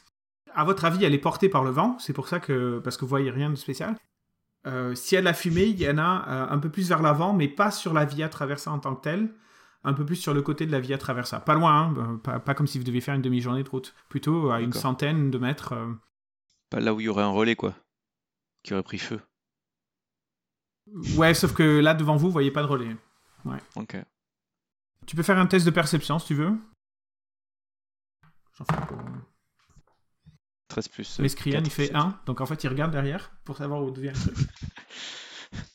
À 0.53 0.65
votre 0.65 0.85
avis, 0.85 1.03
elle 1.03 1.15
est 1.15 1.19
portée 1.19 1.49
par 1.49 1.65
le 1.65 1.71
vent. 1.71 1.97
C'est 1.99 2.13
pour 2.13 2.29
ça 2.29 2.41
que... 2.41 2.79
Parce 2.85 2.99
que 2.99 3.07
vous 3.07 3.09
voyez 3.09 3.31
rien 3.31 3.49
de 3.49 3.55
spécial. 3.55 3.97
Euh, 4.67 4.95
S'il 4.95 5.17
y 5.17 5.19
a 5.19 5.23
de 5.23 5.25
la 5.25 5.33
fumée, 5.33 5.65
il 5.65 5.81
y 5.81 5.89
en 5.89 5.97
a 5.97 6.29
euh, 6.29 6.47
un 6.55 6.59
peu 6.59 6.69
plus 6.71 6.91
vers 6.91 7.01
l'avant, 7.01 7.33
mais 7.33 7.49
pas 7.49 7.71
sur 7.71 7.95
la 7.95 8.05
Via 8.05 8.29
Traversa 8.29 8.71
en 8.71 8.79
tant 8.81 8.95
que 8.95 9.01
telle. 9.01 9.33
Un 9.83 9.95
peu 9.95 10.05
plus 10.05 10.17
sur 10.17 10.35
le 10.35 10.43
côté 10.43 10.67
de 10.67 10.73
la 10.73 10.81
Via 10.81 10.99
Traversa. 10.99 11.41
Pas 11.41 11.55
loin, 11.55 11.75
hein, 11.75 11.95
euh, 11.97 12.17
pas, 12.19 12.39
pas 12.39 12.53
comme 12.53 12.67
si 12.67 12.77
vous 12.77 12.85
deviez 12.85 13.01
faire 13.01 13.15
une 13.15 13.23
demi-journée 13.23 13.63
de 13.63 13.71
route. 13.71 13.95
Plutôt 14.11 14.51
à 14.51 14.61
une 14.61 14.75
centaine 14.75 15.31
de 15.31 15.39
mètres. 15.39 15.73
euh. 15.73 15.91
Pas 16.69 16.81
là 16.81 16.93
où 16.93 17.01
il 17.01 17.05
y 17.05 17.09
aurait 17.09 17.23
un 17.23 17.29
relais, 17.29 17.57
quoi. 17.57 17.75
Qui 18.63 18.75
aurait 18.75 18.83
pris 18.83 18.99
feu. 18.99 19.21
Ouais, 21.17 21.33
sauf 21.33 21.55
que 21.55 21.81
là, 21.81 21.95
devant 21.95 22.17
vous, 22.17 22.27
vous 22.27 22.33
voyez 22.33 22.51
pas 22.51 22.63
de 22.63 22.69
relais. 22.69 22.95
Ok. 23.77 23.97
Tu 25.07 25.17
peux 25.17 25.23
faire 25.23 25.39
un 25.39 25.47
test 25.47 25.67
de 25.67 25.71
perception, 25.71 26.19
si 26.19 26.29
tu 26.29 26.35
veux. 26.35 26.59
J'en 28.57 28.65
fais 28.65 28.75
un 28.75 28.87
peu. 28.87 28.95
13 30.69 30.89
plus. 30.89 31.19
L'escrian, 31.21 31.61
il 31.61 31.65
4, 31.65 31.73
fait 31.73 31.83
17. 31.83 31.97
1, 31.97 32.21
donc 32.27 32.41
en 32.41 32.47
fait 32.47 32.65
il 32.65 32.69
regarde 32.69 32.91
derrière 32.91 33.33
pour 33.45 33.57
savoir 33.57 33.83
où 33.83 33.91
devient 33.91 34.13
le 34.15 34.33
truc. 34.33 34.49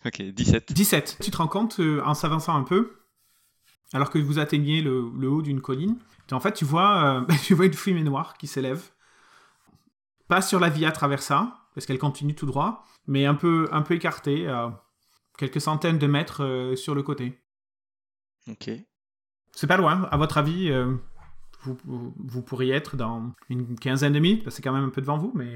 Ok, 0.06 0.22
17. 0.22 0.74
17. 0.74 1.20
Tu 1.22 1.32
te 1.32 1.38
rends 1.38 1.48
compte 1.48 1.80
euh, 1.80 2.02
en 2.04 2.14
s'avançant 2.14 2.54
un 2.54 2.64
peu, 2.64 3.00
alors 3.94 4.10
que 4.10 4.20
vous 4.20 4.38
atteignez 4.38 4.82
le, 4.82 5.10
le 5.18 5.30
haut 5.30 5.42
d'une 5.42 5.62
colline, 5.62 5.98
en 6.32 6.40
fait 6.42 6.52
tu 6.52 6.66
vois, 6.66 7.22
euh, 7.22 7.36
tu 7.46 7.54
vois 7.54 7.66
une 7.66 7.74
fumée 7.74 8.04
noire 8.04 8.38
qui 8.38 8.48
s'élève. 8.48 8.92
Pas 10.28 10.42
sur 10.42 10.60
la 10.60 10.70
Via 10.70 10.92
Traversa, 10.92 11.68
parce 11.74 11.86
qu'elle 11.86 11.98
continue 11.98 12.36
tout 12.36 12.46
droit, 12.46 12.86
mais 13.08 13.26
un 13.26 13.36
peu, 13.36 13.70
un 13.72 13.82
peu 13.82 13.94
écartée, 13.96 14.48
à 14.48 14.84
quelques 15.38 15.62
centaines 15.62 15.98
de 15.98 16.08
mètres 16.08 16.44
euh, 16.44 16.76
sur 16.76 16.94
le 16.94 17.02
côté. 17.02 17.42
Ok. 18.50 18.70
C'est 19.60 19.68
pas 19.68 19.76
loin, 19.76 20.07
à 20.10 20.16
votre 20.16 20.38
avis, 20.38 20.72
euh, 20.72 20.95
vous, 21.66 22.41
pourriez 22.41 22.74
être 22.74 22.95
dans 22.95 23.34
une 23.49 23.78
quinzaine 23.78 24.14
de 24.14 24.20
minutes, 24.20 24.41
parce 24.41 24.55
que 24.55 24.55
c'est 24.55 24.62
quand 24.62 24.72
même 24.72 24.86
un 24.86 24.89
peu 24.89 25.01
devant 25.01 25.18
vous, 25.18 25.34
mais. 25.36 25.55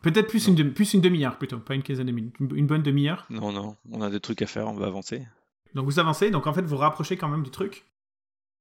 Peut-être 0.00 0.28
plus, 0.28 0.46
une, 0.46 0.72
plus 0.72 0.94
une 0.94 1.00
demi-heure 1.00 1.38
plutôt, 1.38 1.58
pas 1.58 1.74
une 1.74 1.82
quinzaine 1.82 2.06
de 2.06 2.12
minutes, 2.12 2.36
une, 2.38 2.56
une 2.56 2.68
bonne 2.68 2.84
demi-heure. 2.84 3.26
Non, 3.30 3.50
non, 3.50 3.76
on 3.90 4.00
a 4.00 4.10
des 4.10 4.20
trucs 4.20 4.42
à 4.42 4.46
faire, 4.46 4.68
on 4.68 4.74
va 4.74 4.86
avancer. 4.86 5.26
Donc 5.74 5.86
vous 5.86 5.98
avancez, 5.98 6.30
donc 6.30 6.46
en 6.46 6.54
fait 6.54 6.62
vous 6.62 6.76
rapprochez 6.76 7.16
quand 7.16 7.28
même 7.28 7.42
du 7.42 7.50
truc. 7.50 7.84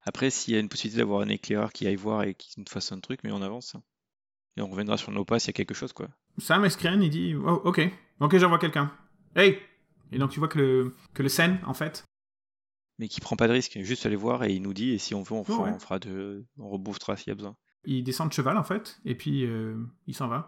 Après, 0.01 0.31
s'il 0.31 0.55
y 0.55 0.57
a 0.57 0.59
une 0.59 0.69
possibilité 0.69 1.01
d'avoir 1.01 1.21
un 1.21 1.29
éclaireur 1.29 1.71
qui 1.71 1.85
aille 1.85 1.95
voir 1.95 2.23
et 2.23 2.33
qui 2.33 2.59
nous 2.59 2.65
fasse 2.67 2.91
un 2.91 2.99
truc, 2.99 3.19
mais 3.23 3.31
on 3.31 3.43
avance. 3.43 3.75
Et 4.57 4.61
on 4.63 4.67
reviendra 4.67 4.97
sur 4.97 5.11
nos 5.11 5.25
pas 5.25 5.37
s'il 5.37 5.49
y 5.49 5.51
a 5.51 5.53
quelque 5.53 5.75
chose, 5.75 5.93
quoi. 5.93 6.07
Sam 6.39 6.65
Escrien, 6.65 6.99
il 6.99 7.11
dit 7.11 7.35
oh, 7.35 7.61
Ok, 7.65 7.87
ok, 8.19 8.35
j'envoie 8.39 8.57
quelqu'un. 8.57 8.91
Hey 9.35 9.59
Et 10.11 10.17
donc 10.17 10.31
tu 10.31 10.39
vois 10.39 10.47
que 10.47 10.57
le, 10.57 10.95
que 11.13 11.21
le 11.21 11.29
Sen, 11.29 11.59
en 11.67 11.75
fait, 11.75 12.03
Mais 12.97 13.07
qui 13.09 13.19
prend 13.19 13.35
pas 13.35 13.47
de 13.47 13.53
risque, 13.53 13.77
juste 13.81 14.05
aller 14.05 14.15
voir 14.15 14.43
et 14.43 14.53
il 14.53 14.61
nous 14.61 14.73
dit, 14.73 14.91
et 14.91 14.97
si 14.97 15.13
on 15.13 15.21
veut, 15.21 15.33
on 15.33 15.43
fera, 15.43 15.63
ouais. 15.63 15.71
on 15.73 15.79
fera 15.79 15.99
de. 15.99 16.45
On 16.57 16.69
rebouffera 16.69 17.17
s'il 17.17 17.27
y 17.27 17.31
a 17.31 17.35
besoin. 17.35 17.55
il 17.83 18.03
descend 18.03 18.29
de 18.29 18.33
cheval 18.33 18.57
en 18.57 18.63
fait, 18.63 18.99
et 19.03 19.15
puis 19.15 19.45
euh, 19.45 19.75
il 20.07 20.15
s'en 20.15 20.27
va. 20.27 20.47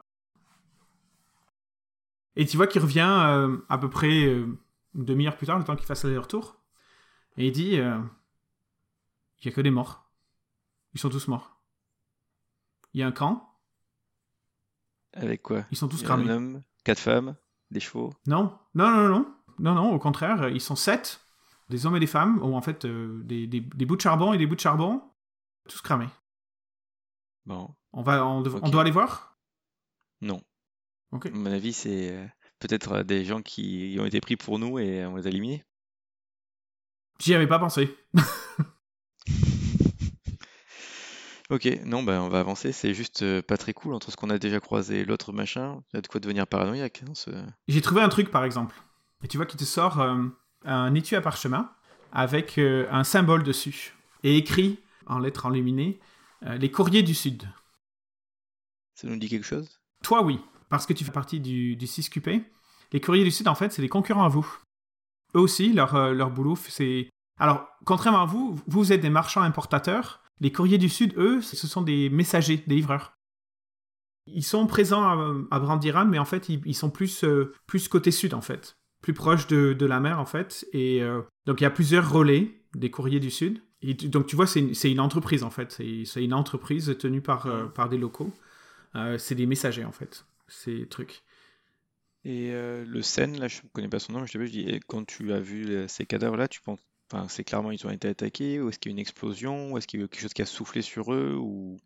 Et 2.37 2.45
tu 2.45 2.55
vois 2.55 2.67
qu'il 2.67 2.81
revient 2.81 3.25
euh, 3.29 3.57
à 3.67 3.77
peu 3.77 3.89
près 3.89 4.25
euh, 4.25 4.45
une 4.93 5.05
demi-heure 5.05 5.35
plus 5.35 5.47
tard, 5.47 5.57
le 5.57 5.65
temps 5.65 5.75
qu'il 5.75 5.87
fasse 5.87 6.05
aller-retour. 6.05 6.55
Et 7.35 7.47
il 7.47 7.51
dit 7.51 7.79
euh, 7.79 7.99
Il 9.41 9.47
y 9.47 9.51
a 9.51 9.51
que 9.55 9.61
des 9.61 9.71
morts. 9.71 10.05
Ils 10.93 10.99
sont 10.99 11.09
tous 11.09 11.27
morts. 11.27 11.59
Il 12.93 13.01
y 13.01 13.03
a 13.03 13.07
un 13.07 13.11
camp, 13.11 13.53
Avec 15.13 15.41
quoi? 15.41 15.65
Ils 15.71 15.77
sont 15.77 15.87
tous 15.87 16.01
a 16.01 16.05
un 16.05 16.05
cramés. 16.05 16.31
homme, 16.31 16.61
quatre 16.83 16.99
femmes, 16.99 17.35
des 17.71 17.79
chevaux. 17.79 18.13
Non, 18.27 18.57
non, 18.75 18.89
non, 18.89 19.09
non, 19.09 19.25
non, 19.59 19.75
non, 19.75 19.91
au 19.91 19.99
contraire, 19.99 20.49
ils 20.49 20.61
sont 20.61 20.75
sept, 20.75 21.26
des 21.69 21.85
hommes 21.85 21.95
et 21.95 21.99
des 21.99 22.07
femmes, 22.07 22.39
ou 22.41 22.55
en 22.55 22.61
fait 22.61 22.85
euh, 22.85 23.21
des, 23.23 23.47
des- 23.47 23.59
des 23.61 23.85
bouts 23.85 23.95
de 23.95 24.01
charbon 24.01 24.33
et 24.33 24.37
des 24.37 24.45
bouts 24.47 24.55
de 24.55 24.59
charbon, 24.59 25.01
tous 25.69 25.81
cramés. 25.81 26.09
Bon, 27.45 27.73
On, 27.93 28.01
va, 28.01 28.25
on, 28.25 28.41
dev- 28.41 28.55
on 28.55 28.65
Ok. 28.67 28.71
doit 28.71 28.81
aller 28.81 28.91
voir? 28.91 29.37
Non. 30.21 30.41
Ok. 31.11 31.27
À 31.27 31.29
mon 31.31 31.51
avis, 31.51 31.73
c'est 31.73 32.11
euh, 32.11 32.25
peut-être 32.59 32.91
euh, 32.91 33.03
des 33.03 33.23
gens 33.25 33.41
qui 33.41 33.95
ont 33.99 34.05
été 34.05 34.19
pris 34.21 34.35
pour 34.35 34.59
nous 34.59 34.79
et 34.79 35.05
on 35.05 35.15
les 35.15 35.25
a 35.27 35.29
éliminés. 35.29 35.63
J'y 37.19 37.33
avais 37.33 37.47
pas 37.47 37.59
pensé. 37.59 37.95
Ok, 41.49 41.65
non, 41.85 42.03
bah 42.03 42.21
on 42.21 42.27
va 42.27 42.41
avancer. 42.41 42.73
C'est 42.73 42.93
juste 42.93 43.41
pas 43.43 43.55
très 43.57 43.73
cool 43.73 43.93
entre 43.93 44.11
ce 44.11 44.17
qu'on 44.17 44.29
a 44.29 44.37
déjà 44.37 44.59
croisé 44.59 44.99
et 44.99 45.05
l'autre 45.05 45.31
machin. 45.31 45.81
Il 45.93 45.95
y 45.95 45.99
a 45.99 46.01
de 46.01 46.07
quoi 46.07 46.19
devenir 46.19 46.45
paranoïaque. 46.45 47.03
ce- 47.13 47.29
J'ai 47.69 47.81
trouvé 47.81 48.01
un 48.01 48.09
truc 48.09 48.31
par 48.31 48.43
exemple. 48.43 48.75
Et 49.23 49.29
tu 49.29 49.37
vois 49.37 49.45
qu'il 49.45 49.57
te 49.59 49.63
sort 49.63 50.01
euh, 50.01 50.25
un 50.65 50.93
étui 50.95 51.15
à 51.15 51.21
parchemin 51.21 51.71
avec 52.11 52.57
euh, 52.57 52.87
un 52.91 53.03
symbole 53.03 53.43
dessus. 53.43 53.93
Et 54.23 54.37
écrit 54.37 54.79
en 55.05 55.19
lettres 55.19 55.45
enluminées 55.45 55.99
euh, 56.43 56.57
les 56.57 56.71
courriers 56.71 57.03
du 57.03 57.13
Sud. 57.13 57.43
Ça 58.95 59.07
nous 59.07 59.17
dit 59.17 59.29
quelque 59.29 59.45
chose? 59.45 59.79
Toi, 60.03 60.23
oui, 60.23 60.39
parce 60.69 60.85
que 60.85 60.93
tu 60.93 61.03
fais 61.03 61.11
partie 61.11 61.39
du, 61.39 61.75
du 61.75 61.85
6QP. 61.85 62.43
Les 62.91 63.01
courriers 63.01 63.23
du 63.23 63.31
Sud, 63.31 63.47
en 63.47 63.55
fait, 63.55 63.71
c'est 63.71 63.81
des 63.81 63.89
concurrents 63.89 64.25
à 64.25 64.29
vous. 64.29 64.47
Eux 65.35 65.39
aussi, 65.39 65.73
leur, 65.73 65.95
euh, 65.95 66.13
leur 66.13 66.31
boulot, 66.31 66.55
c'est. 66.55 67.09
Alors, 67.39 67.67
contrairement 67.85 68.21
à 68.21 68.25
vous, 68.25 68.59
vous 68.67 68.91
êtes 68.91 69.01
des 69.01 69.09
marchands 69.09 69.41
importateurs. 69.41 70.23
Les 70.39 70.51
courriers 70.51 70.77
du 70.77 70.89
Sud, 70.89 71.13
eux, 71.17 71.41
ce 71.41 71.67
sont 71.67 71.81
des 71.81 72.09
messagers, 72.09 72.57
des 72.57 72.75
livreurs. 72.75 73.13
Ils 74.27 74.43
sont 74.43 74.67
présents 74.67 75.03
à, 75.03 75.55
à 75.55 75.59
Brandiran, 75.59 76.05
mais 76.05 76.19
en 76.19 76.25
fait, 76.25 76.49
ils, 76.49 76.61
ils 76.65 76.75
sont 76.75 76.89
plus, 76.89 77.23
euh, 77.23 77.53
plus 77.65 77.87
côté 77.87 78.11
sud, 78.11 78.33
en 78.33 78.41
fait. 78.41 78.75
Plus 79.07 79.13
proche 79.13 79.47
de, 79.47 79.71
de 79.71 79.85
la 79.85 80.01
mer, 80.01 80.19
en 80.19 80.25
fait. 80.25 80.67
Et 80.73 81.01
euh, 81.01 81.21
donc, 81.45 81.61
il 81.61 81.63
y 81.63 81.65
a 81.65 81.69
plusieurs 81.69 82.11
relais 82.11 82.51
des 82.75 82.91
courriers 82.91 83.21
du 83.21 83.31
Sud. 83.31 83.63
Et 83.81 83.93
donc, 83.93 84.27
tu 84.27 84.35
vois, 84.35 84.45
c'est 84.45 84.59
une, 84.59 84.73
une 84.83 84.99
entreprise, 84.99 85.43
en 85.43 85.49
fait. 85.49 85.81
C'est 86.03 86.21
une 86.21 86.33
entreprise 86.33 86.93
tenue 86.99 87.21
par, 87.21 87.45
euh, 87.45 87.67
par 87.67 87.87
des 87.87 87.97
locaux. 87.97 88.33
Euh, 88.95 89.17
c'est 89.17 89.33
des 89.33 89.45
messagers, 89.45 89.85
en 89.85 89.93
fait. 89.93 90.25
Ces 90.49 90.89
trucs. 90.89 91.23
Et 92.25 92.51
le 92.51 93.01
Sen, 93.01 93.39
là, 93.39 93.47
je 93.47 93.61
ne 93.63 93.69
connais 93.69 93.87
pas 93.87 93.99
son 93.99 94.11
nom, 94.11 94.19
mais 94.19 94.27
je 94.27 94.37
te 94.37 94.43
dis, 94.43 94.63
et 94.63 94.81
quand 94.85 95.05
tu 95.07 95.31
as 95.31 95.39
vu 95.39 95.87
ces 95.87 96.05
cadavres-là, 96.05 96.49
tu 96.49 96.59
penses, 96.59 96.81
enfin, 97.09 97.29
c'est 97.29 97.45
clairement 97.45 97.71
ils 97.71 97.87
ont 97.87 97.89
été 97.89 98.09
attaqués, 98.09 98.59
ou 98.59 98.67
est-ce 98.67 98.77
qu'il 98.77 98.91
y 98.91 98.91
a 98.91 98.93
eu 98.93 98.97
une 98.97 98.99
explosion, 98.99 99.71
ou 99.71 99.77
est-ce 99.77 99.87
qu'il 99.87 100.01
y 100.01 100.03
a 100.03 100.05
eu 100.05 100.09
quelque 100.09 100.23
chose 100.23 100.33
qui 100.33 100.41
a 100.41 100.45
soufflé 100.45 100.81
sur 100.81 101.13
eux, 101.13 101.37
ou... 101.39 101.77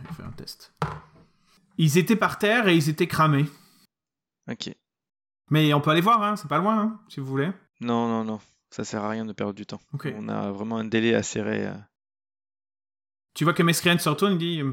Il 0.00 0.14
fait 0.14 0.22
un 0.22 0.30
test. 0.30 0.72
Ils 1.76 1.98
étaient 1.98 2.14
par 2.14 2.38
terre 2.38 2.68
et 2.68 2.76
ils 2.76 2.88
étaient 2.88 3.08
cramés. 3.08 3.46
Ok. 4.48 4.70
Mais 5.50 5.72
on 5.74 5.80
peut 5.80 5.90
aller 5.90 6.00
voir, 6.00 6.22
hein, 6.22 6.36
c'est 6.36 6.48
pas 6.48 6.58
loin, 6.58 6.78
hein, 6.80 7.00
si 7.08 7.20
vous 7.20 7.26
voulez. 7.26 7.50
Non, 7.80 8.08
non, 8.08 8.24
non, 8.24 8.40
ça 8.70 8.84
sert 8.84 9.02
à 9.04 9.08
rien 9.08 9.24
de 9.24 9.32
perdre 9.32 9.54
du 9.54 9.66
temps. 9.66 9.80
On 10.16 10.28
a 10.28 10.50
vraiment 10.50 10.76
un 10.78 10.84
délai 10.84 11.14
à 11.14 11.22
serrer. 11.22 11.66
euh. 11.66 11.74
Tu 13.34 13.44
vois 13.44 13.54
que 13.54 13.62
Mescrien 13.62 13.96
se 13.98 14.08
retourne 14.08 14.32
et 14.32 14.38
dit 14.38 14.60
euh, 14.60 14.72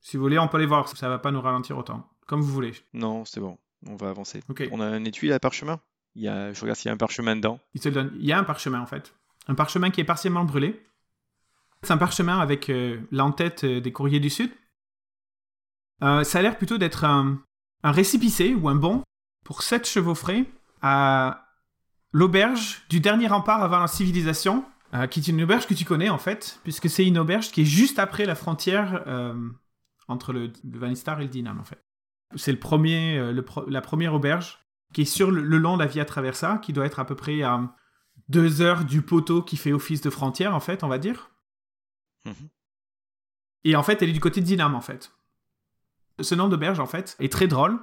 Si 0.00 0.16
vous 0.16 0.22
voulez, 0.22 0.38
on 0.38 0.48
peut 0.48 0.58
aller 0.58 0.66
voir, 0.66 0.88
ça 0.88 1.08
va 1.08 1.18
pas 1.18 1.30
nous 1.30 1.40
ralentir 1.40 1.76
autant. 1.78 2.08
Comme 2.26 2.40
vous 2.40 2.52
voulez. 2.52 2.72
Non, 2.92 3.24
c'est 3.24 3.40
bon, 3.40 3.58
on 3.86 3.96
va 3.96 4.10
avancer. 4.10 4.42
On 4.70 4.80
a 4.80 4.86
un 4.86 5.04
étui 5.04 5.32
à 5.32 5.38
parchemin? 5.40 5.80
Il 6.14 6.22
y 6.22 6.28
a... 6.28 6.52
Je 6.52 6.60
regarde 6.60 6.78
s'il 6.78 6.88
y 6.88 6.90
a 6.90 6.94
un 6.94 6.98
parchemin 6.98 7.36
dedans. 7.36 7.60
Il 7.74 7.80
te 7.80 7.88
le 7.88 7.94
donne. 7.94 8.12
Il 8.18 8.24
y 8.26 8.32
a 8.32 8.38
un 8.38 8.44
parchemin 8.44 8.80
en 8.80 8.86
fait. 8.86 9.14
Un 9.48 9.54
parchemin 9.54 9.90
qui 9.90 10.00
est 10.00 10.04
partiellement 10.04 10.44
brûlé. 10.44 10.82
C'est 11.82 11.92
un 11.92 11.98
parchemin 11.98 12.38
avec 12.38 12.68
euh, 12.70 13.00
l'entête 13.12 13.64
des 13.64 13.92
courriers 13.92 14.18
du 14.18 14.30
Sud. 14.30 14.50
Euh, 16.02 16.24
ça 16.24 16.38
a 16.38 16.42
l'air 16.42 16.56
plutôt 16.58 16.78
d'être 16.78 17.04
un, 17.04 17.38
un 17.82 17.92
récipicé 17.92 18.54
ou 18.54 18.68
un 18.68 18.74
bon 18.74 19.02
pour 19.46 19.62
sept 19.62 19.86
chevaux 19.86 20.16
frais 20.16 20.44
à 20.82 21.46
l'auberge 22.10 22.82
du 22.88 22.98
dernier 22.98 23.28
rempart 23.28 23.62
avant 23.62 23.78
la 23.78 23.86
civilisation, 23.86 24.64
euh, 24.92 25.06
qui 25.06 25.20
est 25.20 25.28
une 25.28 25.40
auberge 25.40 25.68
que 25.68 25.74
tu 25.74 25.84
connais 25.84 26.08
en 26.08 26.18
fait, 26.18 26.58
puisque 26.64 26.90
c'est 26.90 27.06
une 27.06 27.16
auberge 27.16 27.52
qui 27.52 27.60
est 27.62 27.64
juste 27.64 28.00
après 28.00 28.24
la 28.24 28.34
frontière 28.34 29.04
euh, 29.06 29.48
entre 30.08 30.32
le, 30.32 30.52
le 30.64 30.78
Vanistar 30.80 31.20
et 31.20 31.24
le 31.24 31.28
Dinam 31.28 31.60
en 31.60 31.64
fait. 31.64 31.80
C'est 32.34 32.50
le 32.50 32.58
premier, 32.58 33.18
euh, 33.18 33.30
le 33.30 33.44
pro- 33.44 33.68
la 33.68 33.80
première 33.80 34.14
auberge 34.14 34.58
qui 34.92 35.02
est 35.02 35.04
sur 35.04 35.30
le, 35.30 35.42
le 35.42 35.58
long 35.58 35.76
de 35.76 35.82
la 35.84 35.88
Via 35.88 36.04
Traversa, 36.04 36.58
qui 36.58 36.72
doit 36.72 36.86
être 36.86 36.98
à 36.98 37.04
peu 37.04 37.14
près 37.14 37.42
à 37.42 37.60
deux 38.28 38.60
heures 38.62 38.84
du 38.84 39.00
poteau 39.02 39.42
qui 39.42 39.56
fait 39.56 39.72
office 39.72 40.00
de 40.00 40.10
frontière 40.10 40.56
en 40.56 40.60
fait, 40.60 40.82
on 40.82 40.88
va 40.88 40.98
dire. 40.98 41.30
Mhm. 42.24 42.48
Et 43.62 43.76
en 43.76 43.84
fait, 43.84 44.02
elle 44.02 44.08
est 44.10 44.12
du 44.12 44.20
côté 44.20 44.40
de 44.40 44.46
Dinam 44.46 44.74
en 44.74 44.80
fait. 44.80 45.12
Ce 46.20 46.34
nom 46.34 46.48
d'auberge 46.48 46.80
en 46.80 46.86
fait 46.86 47.16
est 47.20 47.32
très 47.32 47.46
drôle. 47.46 47.78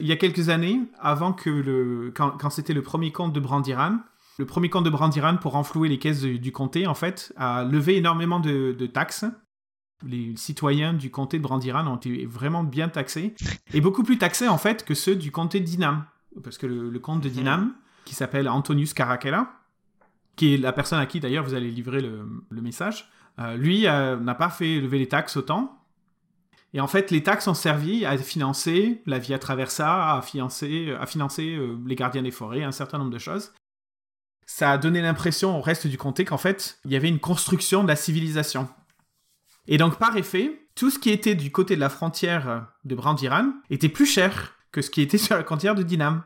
Il 0.00 0.06
y 0.06 0.12
a 0.12 0.16
quelques 0.16 0.48
années, 0.48 0.80
avant 1.00 1.32
que 1.32 1.50
le, 1.50 2.12
quand, 2.14 2.50
c'était 2.50 2.72
le 2.72 2.82
premier 2.82 3.12
comte 3.12 3.32
de 3.32 3.40
Brandiran, 3.40 3.98
le 4.38 4.46
premier 4.46 4.68
comte 4.68 4.84
de 4.84 4.90
Brandiran 4.90 5.36
pour 5.36 5.52
renflouer 5.52 5.88
les 5.88 5.98
caisses 5.98 6.22
du, 6.22 6.52
comté 6.52 6.86
en 6.86 6.94
fait 6.94 7.32
a 7.36 7.64
levé 7.64 7.96
énormément 7.96 8.40
de, 8.40 8.86
taxes. 8.86 9.24
Les 10.04 10.36
citoyens 10.36 10.92
du 10.92 11.10
comté 11.10 11.38
de 11.38 11.42
Brandiran 11.42 11.86
ont 11.86 11.96
été 11.96 12.26
vraiment 12.26 12.64
bien 12.64 12.88
taxés 12.88 13.34
et 13.72 13.80
beaucoup 13.80 14.02
plus 14.02 14.18
taxés 14.18 14.48
en 14.48 14.58
fait 14.58 14.84
que 14.84 14.94
ceux 14.94 15.14
du 15.14 15.30
comté 15.30 15.60
de 15.60 15.64
Dinam, 15.64 16.04
parce 16.42 16.58
que 16.58 16.66
le, 16.66 16.98
comte 16.98 17.22
de 17.22 17.28
Dinam, 17.28 17.72
qui 18.04 18.14
s'appelle 18.14 18.48
Antonius 18.48 18.92
Caracalla, 18.92 19.52
qui 20.34 20.54
est 20.54 20.58
la 20.58 20.72
personne 20.72 20.98
à 20.98 21.06
qui 21.06 21.20
d'ailleurs 21.20 21.44
vous 21.44 21.54
allez 21.54 21.70
livrer 21.70 22.00
le, 22.00 22.28
le 22.50 22.60
message, 22.60 23.08
euh, 23.38 23.56
lui 23.56 23.86
euh, 23.86 24.16
n'a 24.16 24.34
pas 24.34 24.48
fait 24.48 24.80
lever 24.80 24.98
les 24.98 25.08
taxes 25.08 25.36
autant. 25.36 25.78
Et 26.74 26.80
en 26.80 26.88
fait, 26.88 27.12
les 27.12 27.22
taxes 27.22 27.46
ont 27.46 27.54
servi 27.54 28.04
à 28.04 28.18
financer 28.18 29.00
la 29.06 29.20
Via 29.20 29.38
Traversa, 29.38 30.16
à 30.16 30.22
financer, 30.22 30.92
à 31.00 31.06
financer 31.06 31.54
euh, 31.54 31.78
les 31.86 31.94
gardiens 31.94 32.22
des 32.22 32.32
forêts, 32.32 32.64
un 32.64 32.72
certain 32.72 32.98
nombre 32.98 33.12
de 33.12 33.18
choses. 33.18 33.52
Ça 34.44 34.72
a 34.72 34.76
donné 34.76 35.00
l'impression 35.00 35.56
au 35.56 35.62
reste 35.62 35.86
du 35.86 35.96
comté 35.96 36.24
qu'en 36.24 36.36
fait, 36.36 36.80
il 36.84 36.90
y 36.90 36.96
avait 36.96 37.08
une 37.08 37.20
construction 37.20 37.84
de 37.84 37.88
la 37.88 37.94
civilisation. 37.94 38.68
Et 39.68 39.78
donc, 39.78 39.98
par 39.98 40.16
effet, 40.16 40.66
tout 40.74 40.90
ce 40.90 40.98
qui 40.98 41.10
était 41.10 41.36
du 41.36 41.52
côté 41.52 41.76
de 41.76 41.80
la 41.80 41.88
frontière 41.88 42.66
de 42.84 42.94
Brandiran 42.96 43.52
était 43.70 43.88
plus 43.88 44.04
cher 44.04 44.56
que 44.72 44.82
ce 44.82 44.90
qui 44.90 45.00
était 45.00 45.16
sur 45.18 45.36
la 45.36 45.44
frontière 45.44 45.76
de 45.76 45.84
Dinam. 45.84 46.24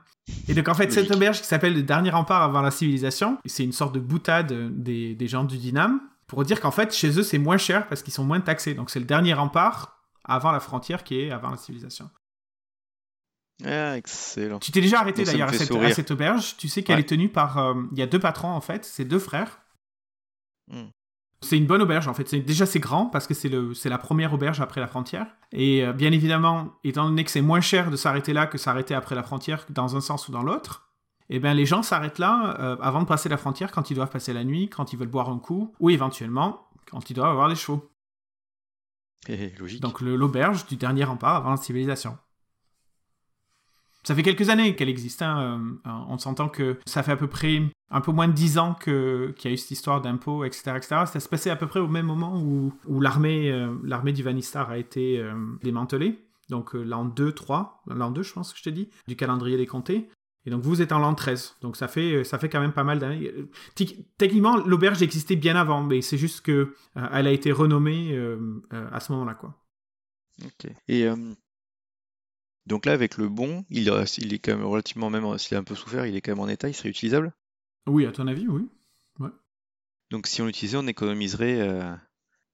Et 0.49 0.55
donc, 0.55 0.69
en 0.69 0.75
fait, 0.75 0.91
cette 0.91 1.11
auberge 1.11 1.43
qui 1.43 1.47
s'appelle 1.47 1.75
le 1.75 1.83
dernier 1.83 2.11
rempart 2.11 2.43
avant 2.43 2.63
la 2.63 2.71
civilisation, 2.71 3.37
c'est 3.45 3.65
une 3.65 3.73
sorte 3.73 3.95
de 3.95 4.01
boutade 4.01 4.73
des, 4.83 5.15
des 5.15 5.29
gens 5.29 5.45
du 5.45 5.59
Dinam 5.59 6.01
pour 6.27 6.43
dire 6.45 6.61
qu'en 6.61 6.71
fait, 6.71 6.95
chez 6.95 7.19
eux, 7.19 7.23
c'est 7.23 7.39
moins 7.39 7.59
cher 7.59 7.87
parce 7.87 8.03
qu'ils 8.03 8.15
sont 8.15 8.25
moins 8.25 8.41
taxés. 8.41 8.73
Donc, 8.73 8.89
c'est 8.89 8.99
le 8.99 9.07
dernier 9.07 9.35
rempart 9.35 9.98
avant 10.29 10.53
la 10.53 10.61
frontière 10.61 11.03
qui 11.05 11.21
est 11.21 11.31
avant 11.31 11.51
la 11.51 11.57
civilisation. 11.57 12.09
Ah, 13.65 13.97
excellent. 13.97 14.61
Tu 14.61 14.71
t'es 14.71 14.81
déjà 14.81 15.01
arrêté 15.01 15.25
Donc, 15.25 15.33
d'ailleurs 15.33 15.49
à 15.49 15.53
cette, 15.53 15.69
sourire. 15.69 15.89
à 15.89 15.93
cette 15.93 16.11
auberge. 16.13 16.57
Tu 16.59 16.69
sais 16.69 16.83
qu'elle 16.85 16.97
Ouais. 16.97 17.01
est 17.03 17.09
tenue 17.09 17.29
par. 17.29 17.59
euh, 17.59 17.75
Il 17.93 17.99
y 17.99 18.03
a 18.03 18.07
deux 18.07 18.21
patrons 18.21 18.51
en 18.53 18.61
fait, 18.61 18.85
c'est 18.85 19.05
deux 19.05 19.19
frères. 19.19 19.61
Hmm. 20.71 20.87
C'est 21.41 21.57
une 21.57 21.67
bonne 21.67 21.83
auberge 21.83 22.07
en 22.09 22.15
fait. 22.15 22.29
C'est- 22.29 22.41
Déjà 22.41 22.67
c'est 22.67 22.79
grand 22.81 23.07
parce 23.07 23.27
que 23.27 23.35
c'est 23.35 23.49
le 23.49 23.75
c'est 23.75 23.89
la 23.89 23.99
première 23.99 24.33
auberge 24.33 24.61
après 24.61 24.81
la 24.81 24.87
frontière. 24.87 25.27
Et 25.53 25.85
euh, 25.85 25.93
bien 25.93 26.13
évidemment, 26.13 26.73
étant 26.85 27.05
donné 27.09 27.25
que 27.25 27.31
c'est 27.31 27.41
moins 27.41 27.61
cher 27.61 27.91
de 27.91 27.97
s'arrêter 27.97 28.33
là 28.33 28.47
que 28.47 28.59
s'arrêter 28.59 28.95
après 28.95 29.15
la 29.17 29.23
frontière 29.25 29.65
dans 29.71 29.97
un 29.97 30.01
sens 30.01 30.29
ou 30.29 30.33
dans 30.33 30.43
l'autre, 30.43 30.89
eh 31.29 31.39
bien 31.41 31.53
les 31.55 31.67
gens 31.67 31.83
s'arrêtent 31.83 32.19
là 32.21 32.57
euh, 32.61 32.77
avant 32.81 33.03
de 33.03 33.07
passer 33.07 33.29
la 33.29 33.37
frontière 33.37 33.73
quand 33.73 33.91
ils 33.91 33.95
doivent 33.95 34.11
passer 34.11 34.33
la 34.33 34.45
nuit, 34.45 34.69
quand 34.69 34.93
ils 34.93 34.99
veulent 34.99 35.09
boire 35.09 35.31
un 35.31 35.39
coup, 35.39 35.75
ou 35.81 35.91
éventuellement 35.91 36.69
quand 36.91 37.09
ils 37.11 37.15
doivent 37.15 37.31
avoir 37.31 37.49
des 37.49 37.55
chevaux. 37.57 37.89
Eh, 39.29 39.53
logique. 39.59 39.83
Donc 39.83 40.01
l'auberge 40.01 40.67
du 40.67 40.77
dernier 40.77 41.05
rempart 41.05 41.37
avant 41.37 41.51
la 41.51 41.57
civilisation. 41.57 42.17
Ça 44.05 44.15
fait 44.15 44.23
quelques 44.23 44.49
années 44.49 44.75
qu'elle 44.77 44.89
existe. 44.89 45.23
hein, 45.23 45.79
euh, 45.87 45.91
On 46.09 46.19
s'entend 46.19 46.49
que 46.49 46.79
ça 46.87 47.03
fait 47.03 47.13
à 47.13 47.17
peu 47.17 47.27
près 47.27 47.63
un 47.91 48.01
peu 48.01 48.13
moins 48.13 48.29
de 48.29 48.33
dix 48.33 48.59
ans 48.59 48.75
qu'il 48.75 48.93
y 49.45 49.49
a 49.49 49.51
eu 49.51 49.57
cette 49.57 49.71
histoire 49.71 50.01
d'impôts, 50.01 50.45
etc., 50.45 50.73
etc. 50.77 50.89
Ça 51.07 51.21
se 51.21 51.29
passait 51.29 51.51
à 51.51 51.57
peu 51.57 51.67
près 51.67 51.81
au 51.81 51.89
même 51.89 52.07
moment 52.07 52.41
où, 52.41 52.73
où 52.87 53.01
l'armée 53.01 53.51
euh, 53.51 53.75
l'armée 53.85 54.13
du 54.13 54.23
Vanistar 54.23 54.71
a 54.71 54.79
été 54.79 55.19
euh, 55.19 55.35
démantelée. 55.63 56.25
Donc 56.49 56.75
euh, 56.75 56.83
l'an 56.83 57.05
2, 57.05 57.33
3, 57.33 57.83
l'an 57.89 58.11
2 58.11 58.23
je 58.23 58.33
pense 58.33 58.53
que 58.53 58.59
je 58.59 58.65
t'ai 58.65 58.73
dit, 58.73 58.89
du 59.07 59.17
calendrier 59.17 59.57
des 59.57 59.67
comtés. 59.67 60.09
Et 60.49 60.51
donc 60.51 60.63
vous 60.63 60.81
êtes 60.81 60.93
en 60.93 60.99
l'an 60.99 61.15
13. 61.15 61.57
Donc 61.61 61.77
ça 61.77 61.89
fait, 61.89 62.25
ça 62.25 62.39
fait 62.39 62.49
quand 62.49 62.61
même 62.61 62.73
pas 62.73 62.83
mal 62.83 62.99
d'années. 62.99 63.31
Euh, 63.37 63.51
Techniquement, 64.17 64.57
l'auberge 64.57 65.03
existait 65.03 65.37
bien 65.37 65.57
avant, 65.57 65.83
mais 65.83 66.01
c'est 66.01 66.17
juste 66.17 66.41
que 66.41 66.75
euh, 66.97 67.09
elle 67.13 67.27
a 67.27 67.33
été 67.33 67.53
renommée 67.53 68.17
euh, 68.17 68.63
euh, 68.73 68.89
à 68.91 69.01
ce 69.01 69.13
moment-là, 69.13 69.35
quoi. 69.35 69.55
Ok. 70.43 70.73
Et 70.89 71.07
euh, 71.07 71.17
donc 72.65 72.87
là, 72.87 72.93
avec 72.93 73.19
le 73.19 73.29
bon, 73.29 73.67
il, 73.69 73.89
est 73.89 74.39
quand 74.39 74.57
même 74.57 74.65
relativement, 74.65 75.11
même 75.11 75.37
s'il 75.37 75.55
a 75.55 75.61
un 75.61 75.65
peu 75.65 75.75
souffert, 75.75 76.07
il 76.07 76.17
est 76.17 76.23
quand 76.23 76.33
même 76.33 76.41
en 76.41 76.49
état, 76.49 76.67
il 76.67 76.75
serait 76.75 76.89
utilisable? 76.89 77.35
Oui, 77.87 78.07
à 78.07 78.13
ton 78.13 78.27
avis, 78.27 78.49
oui. 78.49 78.67
Donc 80.11 80.29
si 80.29 80.41
on 80.41 80.47
l'utilisait, 80.47 80.79
on 80.79 80.87
économiserait 80.87 81.61
euh, 81.61 81.95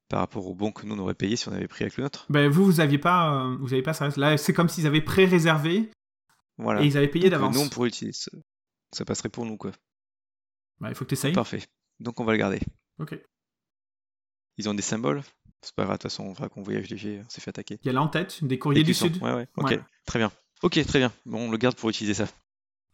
par 0.08 0.18
rapport 0.18 0.48
au 0.48 0.54
bon 0.56 0.72
que 0.72 0.84
nous 0.84 0.96
on 0.96 0.98
aurait 0.98 1.14
payé 1.14 1.36
si 1.36 1.48
on 1.48 1.52
avait 1.52 1.68
pris 1.68 1.84
avec 1.84 1.96
le 1.96 2.02
nôtre? 2.02 2.26
Ben, 2.28 2.50
vous, 2.50 2.64
vous 2.64 2.80
aviez 2.80 2.98
pas, 2.98 3.44
euh, 3.44 3.56
vous 3.60 3.72
avez 3.72 3.82
pas 3.82 3.92
ça. 3.92 4.08
Là, 4.16 4.36
c'est 4.36 4.52
comme 4.52 4.68
s'ils 4.68 4.88
avaient 4.88 5.00
pré-réservé 5.00 5.90
Voilà. 6.58 6.82
et 6.82 6.86
ils 6.86 6.96
avaient 6.96 7.08
payé 7.08 7.26
euh, 7.26 7.30
d'avance. 7.30 7.54
nous, 7.54 7.62
on 7.62 7.68
pourrait 7.68 7.88
l'utiliser. 7.88 8.12
Ça, 8.18 8.30
ça 8.92 9.04
passerait 9.04 9.28
pour 9.28 9.44
nous, 9.44 9.56
quoi. 9.56 9.72
Ben, 10.80 10.88
il 10.88 10.94
faut 10.94 11.04
que 11.04 11.08
tu 11.10 11.14
essayes. 11.14 11.32
Parfait. 11.32 11.62
Donc 12.00 12.20
on 12.20 12.24
va 12.24 12.32
le 12.32 12.38
garder. 12.38 12.60
Ok. 12.98 13.18
Ils 14.56 14.68
ont 14.68 14.74
des 14.74 14.82
symboles 14.82 15.22
C'est 15.62 15.74
pas 15.74 15.84
grave, 15.84 15.96
de 15.96 16.02
toute 16.02 16.10
façon, 16.10 16.24
on 16.24 16.34
fera 16.34 16.48
qu'on 16.48 16.62
voyage 16.62 16.88
léger, 16.88 17.20
on 17.24 17.28
s'est 17.28 17.40
fait 17.40 17.50
attaquer. 17.50 17.78
Il 17.82 17.86
y 17.86 17.90
a 17.90 17.92
l'en-tête 17.92 18.42
des 18.44 18.58
courriers 18.58 18.80
Et 18.82 18.84
du. 18.84 18.94
Sud. 18.94 19.20
Ouais, 19.22 19.32
ouais. 19.32 19.48
Ok, 19.56 19.70
Ouais. 19.70 19.80
très 20.06 20.18
bien. 20.18 20.30
Ok, 20.62 20.84
très 20.86 20.98
bien. 21.00 21.12
Bon, 21.26 21.48
on 21.48 21.50
le 21.50 21.56
garde 21.58 21.76
pour 21.76 21.90
utiliser 21.90 22.14
ça. 22.14 22.28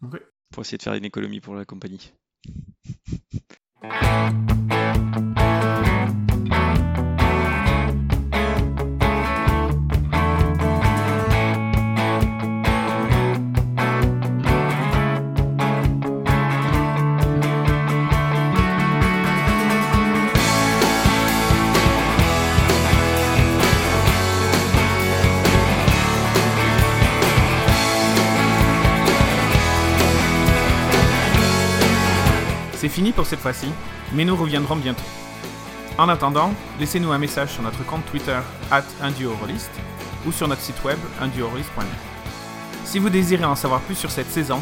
Ok. 0.03 0.21
Pour 0.53 0.63
essayer 0.63 0.79
de 0.79 0.83
faire 0.83 0.95
une 0.95 1.05
économie 1.05 1.41
pour 1.41 1.55
la 1.55 1.65
compagnie. 1.65 2.13
Fini 33.01 33.13
pour 33.13 33.25
cette 33.25 33.39
fois-ci, 33.39 33.69
mais 34.13 34.27
nous 34.27 34.37
reviendrons 34.37 34.77
bientôt. 34.77 35.09
En 35.97 36.11
attendant, 36.11 36.53
laissez-nous 36.79 37.11
un 37.13 37.17
message 37.17 37.49
sur 37.49 37.63
notre 37.63 37.83
compte 37.87 38.05
Twitter 38.05 38.39
@unduorolist 39.01 39.71
ou 40.27 40.33
sur 40.33 40.47
notre 40.47 40.61
site 40.61 40.85
web 40.85 40.99
unduorolist.net. 41.19 41.87
Si 42.85 42.99
vous 42.99 43.09
désirez 43.09 43.47
en 43.47 43.55
savoir 43.55 43.81
plus 43.81 43.95
sur 43.95 44.11
cette 44.11 44.31
saison, 44.31 44.61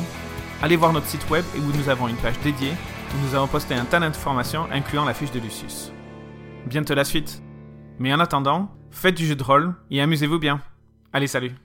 allez 0.62 0.76
voir 0.76 0.92
notre 0.92 1.08
site 1.08 1.28
web 1.28 1.44
et 1.56 1.58
où 1.58 1.72
nous 1.76 1.88
avons 1.88 2.06
une 2.06 2.14
page 2.14 2.38
dédiée 2.44 2.74
où 3.12 3.26
nous 3.26 3.34
avons 3.34 3.48
posté 3.48 3.74
un 3.74 3.84
tas 3.84 3.98
d'informations 3.98 4.68
incluant 4.70 5.04
la 5.04 5.14
fiche 5.14 5.32
de 5.32 5.40
Lucius. 5.40 5.92
Bientôt 6.66 6.94
la 6.94 7.04
suite. 7.04 7.42
Mais 7.98 8.14
en 8.14 8.20
attendant, 8.20 8.70
faites 8.92 9.16
du 9.16 9.26
jeu 9.26 9.34
de 9.34 9.42
rôle 9.42 9.74
et 9.90 10.00
amusez-vous 10.00 10.38
bien. 10.38 10.60
Allez, 11.12 11.26
salut 11.26 11.56